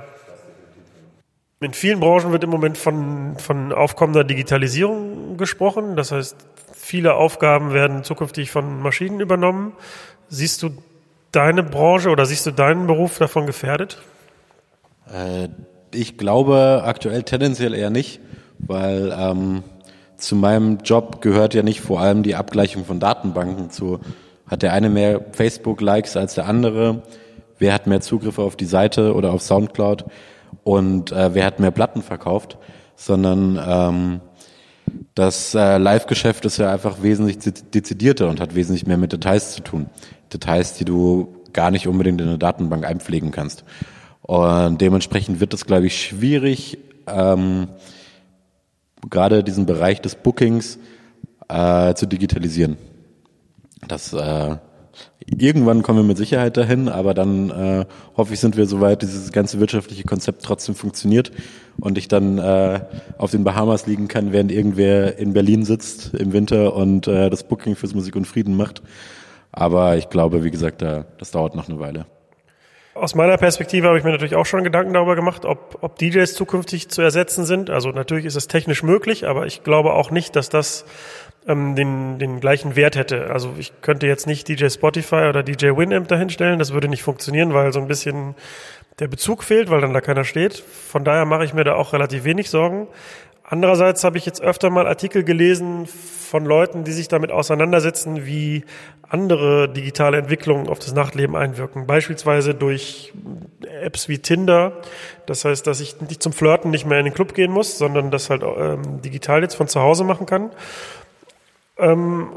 In 1.61 1.73
vielen 1.73 2.01
Branchen 2.01 2.33
wird 2.33 2.43
im 2.43 2.51
Moment 2.51 2.77
von, 2.79 3.37
von 3.39 3.73
aufkommender 3.73 4.25
Digitalisierung 4.25 5.37
gesprochen. 5.37 5.95
Das 5.95 6.11
heißt, 6.11 6.37
viele 6.75 7.15
Aufgaben 7.15 7.73
werden 7.73 8.03
zukünftig 8.03 8.51
von 8.51 8.83
Maschinen 8.83 9.21
übernommen. 9.21 9.75
Siehst 10.29 10.65
du 10.65 10.71
deine 11.31 11.63
Branche 11.63 12.11
oder 12.11 12.27
siehst 12.27 12.45
du 12.47 12.51
deinen 12.51 12.89
Beruf 12.89 13.19
davon 13.19 13.47
gefährdet? 13.47 14.03
Äh, 15.13 15.49
ich 15.93 16.19
glaube 16.19 16.83
aktuell 16.85 17.23
tendenziell 17.23 17.75
eher 17.75 17.91
nicht, 17.91 18.21
weil 18.59 19.15
ähm, 19.17 19.63
zu 20.17 20.37
meinem 20.37 20.79
Job 20.85 21.23
gehört 21.23 21.55
ja 21.55 21.63
nicht 21.63 21.81
vor 21.81 22.01
allem 22.01 22.23
die 22.23 22.35
Abgleichung 22.35 22.85
von 22.85 23.01
Datenbanken 23.01 23.71
zu. 23.71 24.01
Hat 24.47 24.63
der 24.63 24.73
eine 24.73 24.91
mehr 24.91 25.25
Facebook-Likes 25.33 26.17
als 26.17 26.35
der 26.35 26.47
andere? 26.47 27.03
Wer 27.59 27.73
hat 27.73 27.87
mehr 27.87 28.01
Zugriffe 28.01 28.43
auf 28.43 28.57
die 28.57 28.67
Seite 28.67 29.15
oder 29.15 29.33
auf 29.33 29.43
Soundcloud? 29.43 30.05
Und 30.65 31.13
äh, 31.13 31.35
wer 31.35 31.47
hat 31.47 31.61
mehr 31.61 31.71
Platten 31.71 32.03
verkauft? 32.03 32.59
Sondern 32.97 33.59
ähm, 33.65 34.21
das 35.15 35.55
äh, 35.55 35.79
Live-Geschäft 35.79 36.45
ist 36.45 36.59
ja 36.59 36.73
einfach 36.73 37.03
wesentlich 37.03 37.39
dezidierter 37.39 38.29
und 38.29 38.41
hat 38.41 38.55
wesentlich 38.55 38.87
mehr 38.87 38.97
mit 38.97 39.13
Details 39.13 39.53
zu 39.53 39.63
tun. 39.63 39.87
Details, 40.33 40.75
die 40.75 40.85
du 40.85 41.35
gar 41.53 41.71
nicht 41.71 41.87
unbedingt 41.87 42.21
in 42.21 42.29
eine 42.29 42.39
Datenbank 42.39 42.85
einpflegen 42.85 43.31
kannst. 43.31 43.65
Und 44.31 44.81
dementsprechend 44.81 45.41
wird 45.41 45.55
es, 45.55 45.67
glaube 45.67 45.87
ich, 45.87 46.01
schwierig, 46.01 46.79
ähm, 47.09 47.67
gerade 49.11 49.43
diesen 49.43 49.67
Bereich 49.67 50.01
des 50.01 50.15
Bookings 50.15 50.79
äh, 51.49 51.95
zu 51.95 52.07
digitalisieren. 52.07 52.77
Das 53.89 54.13
äh, 54.13 54.57
irgendwann 55.27 55.83
kommen 55.83 55.99
wir 55.99 56.05
mit 56.05 56.17
Sicherheit 56.17 56.57
dahin, 56.57 56.89
aber 56.89 57.13
dann 57.13 57.51
äh, 57.51 57.87
hoffe 58.17 58.35
ich, 58.35 58.39
sind 58.39 58.57
wir 58.57 58.67
soweit, 58.67 59.03
dieses 59.03 59.33
ganze 59.33 59.59
wirtschaftliche 59.59 60.05
Konzept 60.05 60.45
trotzdem 60.45 60.77
funktioniert 60.77 61.33
und 61.81 61.99
ich 61.99 62.07
dann 62.07 62.39
äh, 62.39 62.83
auf 63.19 63.33
den 63.33 63.43
Bahamas 63.43 63.89
liegen 63.89 64.07
kann, 64.07 64.31
während 64.31 64.53
irgendwer 64.53 65.19
in 65.19 65.33
Berlin 65.33 65.65
sitzt 65.65 66.15
im 66.15 66.33
Winter 66.33 66.77
und 66.77 67.09
äh, 67.09 67.31
das 67.31 67.43
Booking 67.43 67.75
fürs 67.75 67.95
Musik 67.95 68.15
und 68.15 68.29
Frieden 68.29 68.57
macht. 68.57 68.81
Aber 69.51 69.97
ich 69.97 70.09
glaube, 70.09 70.45
wie 70.45 70.53
gesagt, 70.53 70.83
da, 70.83 71.05
das 71.19 71.33
dauert 71.33 71.57
noch 71.57 71.69
eine 71.69 71.81
Weile. 71.81 72.07
Aus 72.95 73.15
meiner 73.15 73.37
Perspektive 73.37 73.87
habe 73.87 73.99
ich 73.99 74.05
mir 74.05 74.11
natürlich 74.11 74.35
auch 74.35 74.47
schon 74.47 74.65
Gedanken 74.65 74.93
darüber 74.93 75.15
gemacht, 75.15 75.45
ob, 75.45 75.79
ob 75.81 75.97
DJs 75.97 76.35
zukünftig 76.35 76.89
zu 76.89 77.03
ersetzen 77.03 77.45
sind. 77.45 77.71
Also 77.71 77.91
natürlich 77.91 78.25
ist 78.25 78.35
es 78.35 78.49
technisch 78.49 78.83
möglich, 78.83 79.29
aber 79.29 79.47
ich 79.47 79.63
glaube 79.63 79.93
auch 79.93 80.11
nicht, 80.11 80.35
dass 80.35 80.49
das 80.49 80.85
ähm, 81.47 81.77
den, 81.77 82.19
den 82.19 82.41
gleichen 82.41 82.75
Wert 82.75 82.97
hätte. 82.97 83.31
Also 83.31 83.55
ich 83.59 83.81
könnte 83.81 84.09
jetzt 84.09 84.27
nicht 84.27 84.49
DJ 84.49 84.69
Spotify 84.69 85.29
oder 85.29 85.45
DJ 85.45 85.77
Winamp 85.77 86.09
dahinstellen, 86.09 86.59
das 86.59 86.73
würde 86.73 86.89
nicht 86.89 87.05
funktionieren, 87.05 87.55
weil 87.55 87.73
so 87.73 87.81
ein 87.81 87.87
bisschen 87.87 88.35
der 88.99 89.07
Bezug 89.07 89.45
fehlt, 89.45 89.71
weil 89.71 89.81
dann 89.81 89.95
da 89.95 90.01
keiner 90.01 90.25
steht. 90.25 90.55
Von 90.55 91.05
daher 91.05 91.25
mache 91.27 91.45
ich 91.45 91.55
mir 91.55 91.65
da 91.65 91.75
auch 91.75 91.93
relativ 91.93 92.25
wenig 92.25 92.51
Sorgen. 92.51 92.89
Andererseits 93.53 94.05
habe 94.05 94.17
ich 94.17 94.27
jetzt 94.27 94.41
öfter 94.41 94.71
mal 94.71 94.87
Artikel 94.87 95.25
gelesen 95.25 95.87
von 95.87 96.45
Leuten, 96.45 96.85
die 96.85 96.93
sich 96.93 97.09
damit 97.09 97.33
auseinandersetzen, 97.33 98.25
wie 98.25 98.65
andere 99.09 99.69
digitale 99.69 100.19
Entwicklungen 100.19 100.69
auf 100.69 100.79
das 100.79 100.95
Nachtleben 100.95 101.35
einwirken. 101.35 101.85
Beispielsweise 101.89 102.55
durch 102.55 103.13
Apps 103.83 104.09
wie 104.09 104.19
Tinder. 104.19 104.75
Das 105.27 105.45
heißt, 105.45 105.67
dass 105.67 105.81
ich 105.81 106.01
nicht 106.01 106.23
zum 106.23 106.33
Flirten 106.33 106.71
nicht 106.71 106.87
mehr 106.87 107.01
in 107.01 107.07
den 107.07 107.15
Club 107.15 107.35
gehen 107.35 107.51
muss, 107.51 107.77
sondern 107.77 108.13
das 108.13 108.31
halt 108.31 108.45
ähm, 108.45 109.03
digital 109.03 109.43
jetzt 109.43 109.57
von 109.57 109.67
zu 109.67 109.81
Hause 109.81 110.05
machen 110.05 110.27
kann. 110.27 110.51
Ähm, 111.77 112.29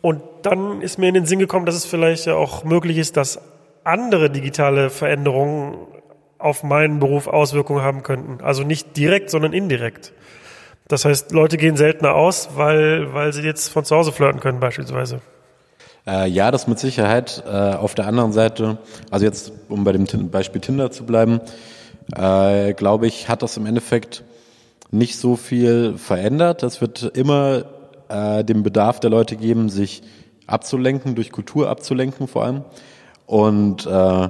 und 0.00 0.22
dann 0.42 0.80
ist 0.80 0.96
mir 0.96 1.08
in 1.08 1.14
den 1.14 1.26
Sinn 1.26 1.40
gekommen, 1.40 1.66
dass 1.66 1.74
es 1.74 1.86
vielleicht 1.86 2.26
ja 2.26 2.36
auch 2.36 2.62
möglich 2.62 2.98
ist, 2.98 3.16
dass 3.16 3.40
andere 3.82 4.30
digitale 4.30 4.90
Veränderungen 4.90 5.76
auf 6.38 6.62
meinen 6.62 6.98
Beruf 7.00 7.26
Auswirkungen 7.26 7.82
haben 7.82 8.02
könnten. 8.02 8.42
Also 8.42 8.62
nicht 8.62 8.96
direkt, 8.96 9.30
sondern 9.30 9.52
indirekt. 9.52 10.12
Das 10.88 11.04
heißt, 11.04 11.32
Leute 11.32 11.56
gehen 11.56 11.76
seltener 11.76 12.14
aus, 12.14 12.50
weil, 12.54 13.12
weil 13.12 13.32
sie 13.32 13.42
jetzt 13.42 13.68
von 13.68 13.84
zu 13.84 13.96
Hause 13.96 14.12
flirten 14.12 14.40
können 14.40 14.60
beispielsweise. 14.60 15.20
Äh, 16.06 16.28
ja, 16.28 16.50
das 16.50 16.68
mit 16.68 16.78
Sicherheit. 16.78 17.42
Äh, 17.46 17.50
auf 17.50 17.94
der 17.94 18.06
anderen 18.06 18.32
Seite, 18.32 18.78
also 19.10 19.26
jetzt, 19.26 19.52
um 19.68 19.82
bei 19.82 19.92
dem 19.92 20.06
Beispiel 20.30 20.60
Tinder 20.60 20.90
zu 20.92 21.04
bleiben, 21.04 21.40
äh, 22.14 22.72
glaube 22.74 23.08
ich, 23.08 23.28
hat 23.28 23.42
das 23.42 23.56
im 23.56 23.66
Endeffekt 23.66 24.22
nicht 24.92 25.18
so 25.18 25.34
viel 25.34 25.98
verändert. 25.98 26.62
Das 26.62 26.80
wird 26.80 27.02
immer 27.02 27.64
äh, 28.08 28.44
den 28.44 28.62
Bedarf 28.62 29.00
der 29.00 29.10
Leute 29.10 29.34
geben, 29.34 29.68
sich 29.68 30.02
abzulenken, 30.46 31.16
durch 31.16 31.32
Kultur 31.32 31.68
abzulenken 31.68 32.28
vor 32.28 32.44
allem. 32.44 32.64
Und 33.26 33.86
äh, 33.86 34.28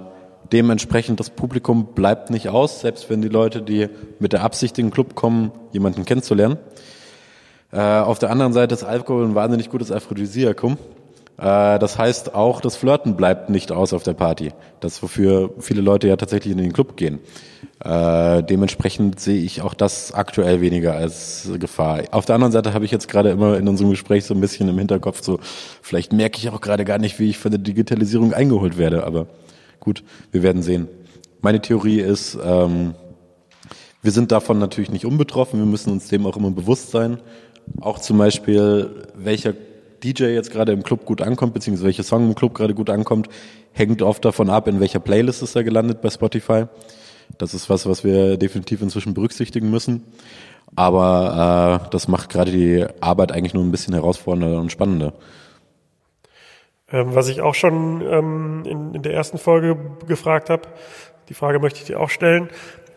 Dementsprechend 0.52 1.20
das 1.20 1.30
Publikum 1.30 1.94
bleibt 1.94 2.30
nicht 2.30 2.48
aus, 2.48 2.80
selbst 2.80 3.10
wenn 3.10 3.22
die 3.22 3.28
Leute, 3.28 3.62
die 3.62 3.88
mit 4.18 4.32
der 4.32 4.42
Absicht 4.42 4.78
in 4.78 4.86
den 4.86 4.92
Club 4.92 5.14
kommen, 5.14 5.52
jemanden 5.72 6.04
kennenzulernen. 6.04 6.58
Äh, 7.72 7.80
auf 7.80 8.18
der 8.18 8.30
anderen 8.30 8.52
Seite 8.52 8.74
ist 8.74 8.84
Alkohol 8.84 9.24
ein 9.24 9.34
wahnsinnig 9.34 9.70
gutes 9.70 9.90
Aphrodisiakum. 9.90 10.78
Äh, 11.38 11.78
das 11.78 11.98
heißt, 11.98 12.34
auch 12.34 12.60
das 12.60 12.76
Flirten 12.76 13.16
bleibt 13.16 13.50
nicht 13.50 13.72
aus 13.72 13.92
auf 13.92 14.02
der 14.02 14.14
Party. 14.14 14.52
Das, 14.80 15.02
wofür 15.02 15.50
viele 15.58 15.80
Leute 15.80 16.08
ja 16.08 16.16
tatsächlich 16.16 16.52
in 16.52 16.58
den 16.58 16.72
Club 16.72 16.96
gehen. 16.96 17.18
Äh, 17.84 18.42
dementsprechend 18.42 19.20
sehe 19.20 19.42
ich 19.42 19.60
auch 19.60 19.74
das 19.74 20.14
aktuell 20.14 20.60
weniger 20.60 20.94
als 20.94 21.50
Gefahr. 21.58 22.04
Auf 22.12 22.24
der 22.24 22.34
anderen 22.36 22.52
Seite 22.52 22.72
habe 22.72 22.84
ich 22.84 22.90
jetzt 22.90 23.08
gerade 23.08 23.30
immer 23.30 23.58
in 23.58 23.68
unserem 23.68 23.90
Gespräch 23.90 24.24
so 24.24 24.32
ein 24.32 24.40
bisschen 24.40 24.68
im 24.68 24.78
Hinterkopf 24.78 25.22
so, 25.22 25.38
vielleicht 25.82 26.12
merke 26.12 26.38
ich 26.38 26.48
auch 26.48 26.60
gerade 26.62 26.86
gar 26.86 26.98
nicht, 26.98 27.18
wie 27.18 27.28
ich 27.28 27.38
von 27.38 27.50
der 27.50 27.60
Digitalisierung 27.60 28.32
eingeholt 28.32 28.78
werde, 28.78 29.04
aber 29.04 29.26
Gut, 29.86 30.02
wir 30.32 30.42
werden 30.42 30.64
sehen. 30.64 30.88
Meine 31.42 31.62
Theorie 31.62 32.00
ist, 32.00 32.36
ähm, 32.44 32.96
wir 34.02 34.10
sind 34.10 34.32
davon 34.32 34.58
natürlich 34.58 34.90
nicht 34.90 35.06
unbetroffen, 35.06 35.60
wir 35.60 35.66
müssen 35.66 35.92
uns 35.92 36.08
dem 36.08 36.26
auch 36.26 36.36
immer 36.36 36.50
bewusst 36.50 36.90
sein. 36.90 37.18
Auch 37.80 38.00
zum 38.00 38.18
Beispiel, 38.18 39.06
welcher 39.14 39.54
DJ 40.02 40.24
jetzt 40.24 40.50
gerade 40.50 40.72
im 40.72 40.82
Club 40.82 41.04
gut 41.04 41.22
ankommt, 41.22 41.54
beziehungsweise 41.54 41.84
welcher 41.84 42.02
Song 42.02 42.26
im 42.26 42.34
Club 42.34 42.54
gerade 42.54 42.74
gut 42.74 42.90
ankommt, 42.90 43.28
hängt 43.70 44.02
oft 44.02 44.24
davon 44.24 44.50
ab, 44.50 44.66
in 44.66 44.80
welcher 44.80 44.98
Playlist 44.98 45.44
ist 45.44 45.54
er 45.54 45.62
gelandet 45.62 46.00
bei 46.02 46.10
Spotify. 46.10 46.64
Das 47.38 47.54
ist 47.54 47.70
was, 47.70 47.86
was 47.86 48.02
wir 48.02 48.38
definitiv 48.38 48.82
inzwischen 48.82 49.14
berücksichtigen 49.14 49.70
müssen. 49.70 50.02
Aber 50.74 51.84
äh, 51.84 51.90
das 51.92 52.08
macht 52.08 52.28
gerade 52.30 52.50
die 52.50 52.84
Arbeit 53.00 53.30
eigentlich 53.30 53.54
nur 53.54 53.62
ein 53.62 53.70
bisschen 53.70 53.94
herausfordernder 53.94 54.58
und 54.58 54.72
spannender. 54.72 55.12
Ähm, 56.92 57.14
was 57.14 57.28
ich 57.28 57.40
auch 57.40 57.54
schon 57.54 58.00
ähm, 58.00 58.62
in, 58.64 58.94
in 58.94 59.02
der 59.02 59.14
ersten 59.14 59.38
Folge 59.38 59.76
gefragt 60.06 60.50
habe, 60.50 60.62
die 61.28 61.34
Frage 61.34 61.58
möchte 61.58 61.80
ich 61.80 61.86
dir 61.86 61.98
auch 61.98 62.10
stellen. 62.10 62.48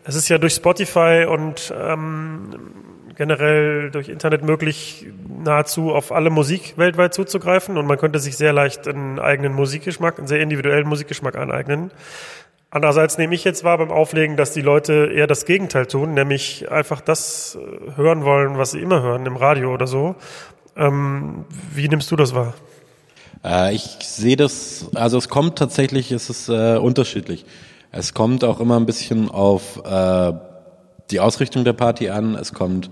Es 0.04 0.14
ist 0.14 0.28
ja 0.28 0.38
durch 0.38 0.54
Spotify 0.54 1.26
und 1.28 1.74
ähm, 1.76 2.72
generell 3.16 3.90
durch 3.90 4.08
Internet 4.08 4.44
möglich, 4.44 5.06
nahezu 5.28 5.92
auf 5.92 6.12
alle 6.12 6.30
Musik 6.30 6.74
weltweit 6.76 7.12
zuzugreifen 7.12 7.76
und 7.76 7.86
man 7.86 7.98
könnte 7.98 8.18
sich 8.18 8.36
sehr 8.36 8.52
leicht 8.52 8.88
einen 8.88 9.18
eigenen 9.18 9.52
Musikgeschmack, 9.52 10.18
einen 10.18 10.26
sehr 10.26 10.40
individuellen 10.40 10.88
Musikgeschmack 10.88 11.36
aneignen. 11.36 11.90
Andererseits 12.70 13.18
nehme 13.18 13.34
ich 13.34 13.42
jetzt 13.42 13.64
wahr 13.64 13.78
beim 13.78 13.90
Auflegen, 13.90 14.36
dass 14.36 14.52
die 14.52 14.62
Leute 14.62 15.10
eher 15.12 15.26
das 15.26 15.44
Gegenteil 15.44 15.86
tun, 15.86 16.14
nämlich 16.14 16.70
einfach 16.70 17.00
das 17.00 17.58
äh, 17.60 17.96
hören 17.96 18.24
wollen, 18.24 18.56
was 18.56 18.70
sie 18.70 18.80
immer 18.80 19.02
hören, 19.02 19.26
im 19.26 19.36
Radio 19.36 19.74
oder 19.74 19.88
so. 19.88 20.14
Ähm, 20.76 21.44
wie 21.74 21.88
nimmst 21.88 22.10
du 22.12 22.16
das 22.16 22.34
wahr? 22.34 22.54
Äh, 23.44 23.74
ich 23.74 23.82
sehe 24.02 24.36
das, 24.36 24.86
also 24.94 25.18
es 25.18 25.28
kommt 25.28 25.56
tatsächlich, 25.56 26.12
es 26.12 26.30
ist 26.30 26.48
äh, 26.48 26.76
unterschiedlich. 26.76 27.44
Es 27.92 28.14
kommt 28.14 28.44
auch 28.44 28.60
immer 28.60 28.78
ein 28.78 28.86
bisschen 28.86 29.30
auf 29.30 29.82
äh, 29.84 30.32
die 31.10 31.20
Ausrichtung 31.20 31.64
der 31.64 31.72
Party 31.72 32.08
an, 32.08 32.36
es 32.36 32.52
kommt 32.52 32.90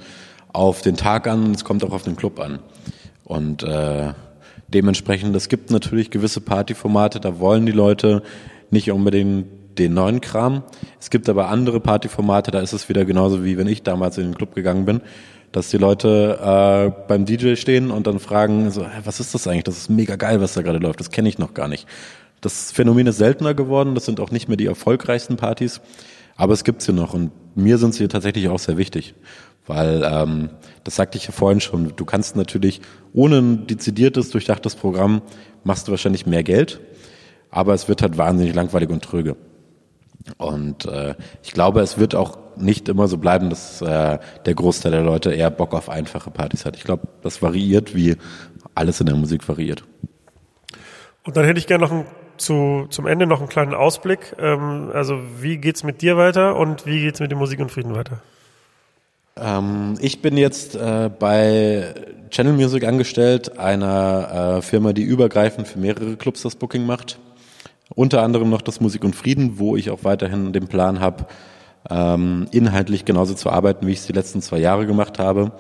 auf 0.53 0.83
den 0.83 0.97
Tag 0.97 1.27
an, 1.29 1.53
es 1.53 1.65
kommt 1.65 1.85
auch 1.85 1.93
auf 1.93 2.03
den 2.03 2.17
Club 2.17 2.41
an. 2.41 2.59
Und 3.25 3.63
äh, 3.63 4.13
dementsprechend, 4.69 5.37
es 5.37 5.49
gibt 5.49 5.71
natürlich 5.71 6.11
gewisse 6.11 6.41
Partyformate, 6.41 7.21
da 7.21 7.39
wollen 7.39 7.67
die 7.67 7.73
Leute 7.73 8.23
nicht 8.71 8.91
unbedingt 8.91 9.47
den 9.79 9.95
neuen 9.95 10.21
Kram. 10.21 10.65
Es 10.99 11.11
gibt 11.11 11.29
aber 11.29 11.49
andere 11.49 11.79
Partyformate, 11.79 12.51
da 12.51 12.61
ist 12.61 12.73
es 12.73 12.89
wieder 12.89 13.05
genauso 13.05 13.45
wie 13.45 13.57
wenn 13.57 13.69
ich 13.69 13.83
damals 13.83 14.19
in 14.19 14.25
den 14.25 14.35
Club 14.35 14.55
gegangen 14.55 14.85
bin, 14.85 15.01
dass 15.53 15.71
die 15.71 15.79
Leute 15.79 16.39
äh, 16.41 17.07
beim 17.09 17.25
DJ 17.25 17.55
stehen 17.55 17.91
und 17.91 18.07
dann 18.07 18.19
fragen, 18.19 18.71
so, 18.71 18.87
was 19.05 19.21
ist 19.21 19.35
das 19.35 19.47
eigentlich? 19.47 19.65
Das 19.65 19.79
ist 19.79 19.91
mega 19.91 20.17
geil, 20.17 20.41
was 20.41 20.55
da 20.55 20.63
gerade 20.63 20.79
läuft. 20.79 21.01
Das 21.01 21.11
kenne 21.11 21.29
ich 21.29 21.39
noch 21.39 21.55
gar 21.55 21.69
nicht. 21.69 21.87
Das 22.41 22.71
Phänomen 22.71 23.07
ist 23.07 23.19
seltener 23.19 23.55
geworden. 23.55 23.95
Das 23.95 24.05
sind 24.05 24.21
auch 24.21 24.31
nicht 24.31 24.49
mehr 24.49 24.57
die 24.57 24.67
erfolgreichsten 24.67 25.37
Partys, 25.37 25.81
aber 26.37 26.53
es 26.53 26.65
gibt 26.65 26.83
sie 26.83 26.93
noch 26.93 27.15
und 27.15 27.33
mir 27.57 27.79
sind 27.79 27.95
sie 27.95 28.07
tatsächlich 28.09 28.49
auch 28.49 28.59
sehr 28.59 28.77
wichtig, 28.77 29.15
weil 29.67 30.03
ähm, 30.05 30.51
das 30.85 30.97
sagte 30.97 31.19
ich 31.19 31.25
ja 31.25 31.33
vorhin 31.33 31.61
schon. 31.61 31.93
Du 31.97 32.05
kannst 32.05 32.37
natürlich 32.37 32.81
ohne 33.13 33.39
ein 33.39 33.67
dezidiertes, 33.67 34.31
durchdachtes 34.31 34.77
Programm 34.77 35.23
machst 35.65 35.89
du 35.89 35.91
wahrscheinlich 35.91 36.27
mehr 36.27 36.45
Geld, 36.45 36.81
aber 37.51 37.75
es 37.75 37.89
wird 37.89 38.03
halt 38.03 38.17
wahnsinnig 38.19 38.55
langweilig 38.55 38.91
und 38.91 39.03
tröge. 39.03 39.37
Und 40.37 40.85
äh, 40.87 41.15
ich 41.43 41.53
glaube, 41.53 41.81
es 41.81 41.99
wird 41.99 42.15
auch 42.15 42.39
nicht 42.57 42.89
immer 42.89 43.09
so 43.09 43.19
bleiben, 43.19 43.51
dass 43.51 43.81
äh, 43.81 44.19
der 44.45 44.55
Großteil 44.55 44.93
der 44.93 45.03
Leute 45.03 45.33
eher 45.33 45.51
Bock 45.51 45.75
auf 45.75 45.89
einfache 45.89 46.31
Partys 46.31 46.65
hat. 46.65 46.77
Ich 46.77 46.85
glaube, 46.85 47.09
das 47.23 47.41
variiert, 47.43 47.95
wie 47.95 48.17
alles 48.75 49.01
in 49.01 49.07
der 49.07 49.17
Musik 49.17 49.49
variiert. 49.49 49.85
Und 51.25 51.37
dann 51.37 51.45
hätte 51.45 51.59
ich 51.59 51.67
gerne 51.67 51.85
noch 51.85 51.93
ein, 51.93 52.07
zu, 52.37 52.87
zum 52.91 53.07
Ende 53.07 53.27
noch 53.27 53.41
einen 53.41 53.49
kleinen 53.49 53.75
Ausblick. 53.75 54.35
Ähm, 54.39 54.91
also 54.93 55.19
wie 55.41 55.59
geht's 55.59 55.85
mit 55.85 56.03
dir 56.03 56.17
weiter 56.17 56.57
und 56.57 56.87
wie 56.87 57.01
geht's 57.01 57.21
mit 57.21 57.31
dem 57.31 57.39
Musik 57.39 57.61
und 57.61 57.71
Frieden 57.71 57.95
weiter? 57.95 58.21
Ähm, 59.37 59.97
ich 60.01 60.23
bin 60.23 60.37
jetzt 60.37 60.75
äh, 60.75 61.11
bei 61.17 61.95
Channel 62.31 62.53
Music 62.55 62.85
angestellt, 62.85 63.59
einer 63.59 64.59
äh, 64.59 64.63
Firma, 64.63 64.93
die 64.93 65.03
übergreifend 65.03 65.69
für 65.69 65.79
mehrere 65.79 66.17
Clubs 66.17 66.43
das 66.43 66.57
Booking 66.57 66.87
macht. 66.87 67.19
Unter 67.95 68.23
anderem 68.23 68.51
noch 68.51 68.63
das 68.63 68.81
Musik 68.81 69.05
und 69.05 69.17
Frieden, 69.17 69.59
wo 69.59 69.77
ich 69.77 69.91
auch 69.91 70.05
weiterhin 70.05 70.53
den 70.53 70.69
Plan 70.69 71.01
habe, 71.01 71.27
ähm, 71.91 72.47
inhaltlich 72.51 73.05
genauso 73.05 73.35
zu 73.35 73.51
arbeiten, 73.51 73.87
wie 73.87 73.93
ich 73.93 73.99
es 73.99 74.07
die 74.07 74.13
letzten 74.13 74.43
zwei 74.43 74.59
Jahre 74.59 74.87
gemacht 74.87 75.19
habe. 75.19 75.53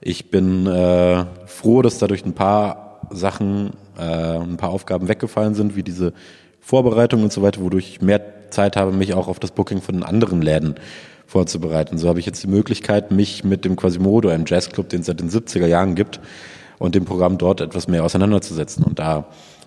Ich 0.00 0.30
bin 0.30 0.66
äh, 0.66 1.24
froh, 1.46 1.80
dass 1.80 1.98
dadurch 1.98 2.24
ein 2.26 2.34
paar 2.34 3.00
Sachen, 3.10 3.70
äh, 3.98 4.02
ein 4.02 4.58
paar 4.58 4.70
Aufgaben 4.70 5.08
weggefallen 5.08 5.54
sind, 5.54 5.76
wie 5.76 5.82
diese 5.82 6.12
Vorbereitung 6.60 7.22
und 7.22 7.32
so 7.32 7.42
weiter, 7.42 7.62
wodurch 7.62 7.88
ich 7.88 8.02
mehr 8.02 8.50
Zeit 8.50 8.76
habe, 8.76 8.92
mich 8.92 9.14
auch 9.14 9.28
auf 9.28 9.38
das 9.38 9.50
Booking 9.50 9.80
von 9.80 10.02
anderen 10.02 10.42
Läden 10.42 10.74
vorzubereiten. 11.26 11.96
So 11.96 12.08
habe 12.08 12.20
ich 12.20 12.26
jetzt 12.26 12.42
die 12.42 12.48
Möglichkeit, 12.48 13.10
mich 13.10 13.44
mit 13.44 13.64
dem 13.64 13.76
Quasimodo, 13.76 14.28
einem 14.28 14.44
Jazzclub, 14.46 14.88
den 14.88 15.00
es 15.00 15.06
seit 15.06 15.20
den 15.20 15.30
70er 15.30 15.66
Jahren 15.66 15.94
gibt, 15.94 16.20
und 16.78 16.94
dem 16.94 17.04
Programm 17.04 17.38
dort 17.38 17.60
etwas 17.60 17.88
mehr 17.88 18.04
auseinanderzusetzen 18.04 18.84
und 18.84 18.98
da 18.98 19.26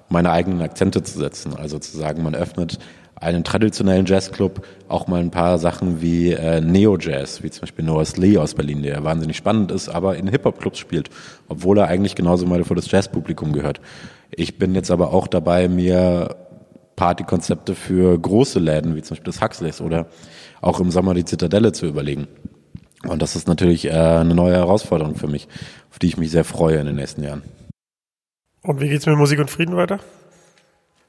meine 0.09 0.31
eigenen 0.31 0.61
Akzente 0.61 1.03
zu 1.03 1.17
setzen. 1.17 1.55
Also 1.55 1.79
zu 1.79 1.97
sagen, 1.97 2.23
man 2.23 2.35
öffnet 2.35 2.79
einen 3.19 3.43
traditionellen 3.43 4.05
Jazzclub 4.05 4.65
auch 4.87 5.07
mal 5.07 5.19
ein 5.19 5.31
paar 5.31 5.57
Sachen 5.57 6.01
wie 6.01 6.31
äh, 6.33 6.61
Neo-Jazz, 6.61 7.41
wie 7.41 7.49
zum 7.49 7.61
Beispiel 7.61 7.83
Noah 7.83 8.05
Lee 8.15 8.37
aus 8.37 8.53
Berlin, 8.53 8.83
der 8.83 9.03
wahnsinnig 9.03 9.37
spannend 9.37 9.71
ist, 9.71 9.89
aber 9.89 10.17
in 10.17 10.27
Hip-Hop-Clubs 10.27 10.77
spielt, 10.77 11.09
obwohl 11.47 11.79
er 11.79 11.87
eigentlich 11.87 12.15
genauso 12.15 12.45
mal 12.45 12.63
vor 12.63 12.75
das 12.75 12.91
Jazzpublikum 12.91 13.53
gehört. 13.53 13.81
Ich 14.29 14.59
bin 14.59 14.75
jetzt 14.75 14.91
aber 14.91 15.13
auch 15.13 15.27
dabei, 15.27 15.67
mir 15.67 16.35
Partykonzepte 16.95 17.75
für 17.75 18.17
große 18.17 18.59
Läden, 18.59 18.95
wie 18.95 19.01
zum 19.01 19.15
Beispiel 19.15 19.31
das 19.31 19.41
Huxleys 19.41 19.81
oder 19.81 20.07
auch 20.61 20.79
im 20.79 20.91
Sommer 20.91 21.13
die 21.13 21.25
Zitadelle 21.25 21.71
zu 21.71 21.85
überlegen. 21.87 22.27
Und 23.07 23.21
das 23.21 23.35
ist 23.35 23.47
natürlich 23.47 23.85
äh, 23.85 23.91
eine 23.91 24.35
neue 24.35 24.55
Herausforderung 24.55 25.15
für 25.15 25.27
mich, 25.27 25.47
auf 25.91 25.99
die 25.99 26.07
ich 26.07 26.17
mich 26.17 26.31
sehr 26.31 26.43
freue 26.43 26.77
in 26.77 26.85
den 26.85 26.95
nächsten 26.95 27.23
Jahren. 27.23 27.43
Und 28.63 28.81
wie 28.81 28.89
geht's 28.89 29.05
mit 29.05 29.17
Musik 29.17 29.39
und 29.39 29.49
Frieden 29.49 29.75
weiter? 29.75 29.99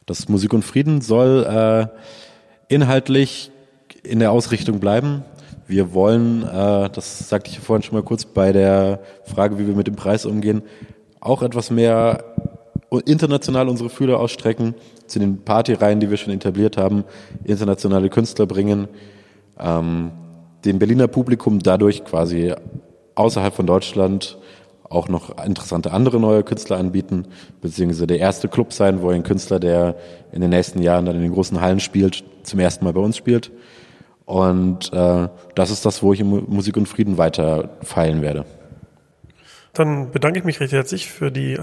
Das 0.07 0.29
Musik 0.29 0.53
und 0.53 0.65
Frieden 0.65 1.01
soll 1.01 1.45
äh, 1.45 2.73
inhaltlich 2.73 3.51
in 4.03 4.21
der 4.21 4.33
Ausrichtung 4.33 4.81
bleiben. 4.81 5.25
Wir 5.67 5.93
wollen, 5.93 6.45
äh, 6.45 6.89
das 6.91 7.29
sagte 7.29 7.51
ich 7.51 7.61
vorhin 7.61 7.83
schon 7.83 7.95
mal 7.95 8.05
kurz 8.05 8.25
bei 8.25 8.53
der 8.53 9.01
Frage, 9.25 9.59
wie 9.59 9.67
wir 9.67 9.75
mit 9.75 9.87
dem 9.87 9.97
Preis 9.97 10.25
umgehen, 10.25 10.63
auch 11.21 11.43
etwas 11.43 11.71
mehr 11.71 12.25
international 13.05 13.69
unsere 13.69 13.91
Fühler 13.91 14.19
ausstrecken, 14.19 14.75
zu 15.07 15.19
den 15.19 15.45
Partyreihen, 15.45 16.01
die 16.01 16.11
wir 16.11 16.17
schon 16.17 16.33
etabliert 16.33 16.77
haben, 16.77 17.05
internationale 17.45 18.09
Künstler 18.09 18.47
bringen, 18.47 18.89
ähm, 19.59 20.13
dem 20.65 20.79
Berliner 20.79 21.09
Publikum 21.09 21.59
dadurch 21.59 22.05
quasi 22.05 22.55
außerhalb 23.15 23.55
von 23.55 23.67
Deutschland 23.67 24.39
auch 24.91 25.09
noch 25.09 25.45
interessante 25.45 25.93
andere 25.93 26.19
neue 26.19 26.43
Künstler 26.43 26.79
anbieten, 26.79 27.27
beziehungsweise 27.61 28.07
der 28.07 28.19
erste 28.19 28.49
Club 28.49 28.73
sein, 28.73 29.03
wo 29.03 29.11
ein 29.11 29.23
Künstler, 29.23 29.61
der 29.61 29.97
in 30.33 30.41
den 30.41 30.51
nächsten 30.51 30.83
Jahren 30.83 31.05
dann 31.05 31.17
in 31.17 31.23
den 31.23 31.33
großen 31.33 31.61
Hallen 31.61 31.81
spielt, 31.81 32.25
zum 32.43 32.59
ersten 32.61 32.85
Mal 32.85 32.93
bei 32.93 33.01
uns 33.01 33.17
spielt. 33.17 33.51
Und 34.25 34.93
äh, 34.93 35.29
das 35.55 35.71
ist 35.71 35.87
das, 35.87 36.03
wo 36.03 36.13
ich 36.13 36.21
in 36.21 36.29
Musik 36.29 36.77
und 36.77 36.87
Frieden 36.87 37.19
weiter 37.19 37.71
feilen 37.83 38.23
werde. 38.23 38.45
Dann 39.73 40.11
bedanke 40.11 40.39
ich 40.39 40.45
mich 40.45 40.61
recht 40.61 40.73
herzlich 40.73 41.09
für 41.09 41.31
die 41.31 41.59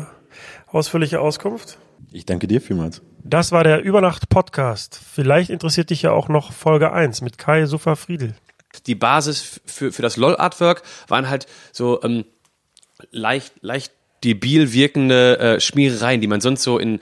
ausführliche 0.67 1.19
Auskunft. 1.19 1.77
Ich 2.11 2.25
danke 2.25 2.47
dir 2.47 2.61
vielmals. 2.61 3.01
Das 3.23 3.51
war 3.51 3.63
der 3.63 3.81
Übernacht-Podcast. 3.83 4.99
Vielleicht 5.13 5.49
interessiert 5.49 5.89
dich 5.89 6.03
ja 6.03 6.11
auch 6.11 6.29
noch 6.29 6.53
Folge 6.53 6.91
1 6.91 7.21
mit 7.21 7.37
Kai 7.37 7.65
Suffer 7.65 7.95
Friedel. 7.95 8.35
Die 8.87 8.95
Basis 8.95 9.61
für, 9.65 9.91
für 9.91 10.01
das 10.01 10.17
LOL-Artwork 10.17 10.83
waren 11.07 11.29
halt 11.29 11.47
so 11.71 12.01
ähm, 12.03 12.25
leicht, 13.11 13.53
leicht 13.61 13.91
debil 14.23 14.73
wirkende 14.73 15.37
äh, 15.39 15.59
Schmierereien, 15.59 16.19
die 16.19 16.27
man 16.27 16.41
sonst 16.41 16.63
so 16.63 16.79
in, 16.79 16.99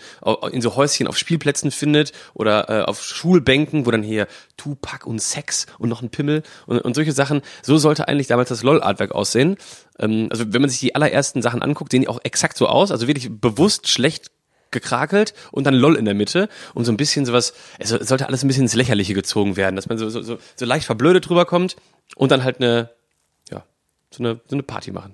in 0.52 0.62
so 0.62 0.76
Häuschen 0.76 1.08
auf 1.08 1.18
Spielplätzen 1.18 1.72
findet 1.72 2.12
oder 2.34 2.70
äh, 2.70 2.84
auf 2.84 3.02
Schulbänken, 3.02 3.86
wo 3.86 3.92
dann 3.92 4.04
hier 4.04 4.28
Tupac 4.58 5.08
und 5.08 5.22
Sex 5.22 5.66
und 5.80 5.90
noch 5.90 6.02
ein 6.02 6.10
Pimmel 6.10 6.44
und, 6.68 6.80
und 6.80 6.94
solche 6.96 7.14
Sachen. 7.14 7.42
So 7.62 7.78
sollte 7.78 8.08
eigentlich 8.08 8.28
damals 8.28 8.50
das 8.50 8.64
LOL-Artwerk 8.64 9.14
aussehen. 9.14 9.56
Ähm, 10.00 10.28
also 10.32 10.52
wenn 10.52 10.62
man 10.62 10.70
sich 10.70 10.80
die 10.80 10.96
allerersten 10.96 11.42
Sachen 11.42 11.62
anguckt, 11.62 11.92
sehen 11.92 12.02
die 12.02 12.10
auch 12.10 12.20
exakt 12.24 12.58
so 12.58 12.68
aus, 12.68 12.92
also 12.92 13.08
wirklich 13.08 13.30
bewusst 13.32 13.88
schlecht 13.88 14.30
gekrakelt 14.72 15.34
und 15.52 15.66
dann 15.66 15.76
LOL 15.76 15.96
in 15.96 16.06
der 16.06 16.16
Mitte 16.16 16.50
und 16.74 16.84
so 16.84 16.92
ein 16.92 16.98
bisschen 16.98 17.26
sowas, 17.26 17.54
es 17.80 17.90
sollte 17.90 18.28
alles 18.28 18.44
ein 18.44 18.48
bisschen 18.48 18.64
ins 18.64 18.74
Lächerliche 18.74 19.14
gezogen 19.14 19.56
werden, 19.56 19.76
dass 19.76 19.88
man 19.88 19.98
so, 19.98 20.10
so, 20.10 20.22
so, 20.22 20.66
leicht 20.66 20.88
verblödet 20.88 21.30
drüber 21.30 21.46
kommt 21.46 21.78
und 22.16 22.32
dann 22.32 22.44
halt 22.44 22.58
eine, 22.58 22.90
ja, 23.52 23.64
so 24.10 24.24
eine, 24.24 24.42
so 24.48 24.56
eine 24.56 24.64
Party 24.64 24.92
machen. 24.92 25.14